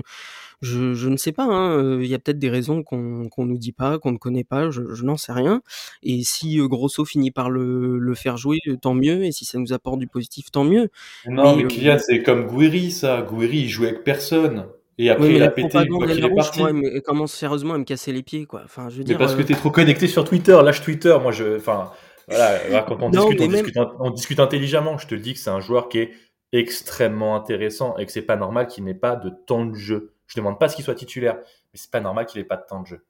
je, 0.62 0.94
je 0.94 1.10
ne 1.10 1.18
sais 1.18 1.32
pas. 1.32 1.46
Hein, 1.46 1.78
euh, 1.78 2.00
il 2.04 2.10
y 2.10 2.14
a 2.14 2.20
peut-être 2.20 2.40
des 2.40 2.50
raisons 2.50 2.84
qu'on 2.84 3.30
qu'on 3.30 3.46
nous 3.46 3.58
dit 3.58 3.72
pas, 3.72 3.98
qu'on 3.98 4.12
ne 4.12 4.18
connaît 4.18 4.44
pas. 4.44 4.70
Je, 4.70 4.94
je 4.94 5.04
n'en 5.06 5.18
sais 5.18 5.32
rien. 5.32 5.62
Et 6.04 6.24
si 6.24 6.60
euh, 6.60 6.68
Grosso 6.68 7.06
finit 7.06 7.32
par 7.32 7.50
le, 7.50 7.98
le 7.98 8.16
faire 8.16 8.38
jouer, 8.38 8.60
tant 8.82 8.94
mieux. 8.94 9.24
Et 9.24 9.32
si 9.32 9.46
ça 9.46 9.58
nous 9.58 9.72
apporte 9.72 10.00
du 10.00 10.08
positif, 10.08 10.52
tant 10.52 10.64
mieux. 10.64 10.90
Non, 11.26 11.56
mais, 11.56 11.68
Kylian, 11.68 11.98
c'est 12.00 12.22
comme 12.22 12.48
Gouiri, 12.48 12.92
ça. 12.92 13.22
Gouiri, 13.22 13.60
il 13.60 13.70
joue 13.70 13.86
avec 13.86 14.04
personne. 14.04 14.66
Et 14.98 15.10
après, 15.10 15.34
il 15.34 15.42
a 15.42 15.50
pété 15.50 15.88
fois 15.88 16.08
qu'il 16.08 16.26
est 16.26 16.36
parti. 16.36 16.60
Moi, 16.60 16.74
mais 16.74 17.00
commence 17.00 17.32
sérieusement 17.32 17.76
à 17.76 17.78
me 17.78 17.86
casser 17.86 18.12
les 18.12 18.22
pieds, 18.22 18.46
quoi. 18.46 18.64
Enfin, 18.66 18.90
je 18.90 18.98
veux 18.98 19.06
mais 19.08 19.16
parce 19.16 19.34
que 19.34 19.42
t'es 19.42 19.54
trop 19.54 19.72
connecté 19.72 20.08
sur 20.08 20.26
Twitter. 20.26 20.60
Lâche 20.62 20.82
Twitter. 20.82 21.18
Moi, 21.22 21.32
je, 21.32 21.56
enfin, 21.56 21.92
voilà, 22.30 22.84
quand 22.84 23.02
on, 23.02 23.10
discute, 23.10 23.78
on, 24.00 24.12
discute, 24.12 24.40
intelligemment. 24.40 24.98
Je 24.98 25.08
te 25.08 25.16
dis 25.16 25.34
que 25.34 25.40
c'est 25.40 25.50
un 25.50 25.60
joueur 25.60 25.90
qui 25.90 26.00
est 26.00 26.12
extrêmement 26.52 27.36
intéressant 27.36 27.98
et 27.98 28.06
que 28.06 28.12
c'est 28.12 28.22
pas 28.22 28.36
normal 28.36 28.68
qu'il 28.68 28.84
n'ait 28.84 28.94
pas 28.94 29.16
de 29.16 29.30
temps 29.30 29.66
de 29.66 29.76
jeu. 29.76 30.14
Je 30.28 30.36
demande 30.36 30.60
pas 30.60 30.70
ce 30.70 30.76
qu'il 30.76 30.86
soit 30.86 30.96
titulaire, 30.96 31.36
mais 31.38 31.80
c'est 31.80 31.92
pas 31.92 32.02
normal 32.02 32.26
qu'il 32.26 32.40
ait 32.40 32.46
pas 32.46 32.58
de 32.58 32.66
temps 32.68 32.82
de 32.82 32.88
jeu. 32.88 33.06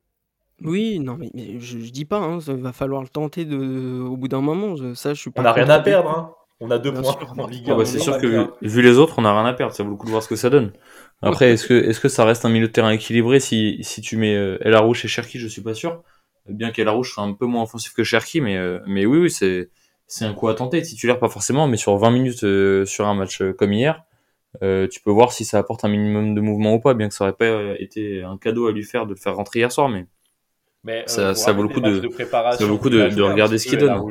Oui, 0.62 1.00
non, 1.00 1.18
mais, 1.18 1.32
je, 1.60 1.78
dis 1.78 2.06
pas, 2.06 2.18
hein, 2.18 2.42
ça 2.42 2.54
va 2.54 2.74
falloir 2.74 3.02
le 3.02 3.08
tenter 3.08 3.46
de, 3.46 4.02
au 4.02 4.18
bout 4.18 4.28
d'un 4.28 4.42
moment. 4.42 4.76
ça, 4.94 5.14
je 5.14 5.20
suis 5.20 5.32
pas 5.32 5.42
on 5.42 5.44
n'a 5.44 5.54
rien 5.54 5.70
à 5.70 5.80
perdre, 5.80 6.10
hein. 6.10 6.34
On 6.62 6.72
a 6.72 6.78
deux 6.78 6.94
points 6.94 7.16
en 7.38 7.48
Ligue 7.48 7.70
ah 7.72 7.76
bah, 7.76 7.86
c'est 7.86 8.00
sûr 8.00 8.18
que 8.18 8.52
vu 8.62 8.82
les 8.82 8.98
autres, 8.98 9.16
on 9.18 9.22
n'a 9.22 9.34
rien 9.34 9.50
à 9.50 9.54
perdre. 9.54 9.74
Ça 9.74 9.82
vaut 9.84 9.92
le 9.92 9.96
coup 9.96 10.08
de 10.08 10.12
voir 10.12 10.22
ce 10.22 10.28
que 10.28 10.36
ça 10.36 10.50
donne. 10.50 10.74
Après, 11.22 11.52
est-ce 11.52 11.66
que, 11.66 11.74
est-ce 11.74 12.02
que 12.02 12.10
ça 12.10 12.26
reste 12.26 12.44
un 12.44 12.50
milieu 12.50 12.68
de 12.68 12.72
terrain 12.74 12.92
équilibré 12.92 13.40
si, 13.40 13.78
si 13.82 14.02
tu 14.02 14.18
mets 14.18 14.36
euh, 14.36 14.58
El 14.60 14.74
Arouche 14.74 15.06
et 15.06 15.08
Cherki 15.08 15.40
Je 15.40 15.48
suis 15.48 15.62
pas 15.62 15.74
sûr 15.74 16.04
bien 16.48 16.72
qu'El 16.72 16.90
Rouge 16.90 17.14
soit 17.14 17.24
un 17.24 17.34
peu 17.34 17.46
moins 17.46 17.64
offensif 17.64 17.94
que 17.94 18.04
Cherki, 18.04 18.42
mais, 18.42 18.58
euh, 18.58 18.80
mais 18.88 19.06
oui, 19.06 19.20
oui, 19.20 19.32
c'est, 19.32 19.70
c'est 20.08 20.26
un 20.26 20.34
coup 20.34 20.48
à 20.48 20.56
tenter. 20.56 20.82
Titulaire, 20.82 21.20
pas 21.20 21.30
forcément, 21.30 21.68
mais 21.68 21.78
sur 21.78 21.96
20 21.98 22.12
minutes 22.12 22.44
euh, 22.44 22.86
sur 22.86 23.08
un 23.08 23.16
match 23.16 23.42
euh, 23.42 23.54
comme 23.54 23.74
hier, 23.74 24.04
tu 24.62 25.02
peux 25.04 25.12
voir 25.12 25.32
si 25.32 25.46
ça 25.46 25.60
apporte 25.60 25.86
un 25.86 25.90
minimum 25.90 26.34
de 26.34 26.42
mouvement 26.42 26.74
ou 26.74 26.80
pas, 26.80 26.94
bien 26.94 27.08
que 27.08 27.14
ça 27.14 27.26
aurait 27.26 27.34
pas 27.34 27.76
été 27.80 28.24
un 28.24 28.38
cadeau 28.38 28.68
à 28.68 28.72
lui 28.72 28.84
faire 28.84 29.06
de 29.06 29.12
le 29.12 29.20
faire 29.20 29.36
rentrer 29.36 29.60
hier 29.60 29.72
soir, 29.72 29.90
mais, 29.90 30.08
mais 30.84 31.04
ça, 31.06 31.36
ça, 31.36 31.52
vaut 31.52 31.64
le 31.64 31.70
coup 31.70 31.82
de, 31.82 32.02
ça 32.02 32.66
vaut 32.66 32.74
le 32.74 32.78
coup 32.78 32.90
de, 32.90 33.10
de 33.10 33.22
regarder 33.22 33.58
ce 33.58 33.68
qu'il 33.68 33.78
donne. 33.78 34.02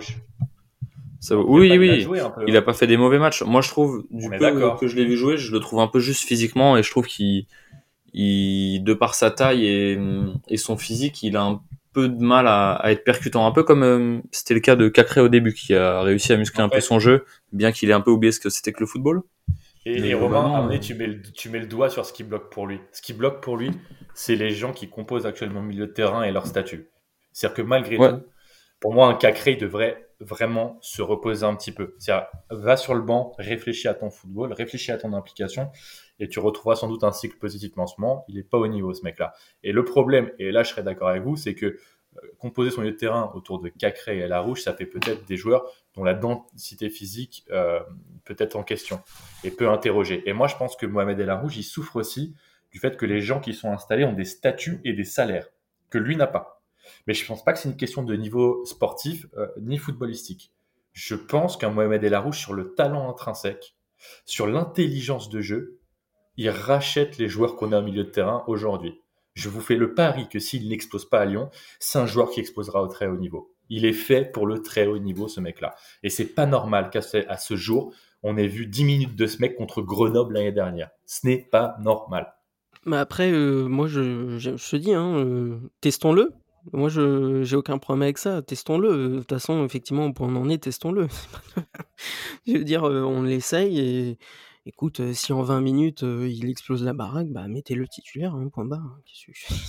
Ça 1.21 1.37
Oui, 1.37 1.77
oui, 1.77 2.07
il 2.47 2.57
a 2.57 2.63
pas 2.63 2.75
fait 2.75 2.87
des 2.87 2.97
mauvais 2.97 3.19
matchs. 3.19 3.43
Moi, 3.43 3.61
je 3.61 3.69
trouve, 3.71 4.05
du 4.11 4.31
peu 4.31 4.71
que 4.79 4.87
je 4.87 4.95
l'ai 4.95 5.05
vu 5.05 5.17
jouer, 5.17 5.37
je 5.37 5.51
le 5.51 5.59
trouve 5.59 5.81
un 5.81 5.89
peu 5.89 5.99
juste 5.99 6.25
physiquement 6.25 6.77
et 6.77 6.85
je 6.85 6.91
trouve 6.93 7.07
qu'il, 7.07 7.47
il, 8.13 8.85
de 8.85 8.95
par 8.95 9.17
sa 9.17 9.33
taille 9.33 9.67
et, 9.67 9.99
et 10.49 10.57
son 10.57 10.77
physique, 10.77 11.25
il 11.25 11.37
a 11.37 11.43
un 11.43 11.61
peu 11.93 12.09
de 12.09 12.23
mal 12.23 12.47
à, 12.47 12.81
être 12.87 13.05
percutant, 13.05 13.47
un 13.47 13.53
peu 13.53 13.63
comme 13.63 13.83
euh, 13.83 14.21
c'était 14.31 14.55
le 14.55 14.61
cas 14.61 14.77
de 14.77 14.89
Cacré 14.89 15.21
au 15.21 15.29
début, 15.29 15.55
qui 15.55 15.75
a 15.75 16.03
réussi 16.03 16.33
à 16.33 16.37
muscler 16.37 16.63
un 16.63 16.69
peu 16.69 16.81
son 16.81 16.99
jeu, 16.99 17.25
bien 17.53 17.73
qu'il 17.73 17.91
ait 17.91 17.95
un 17.95 18.01
peu 18.01 18.11
oublié 18.11 18.33
ce 18.33 18.41
que 18.41 18.51
c'était 18.51 18.73
que 18.73 18.81
le 18.81 18.87
football. 18.87 19.23
Et, 19.85 20.13
Romain, 20.13 20.69
tu, 20.79 20.95
mets 20.95 21.07
le, 21.07 21.23
tu 21.23 21.49
mets 21.49 21.61
le 21.61 21.67
doigt 21.67 21.89
sur 21.89 22.05
ce 22.05 22.13
qui 22.13 22.23
bloque 22.23 22.51
pour 22.51 22.67
lui. 22.67 22.81
Ce 22.93 23.01
qui 23.01 23.15
bloque 23.15 23.43
pour 23.43 23.57
lui, 23.57 23.71
c'est 24.13 24.37
les 24.37 24.51
gens 24.51 24.73
qui 24.73 24.91
composent 24.91 25.25
actuellement 25.25 25.61
le 25.63 25.69
milieu 25.69 25.87
de 25.87 25.93
terrain 25.93 26.25
et 26.25 26.31
leur 26.31 26.47
statut. 26.47 26.91
C'est-à-dire 27.33 27.57
que 27.57 27.63
malgré 27.63 27.97
tout, 27.97 28.23
pour 28.81 28.93
moi, 28.93 29.09
un 29.09 29.15
Cacré 29.15 29.57
devrait 29.57 30.09
vraiment 30.21 30.79
se 30.81 31.01
reposer 31.01 31.45
un 31.45 31.55
petit 31.55 31.73
peu. 31.73 31.95
C'est-à-dire, 31.99 32.27
va 32.51 32.77
sur 32.77 32.95
le 32.95 33.03
banc, 33.03 33.35
réfléchis 33.39 33.89
à 33.89 33.95
ton 33.95 34.11
football, 34.11 34.53
réfléchis 34.53 34.93
à 34.93 34.99
ton 34.99 35.13
implication, 35.13 35.71
et 36.19 36.29
tu 36.29 36.39
retrouveras 36.41 36.77
sans 36.77 36.89
doute 36.89 37.05
un 37.05 37.13
cycle 37.13 37.39
positif 37.39 37.73
de 37.73 37.77
lancement. 37.77 38.25
Il 38.29 38.37
n'est 38.37 38.43
pas 38.43 38.59
au 38.59 38.67
niveau, 38.67 38.93
ce 38.95 39.03
mec-là. 39.03 39.33
Et 39.63 39.73
le 39.73 39.85
problème, 39.85 40.31
et 40.39 40.51
là 40.51 40.63
je 40.63 40.71
serais 40.71 40.83
d'accord 40.83 41.09
avec 41.09 41.23
vous, 41.23 41.37
c'est 41.37 41.55
que 41.55 41.67
euh, 41.67 42.27
composer 42.39 42.71
son 42.71 42.81
milieu 42.81 42.93
de 42.93 42.99
terrain 42.99 43.31
autour 43.35 43.61
de 43.61 43.69
Cacré 43.69 44.19
et 44.19 44.29
Larouche, 44.29 44.63
ça 44.63 44.75
fait 44.75 44.87
peut-être 44.87 45.25
des 45.27 45.37
joueurs 45.37 45.71
dont 45.95 46.05
la 46.05 46.15
densité 46.15 46.91
physique 46.91 47.45
euh, 47.51 47.81
peut 48.25 48.37
être 48.39 48.57
en 48.57 48.63
question 48.63 49.01
et 49.45 49.51
peut 49.51 49.69
interroger. 49.69 50.29
Et 50.29 50.33
moi, 50.33 50.47
je 50.49 50.57
pense 50.57 50.77
que 50.77 50.87
Mohamed 50.87 51.19
El 51.21 51.31
Arouche, 51.31 51.57
il 51.57 51.65
souffre 51.65 51.97
aussi 51.97 52.35
du 52.71 52.79
fait 52.79 52.97
que 52.97 53.07
les 53.07 53.21
gens 53.21 53.41
qui 53.41 53.55
sont 53.55 53.71
installés 53.71 54.05
ont 54.05 54.13
des 54.13 54.25
statuts 54.25 54.81
et 54.85 54.93
des 54.93 55.05
salaires 55.05 55.49
que 55.91 55.99
lui 55.99 56.17
n'a 56.17 56.27
pas. 56.27 56.63
Mais 57.07 57.15
je 57.15 57.23
ne 57.23 57.29
pense 57.29 57.45
pas 57.45 57.53
que 57.53 57.59
c'est 57.59 57.69
une 57.69 57.77
question 57.77 58.03
de 58.03 58.15
niveau 58.15 58.65
sportif 58.65 59.27
euh, 59.37 59.49
ni 59.61 59.79
footballistique. 59.79 60.53
Je 60.93 61.15
pense 61.15 61.57
qu'un 61.57 61.71
Mohamed 61.71 62.03
El 62.03 62.15
Arouche, 62.15 62.41
sur 62.41 62.55
le 62.55 62.75
talent 62.75 63.09
intrinsèque, 63.09 63.77
sur 64.25 64.47
l'intelligence 64.47 65.29
de 65.29 65.41
jeu, 65.41 65.78
il 66.39 66.49
rachète 66.51 67.19
les 67.19 67.29
joueurs 67.29 67.57
qu'on 67.57 67.73
a 67.73 67.81
au 67.81 67.83
milieu 67.83 68.05
de 68.05 68.11
terrain 68.11 68.45
aujourd'hui. 68.47 69.01
Je 69.35 69.49
vous 69.49 69.61
fais 69.61 69.75
le 69.75 69.95
pari 69.95 70.29
que 70.29 70.39
s'il 70.39 70.69
n'explose 70.69 71.05
pas 71.05 71.21
à 71.21 71.25
Lyon, 71.25 71.51
c'est 71.81 71.99
un 71.99 72.07
joueur 72.07 72.31
qui 72.31 72.41
explosera 72.41 72.83
au 72.83 72.87
très 72.87 73.09
haut 73.09 73.17
niveau. 73.17 73.55
Il 73.69 73.85
est 73.85 73.93
fait 73.93 74.25
pour 74.25 74.47
le 74.47 74.63
très 74.63 74.87
haut 74.87 74.99
niveau, 74.99 75.29
ce 75.29 75.41
mec-là. 75.41 75.75
Et 76.03 76.11
c'est 76.11 76.35
pas 76.35 76.47
normal 76.47 76.91
qu'à 76.91 77.03
ce, 77.03 77.57
jour, 77.57 77.93
on 78.23 78.37
ait 78.37 78.47
vu 78.47 78.67
10 78.67 78.85
minutes 78.85 79.17
de 79.17 79.27
ce 79.27 79.39
mec 79.41 79.57
contre 79.57 79.83
Grenoble 79.83 80.35
l'année 80.35 80.53
dernière. 80.53 80.91
Ce 81.07 81.27
n'est 81.27 81.39
pas 81.39 81.77
normal. 81.81 82.33
Mais 82.87 82.97
après, 82.97 83.31
euh, 83.33 83.67
moi, 83.67 83.89
je, 83.89 84.39
te 84.39 84.77
dis, 84.77 84.95
hein, 84.95 85.17
euh, 85.19 85.59
testons-le. 85.81 86.33
Moi, 86.73 86.89
je 86.89 87.43
j'ai 87.43 87.57
aucun 87.57 87.79
problème 87.79 88.03
avec 88.03 88.19
ça. 88.19 88.43
Testons-le. 88.43 89.09
De 89.09 89.19
toute 89.19 89.31
façon, 89.31 89.65
effectivement, 89.65 90.13
on 90.19 90.37
en 90.37 90.49
est, 90.49 90.63
testons-le. 90.63 91.09
je 92.47 92.53
veux 92.53 92.65
dire, 92.65 92.85
euh, 92.85 93.03
on 93.03 93.23
l'essaye 93.23 93.79
et 93.79 94.19
écoute, 94.69 95.13
si 95.13 95.33
en 95.33 95.43
20 95.43 95.61
minutes, 95.61 96.03
il 96.03 96.49
explose 96.49 96.85
la 96.85 96.93
baraque, 96.93 97.29
bah, 97.29 97.49
mettez-le 97.49 97.89
titulaire, 97.89 98.35
hein, 98.35 98.49
point 98.53 98.67
barre. 98.67 98.99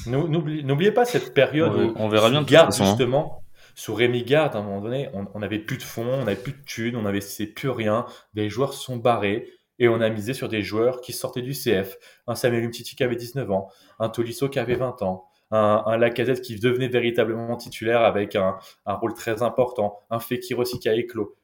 Hein, 0.07 0.27
n'oubliez 0.27 0.91
pas 0.91 1.05
cette 1.05 1.33
période 1.33 1.73
où 1.73 1.93
on 1.95 2.09
verra 2.09 2.29
bien 2.29 2.43
Garde, 2.43 2.73
hein. 2.73 2.85
justement, 2.85 3.43
sous 3.75 3.93
Rémi 3.93 4.23
Garde, 4.23 4.55
à 4.55 4.59
un 4.59 4.63
moment 4.63 4.81
donné, 4.81 5.09
on 5.13 5.39
n'avait 5.39 5.59
plus 5.59 5.77
de 5.77 5.83
fonds, 5.83 6.05
on 6.05 6.25
n'avait 6.25 6.35
plus 6.35 6.53
de 6.53 6.61
thunes, 6.65 6.95
on 6.95 7.03
n'avait 7.03 7.21
plus 7.55 7.69
rien. 7.69 8.05
Des 8.33 8.49
joueurs 8.49 8.73
sont 8.73 8.97
barrés 8.97 9.47
et 9.79 9.87
on 9.87 10.01
a 10.01 10.09
misé 10.09 10.33
sur 10.33 10.49
des 10.49 10.61
joueurs 10.61 11.01
qui 11.01 11.13
sortaient 11.13 11.41
du 11.41 11.53
CF. 11.53 11.97
Un 12.27 12.35
Samuel 12.35 12.65
Umtiti 12.65 12.95
qui 12.95 13.03
avait 13.03 13.15
19 13.15 13.49
ans, 13.51 13.69
un 13.99 14.09
Tolisso 14.09 14.49
qui 14.49 14.59
avait 14.59 14.75
20 14.75 15.01
ans, 15.01 15.25
un, 15.51 15.83
un 15.85 15.97
Lacazette 15.97 16.41
qui 16.41 16.59
devenait 16.59 16.89
véritablement 16.89 17.55
titulaire 17.55 18.01
avec 18.01 18.35
un, 18.35 18.57
rôle 18.85 19.13
très 19.13 19.41
important, 19.41 19.99
un 20.09 20.19
Fekir 20.19 20.59
aussi 20.59 20.79
qui 20.79 20.89
a 20.89 20.93
éclos, 20.93 21.35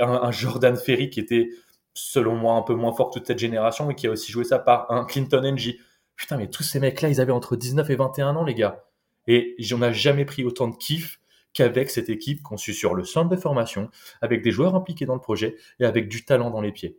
un, 0.00 0.08
un 0.08 0.30
Jordan 0.30 0.76
Ferry 0.76 1.10
qui 1.10 1.20
était 1.20 1.50
selon 1.94 2.34
moi, 2.34 2.54
un 2.54 2.62
peu 2.62 2.74
moins 2.74 2.92
fort 2.92 3.10
toute 3.10 3.26
cette 3.26 3.38
génération, 3.38 3.86
mais 3.86 3.94
qui 3.94 4.06
a 4.06 4.10
aussi 4.10 4.32
joué 4.32 4.44
sa 4.44 4.58
part. 4.58 4.90
Un 4.90 5.04
Clinton 5.04 5.42
NG. 5.42 5.78
Putain, 6.16 6.36
mais 6.36 6.48
tous 6.48 6.62
ces 6.62 6.80
mecs-là, 6.80 7.08
ils 7.08 7.20
avaient 7.20 7.32
entre 7.32 7.56
19 7.56 7.88
et 7.90 7.96
21 7.96 8.36
ans, 8.36 8.44
les 8.44 8.54
gars. 8.54 8.84
Et 9.26 9.54
j'en 9.58 9.82
ai 9.82 9.92
jamais 9.92 10.24
pris 10.24 10.44
autant 10.44 10.68
de 10.68 10.76
kiff 10.76 11.20
qu'avec 11.52 11.90
cette 11.90 12.08
équipe 12.08 12.42
conçue 12.42 12.72
sur 12.72 12.94
le 12.94 13.04
centre 13.04 13.28
de 13.28 13.36
formation, 13.36 13.90
avec 14.20 14.42
des 14.42 14.50
joueurs 14.50 14.74
impliqués 14.74 15.06
dans 15.06 15.14
le 15.14 15.20
projet 15.20 15.56
et 15.80 15.84
avec 15.84 16.08
du 16.08 16.24
talent 16.24 16.50
dans 16.50 16.60
les 16.60 16.72
pieds. 16.72 16.98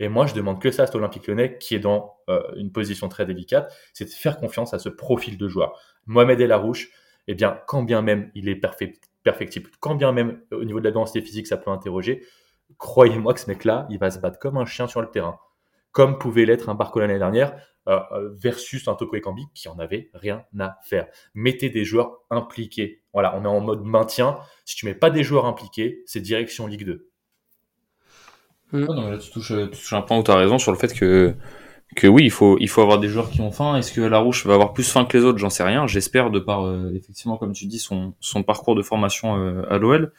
Et 0.00 0.08
moi, 0.08 0.26
je 0.26 0.34
demande 0.34 0.60
que 0.60 0.70
ça 0.70 0.82
à 0.82 0.86
cet 0.86 0.94
Olympique 0.96 1.26
Lyonnais, 1.26 1.56
qui 1.58 1.74
est 1.74 1.78
dans 1.78 2.16
euh, 2.28 2.42
une 2.56 2.72
position 2.72 3.08
très 3.08 3.26
délicate, 3.26 3.72
c'est 3.92 4.04
de 4.04 4.10
faire 4.10 4.38
confiance 4.38 4.74
à 4.74 4.78
ce 4.78 4.88
profil 4.88 5.38
de 5.38 5.48
joueur. 5.48 5.80
Mohamed 6.06 6.40
El 6.40 6.52
Arouche, 6.52 6.90
eh 7.28 7.34
bien, 7.34 7.58
quand 7.66 7.82
bien 7.82 8.02
même 8.02 8.30
il 8.34 8.48
est 8.48 8.60
perfectible, 9.22 9.70
quand 9.80 9.94
bien 9.94 10.12
même 10.12 10.40
au 10.50 10.64
niveau 10.64 10.80
de 10.80 10.84
la 10.84 10.90
densité 10.90 11.22
physique, 11.22 11.46
ça 11.46 11.56
peut 11.56 11.70
interroger, 11.70 12.22
croyez-moi 12.78 13.34
que 13.34 13.40
ce 13.40 13.46
mec-là, 13.48 13.86
il 13.90 13.98
va 13.98 14.10
se 14.10 14.18
battre 14.18 14.38
comme 14.38 14.56
un 14.56 14.66
chien 14.66 14.86
sur 14.86 15.00
le 15.00 15.10
terrain, 15.10 15.38
comme 15.92 16.18
pouvait 16.18 16.44
l'être 16.44 16.68
un 16.68 16.74
Barco 16.74 17.00
l'année 17.00 17.18
dernière, 17.18 17.54
euh, 17.86 17.98
euh, 18.12 18.30
versus 18.32 18.88
un 18.88 18.94
Toko 18.94 19.16
Ekambi 19.16 19.44
qui 19.54 19.68
en 19.68 19.78
avait 19.78 20.08
rien 20.14 20.44
à 20.58 20.78
faire. 20.84 21.06
Mettez 21.34 21.68
des 21.68 21.84
joueurs 21.84 22.20
impliqués. 22.30 23.02
Voilà, 23.12 23.36
on 23.36 23.44
est 23.44 23.48
en 23.48 23.60
mode 23.60 23.84
maintien. 23.84 24.38
Si 24.64 24.74
tu 24.74 24.86
mets 24.86 24.94
pas 24.94 25.10
des 25.10 25.22
joueurs 25.22 25.44
impliqués, 25.44 26.02
c'est 26.06 26.20
direction 26.20 26.66
Ligue 26.66 26.86
2. 26.86 27.10
Mm. 28.72 28.84
non, 28.86 29.10
là, 29.10 29.18
tu, 29.18 29.30
touches, 29.30 29.92
un 29.92 30.00
point 30.00 30.18
où 30.18 30.22
tu 30.22 30.30
as 30.30 30.36
raison 30.36 30.58
sur 30.58 30.72
le 30.72 30.78
fait 30.78 30.94
que, 30.94 31.34
que 31.94 32.06
oui, 32.06 32.24
il 32.24 32.30
faut, 32.30 32.56
il 32.58 32.70
faut 32.70 32.80
avoir 32.80 32.98
des 32.98 33.08
joueurs 33.08 33.28
qui 33.28 33.42
ont 33.42 33.52
faim. 33.52 33.76
Est-ce 33.76 33.92
que 33.92 34.00
Larouche 34.00 34.46
va 34.46 34.54
avoir 34.54 34.72
plus 34.72 34.90
faim 34.90 35.04
que 35.04 35.18
les 35.18 35.24
autres? 35.24 35.38
J'en 35.38 35.50
sais 35.50 35.62
rien. 35.62 35.86
J'espère, 35.86 36.30
de 36.30 36.38
par, 36.38 36.64
euh, 36.64 36.90
effectivement, 36.94 37.36
comme 37.36 37.52
tu 37.52 37.66
dis, 37.66 37.78
son, 37.78 38.14
son 38.18 38.42
parcours 38.42 38.76
de 38.76 38.82
formation 38.82 39.34
à 39.68 39.76
l'OL. 39.76 40.10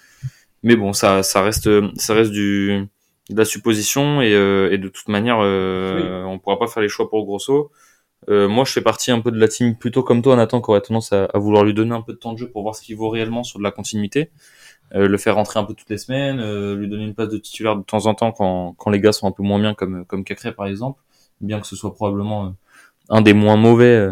Mais 0.66 0.76
bon, 0.76 0.94
ça, 0.94 1.24
ça 1.24 1.42
reste, 1.42 1.70
ça 1.96 2.14
reste 2.16 2.32
du, 2.32 2.88
de 3.30 3.38
la 3.38 3.46
supposition 3.46 4.22
et, 4.22 4.34
euh, 4.34 4.72
et 4.72 4.80
de 4.80 4.90
toute 4.90 5.08
manière, 5.08 5.38
euh, 5.40 6.24
on 6.24 6.40
pourra 6.40 6.60
pas 6.60 6.68
faire 6.68 6.82
les 6.82 6.90
choix 6.90 7.10
pour 7.10 7.24
Grosso. 7.24 7.72
Euh, 8.30 8.48
moi, 8.48 8.66
je 8.66 8.72
fais 8.72 8.82
partie 8.82 9.12
un 9.12 9.22
peu 9.22 9.32
de 9.32 9.40
la 9.40 9.48
team 9.48 9.78
plutôt 9.78 10.04
comme 10.04 10.22
toi, 10.22 10.36
Nathan, 10.36 10.62
qui 10.62 10.72
aurait 10.72 10.82
tendance 10.82 11.14
à, 11.14 11.26
à, 11.26 11.38
vouloir 11.38 11.64
lui 11.64 11.74
donner 11.74 11.94
un 11.94 12.02
peu 12.02 12.14
de 12.14 12.18
temps 12.18 12.34
de 12.34 12.40
jeu 12.40 12.50
pour 12.50 12.64
voir 12.64 12.76
ce 12.76 12.82
qu'il 12.82 12.96
vaut 12.96 13.10
réellement 13.10 13.44
sur 13.44 13.60
de 13.60 13.64
la 13.64 13.70
continuité, 13.70 14.32
euh, 14.96 15.08
le 15.08 15.18
faire 15.18 15.36
rentrer 15.36 15.60
un 15.60 15.64
peu 15.66 15.76
toutes 15.76 15.90
les 15.90 16.00
semaines, 16.00 16.40
euh, 16.40 16.76
lui 16.76 16.88
donner 16.90 17.04
une 17.04 17.14
place 17.14 17.30
de 17.30 17.38
titulaire 17.38 17.76
de 17.76 17.84
temps 17.84 18.08
en 18.08 18.16
temps 18.16 18.32
quand, 18.32 18.74
quand 18.78 18.90
les 18.90 19.00
gars 19.00 19.12
sont 19.12 19.28
un 19.28 19.32
peu 19.32 19.44
moins 19.44 19.60
bien, 19.60 19.76
comme 19.76 20.06
comme 20.06 20.24
Cacré 20.24 20.54
par 20.54 20.66
exemple, 20.68 21.02
bien 21.42 21.60
que 21.60 21.68
ce 21.68 21.76
soit 21.76 21.94
probablement 21.94 22.56
un 23.10 23.22
des 23.22 23.34
moins 23.34 23.58
mauvais 23.58 24.10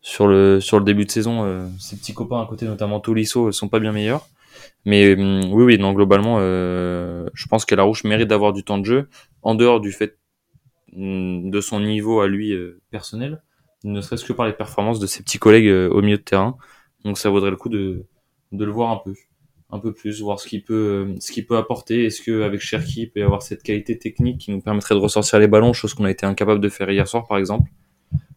sur 0.00 0.28
le 0.28 0.60
sur 0.60 0.78
le 0.78 0.84
début 0.84 1.04
de 1.04 1.10
saison. 1.10 1.68
ses 1.78 1.96
petits 1.96 2.14
copains 2.14 2.40
à 2.40 2.46
côté, 2.46 2.66
notamment 2.66 3.00
Tolisso, 3.00 3.52
sont 3.52 3.68
pas 3.68 3.80
bien 3.80 3.92
meilleurs. 3.92 4.26
Mais 4.84 5.14
hum, 5.14 5.52
oui, 5.52 5.64
oui, 5.64 5.78
non, 5.78 5.92
globalement, 5.92 6.36
euh, 6.40 7.26
je 7.34 7.46
pense 7.46 7.64
que 7.64 7.74
la 7.74 7.82
Rouge 7.82 8.04
mérite 8.04 8.28
d'avoir 8.28 8.52
du 8.52 8.64
temps 8.64 8.78
de 8.78 8.84
jeu, 8.84 9.08
en 9.42 9.54
dehors 9.54 9.80
du 9.80 9.92
fait 9.92 10.18
hum, 10.96 11.50
de 11.50 11.60
son 11.60 11.80
niveau 11.80 12.20
à 12.20 12.28
lui 12.28 12.52
euh, 12.52 12.80
personnel, 12.90 13.42
ne 13.84 14.00
serait-ce 14.00 14.24
que 14.24 14.32
par 14.32 14.46
les 14.46 14.52
performances 14.52 14.98
de 14.98 15.06
ses 15.06 15.22
petits 15.22 15.38
collègues 15.38 15.68
euh, 15.68 15.88
au 15.90 16.02
milieu 16.02 16.18
de 16.18 16.22
terrain. 16.22 16.56
Donc 17.04 17.18
ça 17.18 17.30
vaudrait 17.30 17.50
le 17.50 17.56
coup 17.56 17.68
de, 17.68 18.04
le 18.52 18.70
voir 18.70 18.90
un 18.90 19.00
peu, 19.04 19.14
un 19.70 19.78
peu 19.78 19.92
plus, 19.92 20.20
voir 20.20 20.38
ce 20.38 20.46
qu'il 20.46 20.62
peut, 20.62 21.14
ce 21.20 21.40
peut 21.40 21.56
apporter. 21.56 22.04
Est-ce 22.04 22.22
qu'avec 22.22 22.60
Cherki, 22.60 23.02
il 23.02 23.10
peut 23.10 23.20
y 23.20 23.22
avoir 23.24 23.42
cette 23.42 23.62
qualité 23.62 23.98
technique 23.98 24.38
qui 24.38 24.52
nous 24.52 24.60
permettrait 24.60 24.94
de 24.94 25.00
ressortir 25.00 25.38
les 25.38 25.48
ballons, 25.48 25.72
chose 25.72 25.94
qu'on 25.94 26.04
a 26.04 26.10
été 26.10 26.26
incapable 26.26 26.60
de 26.60 26.68
faire 26.68 26.90
hier 26.90 27.08
soir, 27.08 27.26
par 27.26 27.38
exemple? 27.38 27.70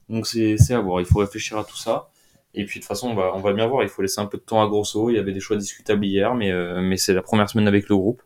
Donc 0.09 0.27
c'est 0.27 0.57
à 0.71 0.79
voir. 0.79 1.01
Il 1.01 1.05
faut 1.05 1.19
réfléchir 1.19 1.57
à 1.57 1.63
tout 1.63 1.77
ça. 1.77 2.09
Et 2.55 2.65
puis 2.65 2.79
de 2.79 2.83
toute 2.83 2.87
façon, 2.87 3.09
on 3.09 3.15
va, 3.15 3.31
on 3.35 3.39
va 3.39 3.53
bien 3.53 3.67
voir. 3.67 3.83
Il 3.83 3.89
faut 3.89 4.01
laisser 4.01 4.21
un 4.21 4.25
peu 4.25 4.37
de 4.37 4.43
temps 4.43 4.63
à 4.63 4.67
Grosso. 4.67 5.09
Il 5.09 5.15
y 5.15 5.19
avait 5.19 5.33
des 5.33 5.39
choix 5.39 5.57
discutables 5.57 6.05
hier, 6.05 6.33
mais, 6.35 6.51
euh, 6.51 6.81
mais 6.81 6.97
c'est 6.97 7.13
la 7.13 7.21
première 7.21 7.49
semaine 7.49 7.67
avec 7.67 7.89
le 7.89 7.95
groupe. 7.95 8.21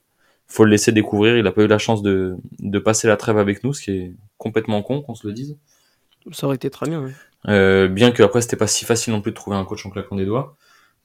Il 0.50 0.54
faut 0.54 0.64
le 0.64 0.72
laisser 0.72 0.92
découvrir. 0.92 1.38
Il 1.38 1.44
n'a 1.44 1.52
pas 1.52 1.64
eu 1.64 1.68
la 1.68 1.78
chance 1.78 2.02
de, 2.02 2.36
de 2.60 2.80
passer 2.80 3.08
la 3.08 3.18
trêve 3.18 3.38
avec 3.38 3.64
nous, 3.64 3.74
ce 3.74 3.82
qui 3.82 3.92
est 3.92 4.14
complètement 4.38 4.82
con 4.82 5.02
qu'on 5.02 5.16
se 5.16 5.28
le 5.28 5.34
dise. 5.34 5.58
Ça 6.32 6.48
aurait 6.48 6.56
été 6.56 6.70
très 6.70 6.88
bien. 6.88 7.04
Oui. 7.04 7.12
Euh, 7.48 7.88
bien 7.88 8.12
que 8.12 8.22
après, 8.24 8.42
c'était 8.42 8.58
pas 8.58 8.68
si 8.68 8.86
facile 8.86 9.14
non 9.14 9.22
plus 9.22 9.32
de 9.32 9.36
trouver 9.36 9.58
un 9.58 9.66
coach 9.66 9.86
en 9.86 9.90
claquant 9.90 10.16
des 10.16 10.26
doigts. 10.26 10.56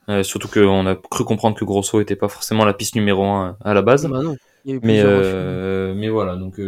Euh, 0.09 0.23
surtout 0.23 0.49
qu'on 0.49 0.87
a 0.87 0.97
cru 0.97 1.25
comprendre 1.25 1.57
que 1.57 1.65
Grosso 1.65 2.01
était 2.01 2.17
pas 2.17 2.29
forcément 2.29 2.65
la 2.65 2.75
piste 2.75 2.95
numéro 2.95 3.25
un 3.25 3.57
à 3.65 3.73
la 3.73 3.83
base. 3.83 4.07
Bah 4.07 4.21
non. 4.23 4.37
mais, 4.67 5.01
euh, 5.03 5.95
mais 5.95 6.11
voilà, 6.11 6.37
donc 6.37 6.61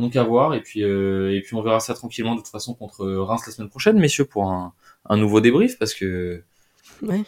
donc 0.00 0.16
à 0.16 0.22
voir. 0.22 0.54
Et 0.54 0.60
puis 0.60 0.80
et 0.80 1.40
puis 1.44 1.54
on 1.54 1.62
verra 1.62 1.80
ça 1.80 1.94
tranquillement 1.94 2.34
de 2.34 2.40
toute 2.40 2.48
façon 2.48 2.74
contre 2.74 3.06
Reims 3.06 3.42
la 3.46 3.52
semaine 3.52 3.70
prochaine, 3.70 3.98
messieurs, 3.98 4.24
pour 4.24 4.50
un 4.50 4.72
un 5.08 5.16
nouveau 5.16 5.40
débrief 5.40 5.78
parce 5.78 5.94
que 5.94 6.42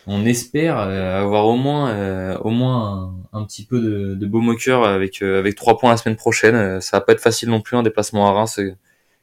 on 0.06 0.24
espère 0.24 0.78
euh, 0.78 1.20
avoir 1.20 1.46
au 1.46 1.56
moins 1.56 1.90
euh, 1.90 2.38
au 2.38 2.50
moins 2.50 3.14
un, 3.32 3.44
petit 3.44 3.64
peu 3.64 3.80
de, 3.80 4.14
de 4.14 4.26
beau 4.26 4.40
moqueur 4.40 4.84
avec 4.84 5.20
euh, 5.20 5.38
avec 5.38 5.56
trois 5.56 5.78
points 5.78 5.90
la 5.90 5.96
semaine 5.96 6.16
prochaine. 6.16 6.80
Ça 6.80 6.98
va 6.98 7.00
pas 7.02 7.12
être 7.12 7.20
facile 7.20 7.50
non 7.50 7.60
plus 7.60 7.76
un 7.76 7.82
déplacement 7.82 8.28
à 8.28 8.32
Reims 8.32 8.60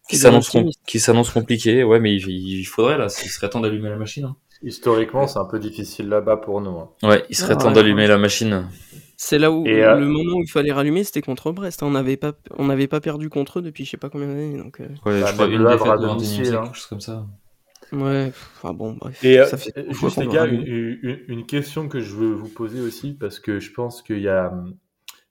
qui 0.08 0.18
s'annonce 0.18 0.56
qui 0.86 1.00
s'annonce 1.00 1.32
compliqué. 1.32 1.84
Ouais, 1.84 2.00
mais 2.00 2.16
il, 2.16 2.66
faudrait 2.66 2.98
là, 2.98 3.08
il 3.24 3.30
serait 3.30 3.50
temps 3.50 3.60
d'allumer 3.60 3.90
la 3.90 3.98
machine. 3.98 4.26
Hein. 4.26 4.36
Historiquement, 4.66 5.28
c'est 5.28 5.40
un 5.40 5.46
peu 5.46 5.60
difficile 5.60 6.10
là-bas 6.10 6.38
pour 6.38 6.60
nous. 6.60 6.78
Hein. 6.78 6.90
Ouais, 7.04 7.24
il 7.30 7.36
serait 7.36 7.54
ah, 7.54 7.62
temps 7.62 7.72
d'allumer 7.72 8.08
la 8.08 8.18
machine. 8.18 8.68
C'est 9.16 9.38
là 9.38 9.52
où 9.52 9.64
le 9.64 10.06
moment 10.06 10.38
où 10.38 10.42
il 10.42 10.50
fallait 10.50 10.72
rallumer, 10.72 11.04
c'était 11.04 11.22
contre 11.22 11.52
Brest. 11.52 11.84
On 11.84 11.92
n'avait 11.92 12.18
pas, 12.18 12.34
on 12.58 12.66
n'avait 12.66 12.88
pas 12.88 13.00
perdu 13.00 13.30
contre 13.30 13.60
eux 13.60 13.62
depuis 13.62 13.86
je 13.86 13.92
sais 13.92 13.98
pas 13.98 14.10
combien 14.10 14.28
d'années. 14.28 14.58
Donc, 14.58 14.80
ouais, 14.80 14.90
je 14.96 15.00
crois 15.00 15.14
une 15.46 15.64
défaite 15.64 16.50
de 16.50 16.56
hein. 16.56 16.74
chose 16.74 16.88
comme 16.88 17.00
ça. 17.00 17.26
Ouais, 17.92 18.32
enfin 18.58 18.74
bon, 18.74 18.94
bref. 18.94 19.24
Et 19.24 19.40
euh, 19.40 19.46
ça 19.46 19.58
fait 19.58 19.72
juste 19.92 20.18
les 20.18 20.28
gars, 20.28 20.46
une, 20.46 21.20
une, 21.28 21.46
question 21.46 21.88
que 21.88 22.00
je 22.00 22.16
veux 22.16 22.34
vous 22.34 22.50
poser 22.50 22.82
aussi, 22.82 23.14
parce 23.14 23.40
que 23.40 23.60
je 23.60 23.72
pense 23.72 24.02
qu'il 24.02 24.22
y 24.22 24.28
a, 24.28 24.52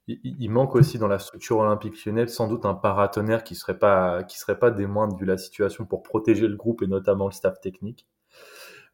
il, 0.07 0.51
manque 0.51 0.76
aussi 0.76 0.99
dans 0.99 1.09
la 1.09 1.18
structure 1.18 1.59
olympique 1.59 2.05
lyonnaise 2.05 2.32
sans 2.32 2.47
doute 2.47 2.66
un 2.66 2.74
paratonnerre 2.74 3.43
qui 3.43 3.55
serait 3.55 3.78
pas, 3.78 4.22
qui 4.22 4.39
serait 4.39 4.59
pas 4.59 4.70
des 4.70 4.87
moindres 4.87 5.16
vu 5.16 5.24
la 5.24 5.39
situation 5.39 5.87
pour 5.87 6.03
protéger 6.03 6.47
le 6.47 6.57
groupe 6.57 6.82
et 6.82 6.87
notamment 6.87 7.26
le 7.26 7.32
staff 7.32 7.61
technique. 7.61 8.07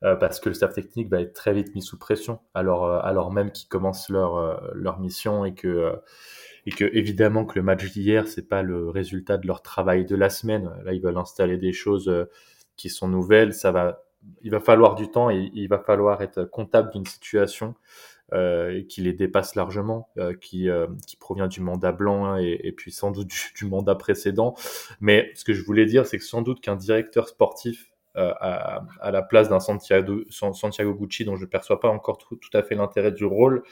Parce 0.00 0.40
que 0.40 0.48
le 0.48 0.54
staff 0.54 0.74
technique 0.74 1.10
va 1.10 1.20
être 1.20 1.34
très 1.34 1.52
vite 1.52 1.74
mis 1.74 1.82
sous 1.82 1.98
pression, 1.98 2.40
alors, 2.54 2.86
alors 2.86 3.32
même 3.32 3.52
qu'ils 3.52 3.68
commencent 3.68 4.08
leur, 4.08 4.74
leur 4.74 4.98
mission 4.98 5.44
et 5.44 5.52
que, 5.52 5.92
et 6.64 6.70
que 6.70 6.84
évidemment 6.94 7.44
que 7.44 7.58
le 7.58 7.62
match 7.62 7.84
d'hier, 7.92 8.26
c'est 8.26 8.48
pas 8.48 8.62
le 8.62 8.88
résultat 8.88 9.36
de 9.36 9.46
leur 9.46 9.60
travail 9.60 10.06
de 10.06 10.16
la 10.16 10.30
semaine. 10.30 10.70
Là, 10.84 10.94
ils 10.94 11.02
veulent 11.02 11.18
installer 11.18 11.58
des 11.58 11.72
choses 11.72 12.10
qui 12.76 12.88
sont 12.88 13.08
nouvelles. 13.08 13.52
Ça 13.52 13.72
va, 13.72 14.02
il 14.42 14.50
va 14.50 14.60
falloir 14.60 14.94
du 14.94 15.10
temps 15.10 15.30
et 15.30 15.50
il 15.54 15.68
va 15.68 15.78
falloir 15.78 16.22
être 16.22 16.44
comptable 16.44 16.90
d'une 16.92 17.06
situation 17.06 17.74
euh, 18.32 18.82
qui 18.88 19.00
les 19.02 19.12
dépasse 19.12 19.54
largement, 19.54 20.08
euh, 20.18 20.34
qui, 20.34 20.68
euh, 20.68 20.86
qui 21.06 21.16
provient 21.16 21.48
du 21.48 21.60
mandat 21.60 21.92
blanc 21.92 22.26
hein, 22.26 22.38
et, 22.38 22.60
et, 22.62 22.72
puis 22.72 22.92
sans 22.92 23.10
doute 23.10 23.28
du, 23.56 23.64
mandat 23.64 23.96
précédent. 23.96 24.54
Mais 25.00 25.32
ce 25.34 25.44
que 25.44 25.52
je 25.52 25.64
voulais 25.64 25.86
dire, 25.86 26.06
c'est 26.06 26.18
que 26.18 26.24
sans 26.24 26.42
doute 26.42 26.60
qu'un 26.60 26.76
directeur 26.76 27.28
sportif 27.28 27.90
euh, 27.90 27.99
à, 28.14 28.82
à, 29.00 29.10
la 29.10 29.22
place 29.22 29.48
d'un 29.48 29.60
Santiago, 29.60 30.22
Santiago 30.30 30.94
Gucci, 30.94 31.24
dont 31.24 31.36
je 31.36 31.42
ne 31.42 31.50
perçois 31.50 31.80
pas 31.80 31.88
encore 31.88 32.18
tout, 32.18 32.38
à 32.52 32.62
fait 32.62 32.74
l'intérêt 32.74 33.12
du 33.12 33.24
rôle, 33.24 33.62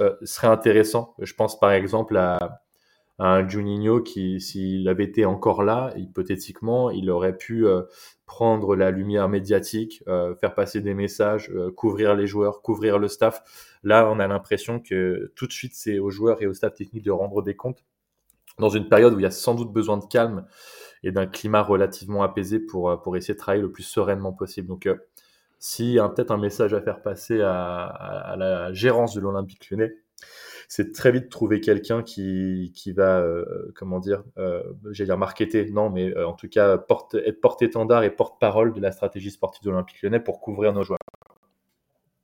euh, 0.00 0.16
serait 0.22 0.48
intéressant. 0.48 1.14
Je 1.20 1.34
pense 1.34 1.58
par 1.58 1.72
exemple 1.72 2.16
à, 2.16 2.62
un 3.18 3.48
Juninho 3.48 4.02
qui, 4.02 4.40
s'il 4.40 4.88
avait 4.88 5.04
été 5.04 5.24
encore 5.24 5.62
là, 5.62 5.92
hypothétiquement, 5.96 6.90
il 6.90 7.10
aurait 7.10 7.36
pu 7.36 7.66
euh, 7.66 7.82
prendre 8.26 8.74
la 8.74 8.90
lumière 8.90 9.28
médiatique, 9.28 10.02
euh, 10.08 10.34
faire 10.34 10.54
passer 10.54 10.80
des 10.80 10.94
messages, 10.94 11.50
euh, 11.50 11.70
couvrir 11.70 12.14
les 12.14 12.26
joueurs, 12.26 12.62
couvrir 12.62 12.98
le 12.98 13.08
staff. 13.08 13.42
Là, 13.84 14.08
on 14.10 14.18
a 14.18 14.26
l'impression 14.26 14.80
que 14.80 15.32
tout 15.36 15.46
de 15.46 15.52
suite, 15.52 15.74
c'est 15.74 15.98
aux 15.98 16.10
joueurs 16.10 16.42
et 16.42 16.46
au 16.46 16.54
staff 16.54 16.74
technique 16.74 17.04
de 17.04 17.10
rendre 17.10 17.42
des 17.42 17.54
comptes 17.54 17.84
dans 18.58 18.70
une 18.70 18.88
période 18.88 19.14
où 19.14 19.20
il 19.20 19.22
y 19.22 19.26
a 19.26 19.30
sans 19.30 19.54
doute 19.54 19.72
besoin 19.72 19.98
de 19.98 20.04
calme 20.04 20.46
et 21.02 21.12
d'un 21.12 21.26
climat 21.26 21.62
relativement 21.62 22.22
apaisé 22.22 22.60
pour, 22.60 23.00
pour 23.02 23.16
essayer 23.16 23.34
de 23.34 23.38
travailler 23.38 23.62
le 23.62 23.72
plus 23.72 23.82
sereinement 23.82 24.32
possible. 24.32 24.68
Donc, 24.68 24.88
s'il 25.58 25.90
y 25.90 25.98
a 25.98 26.08
peut-être 26.08 26.30
un 26.30 26.38
message 26.38 26.74
à 26.74 26.80
faire 26.80 27.02
passer 27.02 27.40
à, 27.40 27.84
à 27.84 28.36
la 28.36 28.72
gérance 28.72 29.14
de 29.14 29.20
l'Olympique 29.20 29.70
lyonnais, 29.70 29.94
c'est 30.74 30.92
très 30.92 31.12
vite 31.12 31.28
trouver 31.28 31.60
quelqu'un 31.60 32.02
qui, 32.02 32.72
qui 32.74 32.92
va, 32.92 33.20
euh, 33.20 33.44
comment 33.74 34.00
dire, 34.00 34.22
euh, 34.38 34.62
j'allais 34.90 35.08
dire 35.08 35.18
marketer, 35.18 35.70
non, 35.70 35.90
mais 35.90 36.16
euh, 36.16 36.26
en 36.26 36.32
tout 36.32 36.48
cas 36.48 36.78
porte, 36.78 37.14
être 37.14 37.42
porte-étendard 37.42 38.04
et 38.04 38.10
porte-parole 38.10 38.72
de 38.72 38.80
la 38.80 38.90
stratégie 38.90 39.30
sportive 39.30 39.62
de 39.64 39.70
l'Olympique 39.70 40.00
lyonnais 40.02 40.18
pour 40.18 40.40
couvrir 40.40 40.72
nos 40.72 40.82
joueurs. 40.82 40.98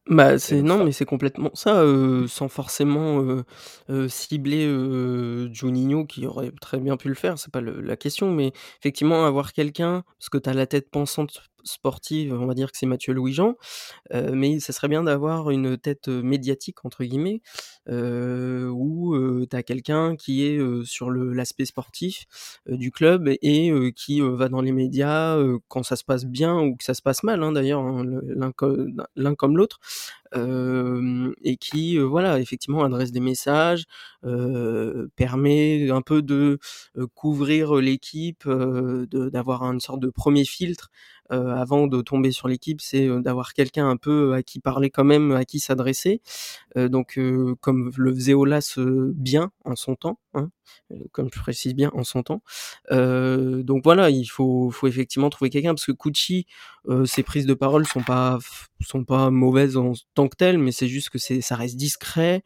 Bah 0.08 0.38
c'est 0.38 0.62
non, 0.62 0.84
mais 0.84 0.92
c'est 0.92 1.04
complètement 1.04 1.50
ça, 1.54 1.80
euh, 1.82 2.26
sans 2.28 2.48
forcément 2.48 3.20
euh, 3.22 3.44
euh, 3.90 4.08
cibler 4.08 4.64
euh, 4.66 5.52
Juninho 5.52 6.06
qui 6.06 6.26
aurait 6.26 6.50
très 6.62 6.78
bien 6.78 6.96
pu 6.96 7.08
le 7.08 7.14
faire, 7.14 7.38
c'est 7.38 7.52
pas 7.52 7.60
le, 7.60 7.80
la 7.82 7.96
question, 7.96 8.30
mais 8.32 8.52
effectivement 8.80 9.26
avoir 9.26 9.52
quelqu'un, 9.52 10.04
parce 10.18 10.30
que 10.30 10.38
tu 10.38 10.48
as 10.48 10.54
la 10.54 10.66
tête 10.66 10.90
pensante 10.90 11.42
sportive, 11.64 12.32
on 12.32 12.46
va 12.46 12.54
dire 12.54 12.70
que 12.72 12.78
c'est 12.78 12.86
Mathieu 12.86 13.12
Louis-Jean, 13.12 13.56
mais 14.32 14.60
ça 14.60 14.72
serait 14.72 14.88
bien 14.88 15.02
d'avoir 15.02 15.50
une 15.50 15.76
tête 15.76 16.08
médiatique 16.08 16.84
entre 16.84 17.04
guillemets, 17.04 17.40
où 17.88 19.16
tu 19.50 19.56
as 19.56 19.62
quelqu'un 19.62 20.16
qui 20.16 20.44
est 20.44 20.58
sur 20.84 21.10
l'aspect 21.10 21.64
sportif 21.64 22.24
du 22.66 22.90
club 22.90 23.28
et 23.42 23.72
qui 23.94 24.20
va 24.20 24.48
dans 24.48 24.60
les 24.60 24.72
médias 24.72 25.38
quand 25.68 25.82
ça 25.82 25.96
se 25.96 26.04
passe 26.04 26.24
bien 26.24 26.58
ou 26.60 26.76
que 26.76 26.84
ça 26.84 26.94
se 26.94 27.02
passe 27.02 27.22
mal 27.22 27.42
hein, 27.42 27.52
d'ailleurs, 27.52 27.80
hein, 27.80 28.04
l'un 29.16 29.34
comme 29.34 29.56
l'autre, 29.56 29.80
et 30.34 31.56
qui 31.56 31.98
voilà 31.98 32.38
effectivement 32.40 32.84
adresse 32.84 33.12
des 33.12 33.20
messages, 33.20 33.84
permet 35.16 35.90
un 35.90 36.02
peu 36.02 36.22
de 36.22 36.58
couvrir 37.14 37.74
l'équipe, 37.76 38.48
d'avoir 38.48 39.62
une 39.64 39.80
sorte 39.80 40.00
de 40.00 40.10
premier 40.10 40.44
filtre 40.44 40.90
euh, 41.30 41.54
avant 41.54 41.86
de 41.86 42.00
tomber 42.00 42.32
sur 42.32 42.48
l'équipe, 42.48 42.80
c'est 42.80 43.06
d'avoir 43.20 43.52
quelqu'un 43.52 43.88
un 43.88 43.96
peu 43.96 44.32
à 44.32 44.42
qui 44.42 44.60
parler 44.60 44.90
quand 44.90 45.04
même, 45.04 45.32
à 45.32 45.44
qui 45.44 45.60
s'adresser. 45.60 46.22
Euh, 46.76 46.88
donc, 46.88 47.18
euh, 47.18 47.54
comme 47.60 47.90
le 47.96 48.14
faisait 48.14 48.34
Olas 48.34 48.78
bien 49.14 49.50
en 49.64 49.76
son 49.76 49.94
temps, 49.94 50.18
hein, 50.34 50.50
comme 51.12 51.28
je 51.32 51.38
précise 51.38 51.74
bien 51.74 51.90
en 51.94 52.04
son 52.04 52.22
temps. 52.22 52.42
donc 52.90 53.84
voilà, 53.84 54.10
il 54.10 54.26
faut, 54.26 54.70
faut 54.70 54.86
effectivement 54.86 55.30
trouver 55.30 55.50
quelqu'un 55.50 55.74
parce 55.74 55.86
que 55.86 55.92
Kuchi, 55.92 56.46
ses 57.04 57.22
prises 57.22 57.46
de 57.46 57.54
parole 57.54 57.86
sont 57.86 58.02
pas 58.02 58.38
sont 58.80 59.04
pas 59.04 59.30
mauvaises 59.30 59.76
en 59.76 59.92
tant 60.14 60.28
que 60.28 60.36
telles, 60.36 60.58
mais 60.58 60.72
c'est 60.72 60.88
juste 60.88 61.10
que 61.10 61.18
c'est 61.18 61.40
ça 61.40 61.56
reste 61.56 61.76
discret. 61.76 62.42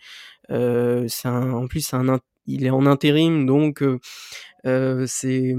c'est 0.49 1.28
en 1.28 1.66
plus 1.68 1.95
il 2.47 2.66
est 2.66 2.70
en 2.70 2.87
intérim, 2.87 3.47
donc 3.47 3.85
c'est 4.64 5.55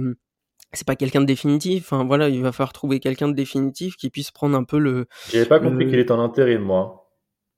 c'est 0.74 0.88
pas 0.88 0.95
quelqu'un 0.95 1.21
de 1.21 1.26
définitif. 1.26 1.91
Enfin 1.91 2.03
voilà, 2.03 2.30
il 2.30 2.41
va 2.41 2.51
falloir 2.51 2.74
trouver 2.74 2.99
quelqu'un 2.99 3.28
de 3.28 3.34
définitif 3.34 3.95
qui 3.95 4.09
puisse 4.09 4.32
prendre 4.32 4.57
un 4.57 4.63
peu 4.63 4.80
le. 4.80 5.05
J'avais 5.32 5.45
pas 5.45 5.59
compris 5.59 5.88
qu'il 5.88 5.99
est 5.99 6.11
en 6.11 6.19
intérim, 6.19 6.61
moi. 6.61 6.99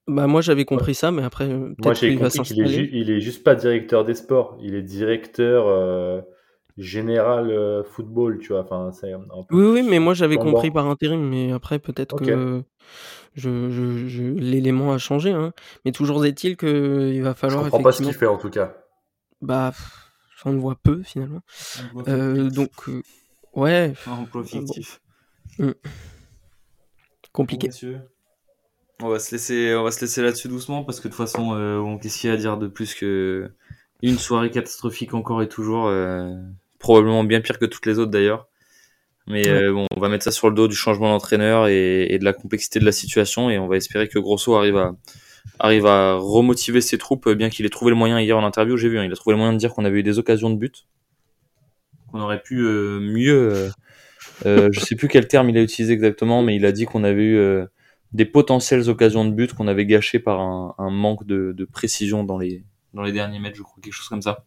Bah 0.08 0.28
moi 0.28 0.42
j'avais 0.42 0.66
compris 0.66 0.94
ça, 0.94 1.10
mais 1.12 1.24
après 1.24 1.46
euh, 1.46 1.74
moi 1.84 1.96
j'ai 1.96 2.16
compris 2.16 2.40
qu'il 2.42 2.62
est, 2.62 2.68
ju 2.68 2.90
il 2.94 3.10
est 3.10 3.20
juste 3.20 3.44
pas 3.44 3.56
directeur 3.56 4.06
des 4.06 4.14
sports, 4.14 4.56
il 4.62 4.76
est 4.76 4.84
directeur 4.84 5.66
euh, 5.68 6.22
général 6.78 7.50
euh, 7.50 7.84
football, 7.84 8.38
tu 8.38 8.50
vois. 8.50 8.62
Enfin 8.62 8.92
c'est. 8.92 9.12
Oui 9.50 9.66
oui, 9.66 9.82
mais 9.82 9.98
moi 9.98 10.14
j'avais 10.14 10.38
compris 10.38 10.70
par 10.70 10.86
intérim, 10.86 11.28
mais 11.28 11.52
après 11.52 11.80
peut-être 11.80 12.18
okay. 12.18 12.26
que 12.26 12.64
je, 13.34 13.72
je, 13.72 14.08
je 14.08 14.24
l'élément 14.24 14.94
a 14.94 15.00
changé, 15.00 15.32
hein. 15.32 15.54
Mais 15.86 15.92
toujours 15.92 16.24
est-il 16.24 16.56
que 16.56 17.12
il 17.12 17.24
va 17.24 17.34
falloir. 17.34 17.66
Je 17.66 17.72
comprends 17.72 17.84
pas 17.84 17.92
ce 17.92 18.04
qu'il 18.04 18.14
fait 18.14 18.28
en 18.28 18.38
tout 18.38 18.52
cas. 18.52 18.76
Bah 19.42 19.74
on 20.46 20.52
le 20.52 20.60
voit 20.60 20.76
peu 20.82 21.02
finalement. 21.04 21.42
Euh, 22.08 22.50
donc, 22.50 22.72
euh, 22.88 23.02
ouais. 23.54 23.94
Emploi 24.08 24.44
fictif. 24.44 25.02
Bon. 25.58 25.68
Mmh. 25.68 25.74
Compliqué. 27.32 27.70
on 29.02 29.10
va 29.10 29.20
se 29.20 29.32
laisser, 29.34 29.76
on 29.76 29.84
va 29.84 29.92
se 29.92 30.00
laisser 30.00 30.22
là-dessus 30.22 30.48
doucement 30.48 30.86
parce 30.86 31.00
que 31.00 31.10
de 31.10 31.14
toute 31.14 31.18
façon, 31.18 31.54
euh, 31.54 31.98
qu'est-ce 31.98 32.20
qu'il 32.20 32.30
y 32.30 32.32
a 32.32 32.36
à 32.36 32.38
dire 32.38 32.58
de 32.58 32.68
plus 32.68 32.94
que 32.94 33.52
une 34.02 34.18
soirée 34.18 34.52
catastrophique 34.52 35.14
encore 35.14 35.42
et 35.42 35.50
toujours, 35.50 35.88
euh, 35.88 36.34
probablement 36.80 37.24
bien 37.24 37.42
pire 37.42 37.60
que 37.60 37.66
toutes 37.66 37.86
les 37.88 38.00
autres 38.00 38.12
d'ailleurs. 38.12 38.48
Mais 39.28 39.48
ouais. 39.48 39.54
euh, 39.54 39.74
bon, 39.74 39.88
on 39.96 40.00
va 40.00 40.08
mettre 40.08 40.24
ça 40.24 40.32
sur 40.32 40.50
le 40.50 40.56
dos 40.56 40.68
du 40.68 40.76
changement 40.76 41.10
d'entraîneur 41.10 41.68
et, 41.68 42.04
et, 42.14 42.20
de 42.20 42.24
la 42.24 42.34
complexité 42.34 42.80
de 42.80 42.86
la 42.86 42.92
situation 42.92 43.50
et 43.50 43.58
on 43.58 43.68
va 43.68 43.76
espérer 43.78 44.08
que 44.08 44.20
Grosso 44.20 44.56
arrive 44.56 44.78
à, 44.78 44.96
arrive 45.60 45.86
à 45.86 46.16
remotiver 46.16 46.82
ses 46.82 46.98
troupes, 46.98 47.30
bien 47.30 47.50
qu'il 47.50 47.66
ait 47.66 47.70
trouvé 47.70 47.92
le 47.92 47.98
moyen 47.98 48.20
hier 48.20 48.38
en 48.38 48.44
interview, 48.44 48.78
j'ai 48.78 48.90
vu, 48.90 49.00
hein, 49.00 49.06
il 49.06 49.12
a 49.12 49.16
trouvé 49.16 49.34
le 49.34 49.38
moyen 49.38 49.54
de 49.54 49.58
dire 49.58 49.74
qu'on 49.74 49.86
avait 49.86 50.00
eu 50.00 50.04
des 50.04 50.20
occasions 50.20 50.50
de 50.50 50.58
but, 50.58 50.88
qu'on 52.12 52.20
aurait 52.20 52.42
pu 52.42 52.60
euh, 52.60 53.00
mieux, 53.00 53.54
euh, 53.54 53.70
euh, 54.46 54.70
je 54.72 54.80
sais 54.80 54.96
plus 54.96 55.08
quel 55.08 55.28
terme 55.28 55.50
il 55.50 55.58
a 55.58 55.62
utilisé 55.62 55.94
exactement, 55.94 56.42
mais 56.42 56.56
il 56.56 56.66
a 56.66 56.72
dit 56.72 56.86
qu'on 56.86 57.04
avait 57.04 57.24
eu 57.24 57.38
euh, 57.38 57.66
des 58.12 58.26
potentielles 58.26 58.90
occasions 58.90 59.26
de 59.26 59.32
but 59.32 59.54
qu'on 59.54 59.68
avait 59.68 59.86
gâchées 59.86 60.20
par 60.20 60.40
un, 60.40 60.76
un 60.78 60.90
manque 60.90 61.26
de, 61.26 61.54
de, 61.56 61.66
précision 61.66 62.24
dans 62.24 62.38
les, 62.38 62.64
dans 62.94 63.04
les 63.04 63.12
derniers 63.12 63.40
mètres, 63.40 63.58
je 63.58 63.64
crois, 63.64 63.82
quelque 63.82 63.94
chose 63.94 64.10
comme 64.10 64.22
ça. 64.22 64.44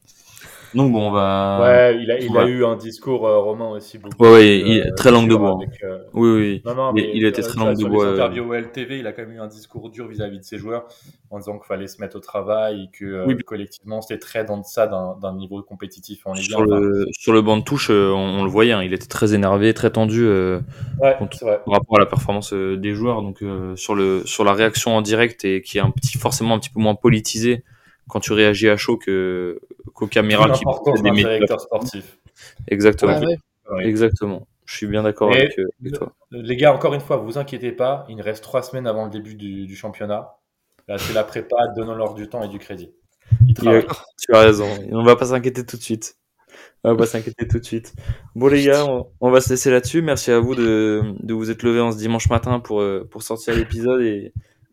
Donc 0.74 0.92
bon, 0.92 1.08
on 1.08 1.10
va. 1.10 1.58
Ouais, 1.62 1.98
il 2.02 2.10
a, 2.10 2.18
il 2.18 2.36
a 2.36 2.46
eu 2.46 2.64
un 2.64 2.76
discours 2.76 3.26
euh, 3.26 3.38
romain 3.38 3.68
aussi 3.68 3.98
beaucoup. 3.98 4.22
Ouais, 4.22 4.32
ouais, 4.32 4.58
il, 4.58 4.80
euh, 4.80 4.94
très 4.96 5.10
langue 5.10 5.28
de 5.28 5.34
bois. 5.34 5.56
Avec, 5.60 5.82
euh... 5.82 5.98
Oui, 6.12 6.30
oui. 6.30 6.62
Non, 6.64 6.74
non, 6.74 6.92
mais, 6.92 7.10
il, 7.14 7.24
était 7.24 7.42
très 7.42 7.58
langue 7.58 7.76
de 7.76 7.84
bois. 7.84 8.28
Au 8.28 8.54
LTV, 8.54 8.98
il 8.98 9.06
a 9.06 9.12
quand 9.12 9.22
même 9.22 9.32
eu 9.32 9.40
un 9.40 9.46
discours 9.46 9.90
dur 9.90 10.06
vis-à-vis 10.08 10.36
-vis 10.36 10.40
de 10.40 10.44
ses 10.44 10.58
joueurs 10.58 10.86
en 11.30 11.38
disant 11.38 11.58
qu'il 11.58 11.66
fallait 11.66 11.86
se 11.86 12.00
mettre 12.00 12.16
au 12.16 12.20
travail 12.20 12.84
et 12.84 12.96
que 12.96 13.26
oui. 13.26 13.36
collectivement 13.44 14.00
c'était 14.00 14.18
très 14.18 14.44
dans 14.44 14.62
ça 14.62 14.86
d'un 14.86 15.34
niveau 15.34 15.62
compétitif 15.62 16.26
en 16.26 16.32
Ligue 16.32 16.44
sur, 16.44 16.62
le, 16.62 17.06
sur 17.12 17.32
le 17.32 17.42
banc 17.42 17.58
de 17.58 17.62
touche, 17.62 17.90
on, 17.90 18.14
on 18.14 18.44
le 18.44 18.50
voyait, 18.50 18.72
hein, 18.72 18.82
il 18.82 18.92
était 18.92 19.06
très 19.06 19.34
énervé, 19.34 19.74
très 19.74 19.90
tendu 19.90 20.24
euh, 20.24 20.60
ouais, 21.00 21.16
par 21.18 21.74
rapport 21.74 21.96
à 21.96 22.00
la 22.00 22.06
performance 22.06 22.52
des 22.52 22.94
joueurs. 22.94 23.22
Donc 23.22 23.42
sur 23.76 23.94
le 23.94 24.22
sur 24.24 24.44
la 24.44 24.52
réaction 24.52 24.96
en 24.96 25.02
direct 25.02 25.44
et 25.44 25.62
qui 25.62 25.78
est 25.78 25.82
un 25.82 25.90
petit 25.90 26.18
forcément 26.18 26.54
un 26.54 26.58
petit 26.58 26.70
peu 26.70 26.80
moins 26.80 26.94
politisée 26.94 27.64
quand 28.08 28.20
tu 28.20 28.32
réagis 28.32 28.68
à 28.68 28.76
chaud 28.76 28.96
que 28.96 29.60
qu'au 29.94 30.06
caméra 30.06 30.50
qui 30.50 30.64
des 31.02 31.10
directeur 31.10 31.60
sportif. 31.60 32.18
Exactement. 32.68 33.18
Ouais, 33.18 33.36
ouais. 33.70 33.86
Exactement. 33.86 34.46
Je 34.64 34.76
suis 34.76 34.86
bien 34.86 35.02
d'accord 35.02 35.30
avec, 35.32 35.58
euh, 35.58 35.64
avec, 35.80 35.94
toi. 35.94 36.12
Les 36.30 36.56
gars, 36.56 36.74
encore 36.74 36.94
une 36.94 37.00
fois, 37.00 37.16
vous 37.16 37.38
inquiétez 37.38 37.72
pas. 37.72 38.04
Il 38.08 38.20
reste 38.20 38.42
trois 38.42 38.62
semaines 38.62 38.86
avant 38.86 39.04
le 39.04 39.10
début 39.10 39.34
du, 39.34 39.66
du 39.66 39.76
championnat. 39.76 40.36
Là, 40.88 40.98
c'est 40.98 41.14
la 41.14 41.24
prépa. 41.24 41.56
Donnons-leur 41.76 42.14
du 42.14 42.28
temps 42.28 42.42
et 42.42 42.48
du 42.48 42.58
crédit. 42.58 42.92
tu 43.58 44.34
as 44.34 44.40
raison. 44.40 44.68
On 44.90 45.02
va 45.04 45.16
pas 45.16 45.26
s'inquiéter 45.26 45.64
tout 45.64 45.76
de 45.76 45.82
suite. 45.82 46.16
On 46.84 46.90
va 46.92 46.96
pas 46.96 47.06
s'inquiéter 47.06 47.46
tout 47.48 47.58
de 47.58 47.64
suite. 47.64 47.92
Bon 48.34 48.46
les 48.46 48.64
gars, 48.64 48.86
on, 48.86 49.08
on 49.20 49.30
va 49.30 49.40
se 49.40 49.50
laisser 49.50 49.70
là-dessus. 49.70 50.00
Merci 50.00 50.30
à 50.30 50.38
vous 50.38 50.54
de, 50.54 51.02
de 51.20 51.34
vous 51.34 51.50
être 51.50 51.62
levés 51.62 51.80
en 51.80 51.92
ce 51.92 51.98
dimanche 51.98 52.30
matin 52.30 52.60
pour, 52.60 52.80
euh, 52.80 53.06
pour 53.10 53.22
sortir 53.22 53.54
l'épisode 53.54 54.00
et, 54.02 54.32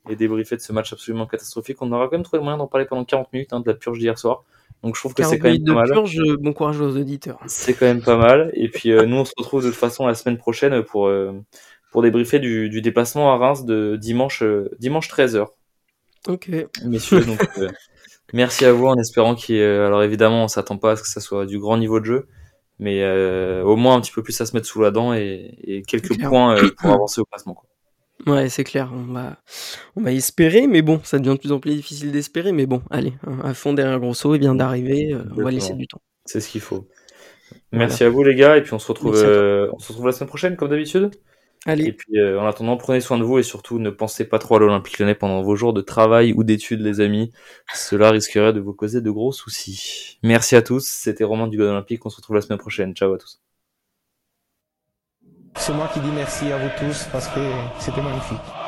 et 0.09 0.15
débriefer 0.15 0.55
de 0.55 0.61
ce 0.61 0.73
match 0.73 0.93
absolument 0.93 1.25
catastrophique. 1.25 1.81
On 1.81 1.91
aura 1.91 2.05
quand 2.05 2.13
même 2.13 2.23
trouvé 2.23 2.39
le 2.39 2.43
moyen 2.43 2.57
d'en 2.57 2.67
parler 2.67 2.85
pendant 2.85 3.05
40 3.05 3.33
minutes 3.33 3.53
hein, 3.53 3.59
de 3.59 3.67
la 3.67 3.75
purge 3.75 3.99
d'hier 3.99 4.17
soir. 4.17 4.43
Donc 4.83 4.95
je 4.95 5.01
trouve 5.01 5.15
que 5.15 5.23
c'est 5.23 5.39
quand 5.39 5.49
même 5.49 5.63
pas 5.63 5.73
mal. 5.73 5.91
Purge, 5.91 6.19
bon 6.39 6.53
courage 6.53 6.79
aux 6.79 6.95
auditeurs. 6.95 7.39
C'est 7.47 7.73
quand 7.73 7.85
même 7.85 8.03
pas 8.03 8.17
mal. 8.17 8.51
Et 8.53 8.69
puis 8.69 8.91
euh, 8.91 9.05
nous 9.05 9.17
on 9.17 9.25
se 9.25 9.33
retrouve 9.35 9.63
de 9.63 9.69
toute 9.69 9.79
façon 9.79 10.05
la 10.05 10.13
semaine 10.13 10.37
prochaine 10.37 10.83
pour 10.83 11.07
euh, 11.07 11.33
pour 11.91 12.03
débriefer 12.03 12.39
du, 12.39 12.69
du, 12.69 12.81
déplacement 12.81 13.33
à 13.33 13.37
Reims 13.37 13.65
de 13.65 13.95
dimanche 13.95 14.43
euh, 14.43 14.69
dimanche 14.79 15.09
13h. 15.09 15.47
Ok. 16.27 16.51
Messieurs, 16.83 17.25
donc 17.25 17.39
euh, 17.57 17.69
merci 18.33 18.65
à 18.65 18.73
vous 18.73 18.85
en 18.85 18.95
espérant 18.95 19.33
qu'il 19.33 19.59
alors 19.61 20.03
évidemment 20.03 20.43
on 20.43 20.47
s'attend 20.47 20.77
pas 20.77 20.91
à 20.91 20.95
ce 20.97 21.01
que 21.01 21.09
ça 21.09 21.19
soit 21.19 21.47
du 21.47 21.57
grand 21.57 21.77
niveau 21.77 21.99
de 21.99 22.05
jeu, 22.05 22.27
mais 22.77 23.03
au 23.63 23.75
moins 23.75 23.95
un 23.95 24.01
petit 24.01 24.11
peu 24.11 24.21
plus 24.21 24.39
à 24.39 24.45
se 24.45 24.55
mettre 24.55 24.67
sous 24.67 24.81
la 24.81 24.91
dent 24.91 25.13
et, 25.13 25.55
et 25.63 25.81
quelques 25.81 26.19
points 26.21 26.57
pour 26.77 26.91
avancer 26.91 27.21
au 27.21 27.25
classement. 27.25 27.63
Ouais, 28.25 28.49
c'est 28.49 28.63
clair, 28.63 28.91
on 28.93 29.13
va 29.13 29.37
on 29.95 30.01
va 30.01 30.11
espérer, 30.11 30.67
mais 30.67 30.81
bon, 30.81 31.01
ça 31.03 31.19
devient 31.19 31.35
de 31.35 31.39
plus 31.39 31.51
en 31.51 31.59
plus 31.59 31.75
difficile 31.75 32.11
d'espérer, 32.11 32.53
mais 32.53 32.65
bon, 32.65 32.81
allez, 32.89 33.13
hein, 33.27 33.39
à 33.43 33.53
fond 33.53 33.73
derrière 33.73 33.99
Grosso, 33.99 34.33
il 34.33 34.39
vient 34.39 34.55
d'arriver, 34.55 35.13
euh, 35.13 35.23
on 35.37 35.43
va 35.43 35.51
laisser 35.51 35.73
du 35.73 35.85
temps. 35.85 36.01
C'est 36.25 36.39
ce 36.39 36.49
qu'il 36.49 36.61
faut. 36.61 36.87
Voilà. 37.71 37.87
Merci 37.87 38.03
à 38.03 38.09
vous 38.09 38.23
les 38.23 38.35
gars, 38.35 38.57
et 38.57 38.63
puis 38.63 38.73
on 38.73 38.79
se 38.79 38.87
retrouve, 38.87 39.15
euh, 39.15 39.69
on 39.73 39.79
se 39.79 39.89
retrouve 39.89 40.07
la 40.07 40.13
semaine 40.13 40.29
prochaine 40.29 40.55
comme 40.55 40.69
d'habitude. 40.69 41.11
Et 41.67 41.71
Allez, 41.71 41.93
puis 41.93 42.19
euh, 42.19 42.39
en 42.39 42.45
attendant, 42.45 42.77
prenez 42.77 43.01
soin 43.01 43.17
de 43.17 43.23
vous 43.23 43.39
et 43.39 43.43
surtout 43.43 43.79
ne 43.79 43.89
pensez 43.89 44.25
pas 44.29 44.39
trop 44.39 44.55
à 44.55 44.59
l'Olympique 44.59 44.99
Lyonnais 44.99 45.15
pendant 45.15 45.41
vos 45.41 45.55
jours 45.55 45.73
de 45.73 45.81
travail 45.81 46.31
ou 46.33 46.43
d'études, 46.43 46.81
les 46.81 47.01
amis. 47.01 47.31
Cela 47.73 48.11
risquerait 48.11 48.53
de 48.53 48.59
vous 48.59 48.73
causer 48.73 49.01
de 49.01 49.09
gros 49.09 49.31
soucis. 49.31 50.19
Merci 50.23 50.55
à 50.55 50.61
tous, 50.61 50.85
c'était 50.85 51.23
Romain 51.23 51.47
du 51.47 51.57
God 51.57 51.67
Olympique, 51.67 52.05
on 52.05 52.09
se 52.09 52.17
retrouve 52.17 52.35
la 52.35 52.41
semaine 52.41 52.59
prochaine. 52.59 52.95
Ciao 52.95 53.13
à 53.13 53.17
tous. 53.17 53.44
C'est 55.57 55.73
moi 55.73 55.89
qui 55.93 55.99
dis 55.99 56.11
merci 56.13 56.51
à 56.51 56.57
vous 56.57 56.69
tous 56.77 57.07
parce 57.11 57.27
que 57.27 57.39
c'était 57.79 58.01
magnifique. 58.01 58.64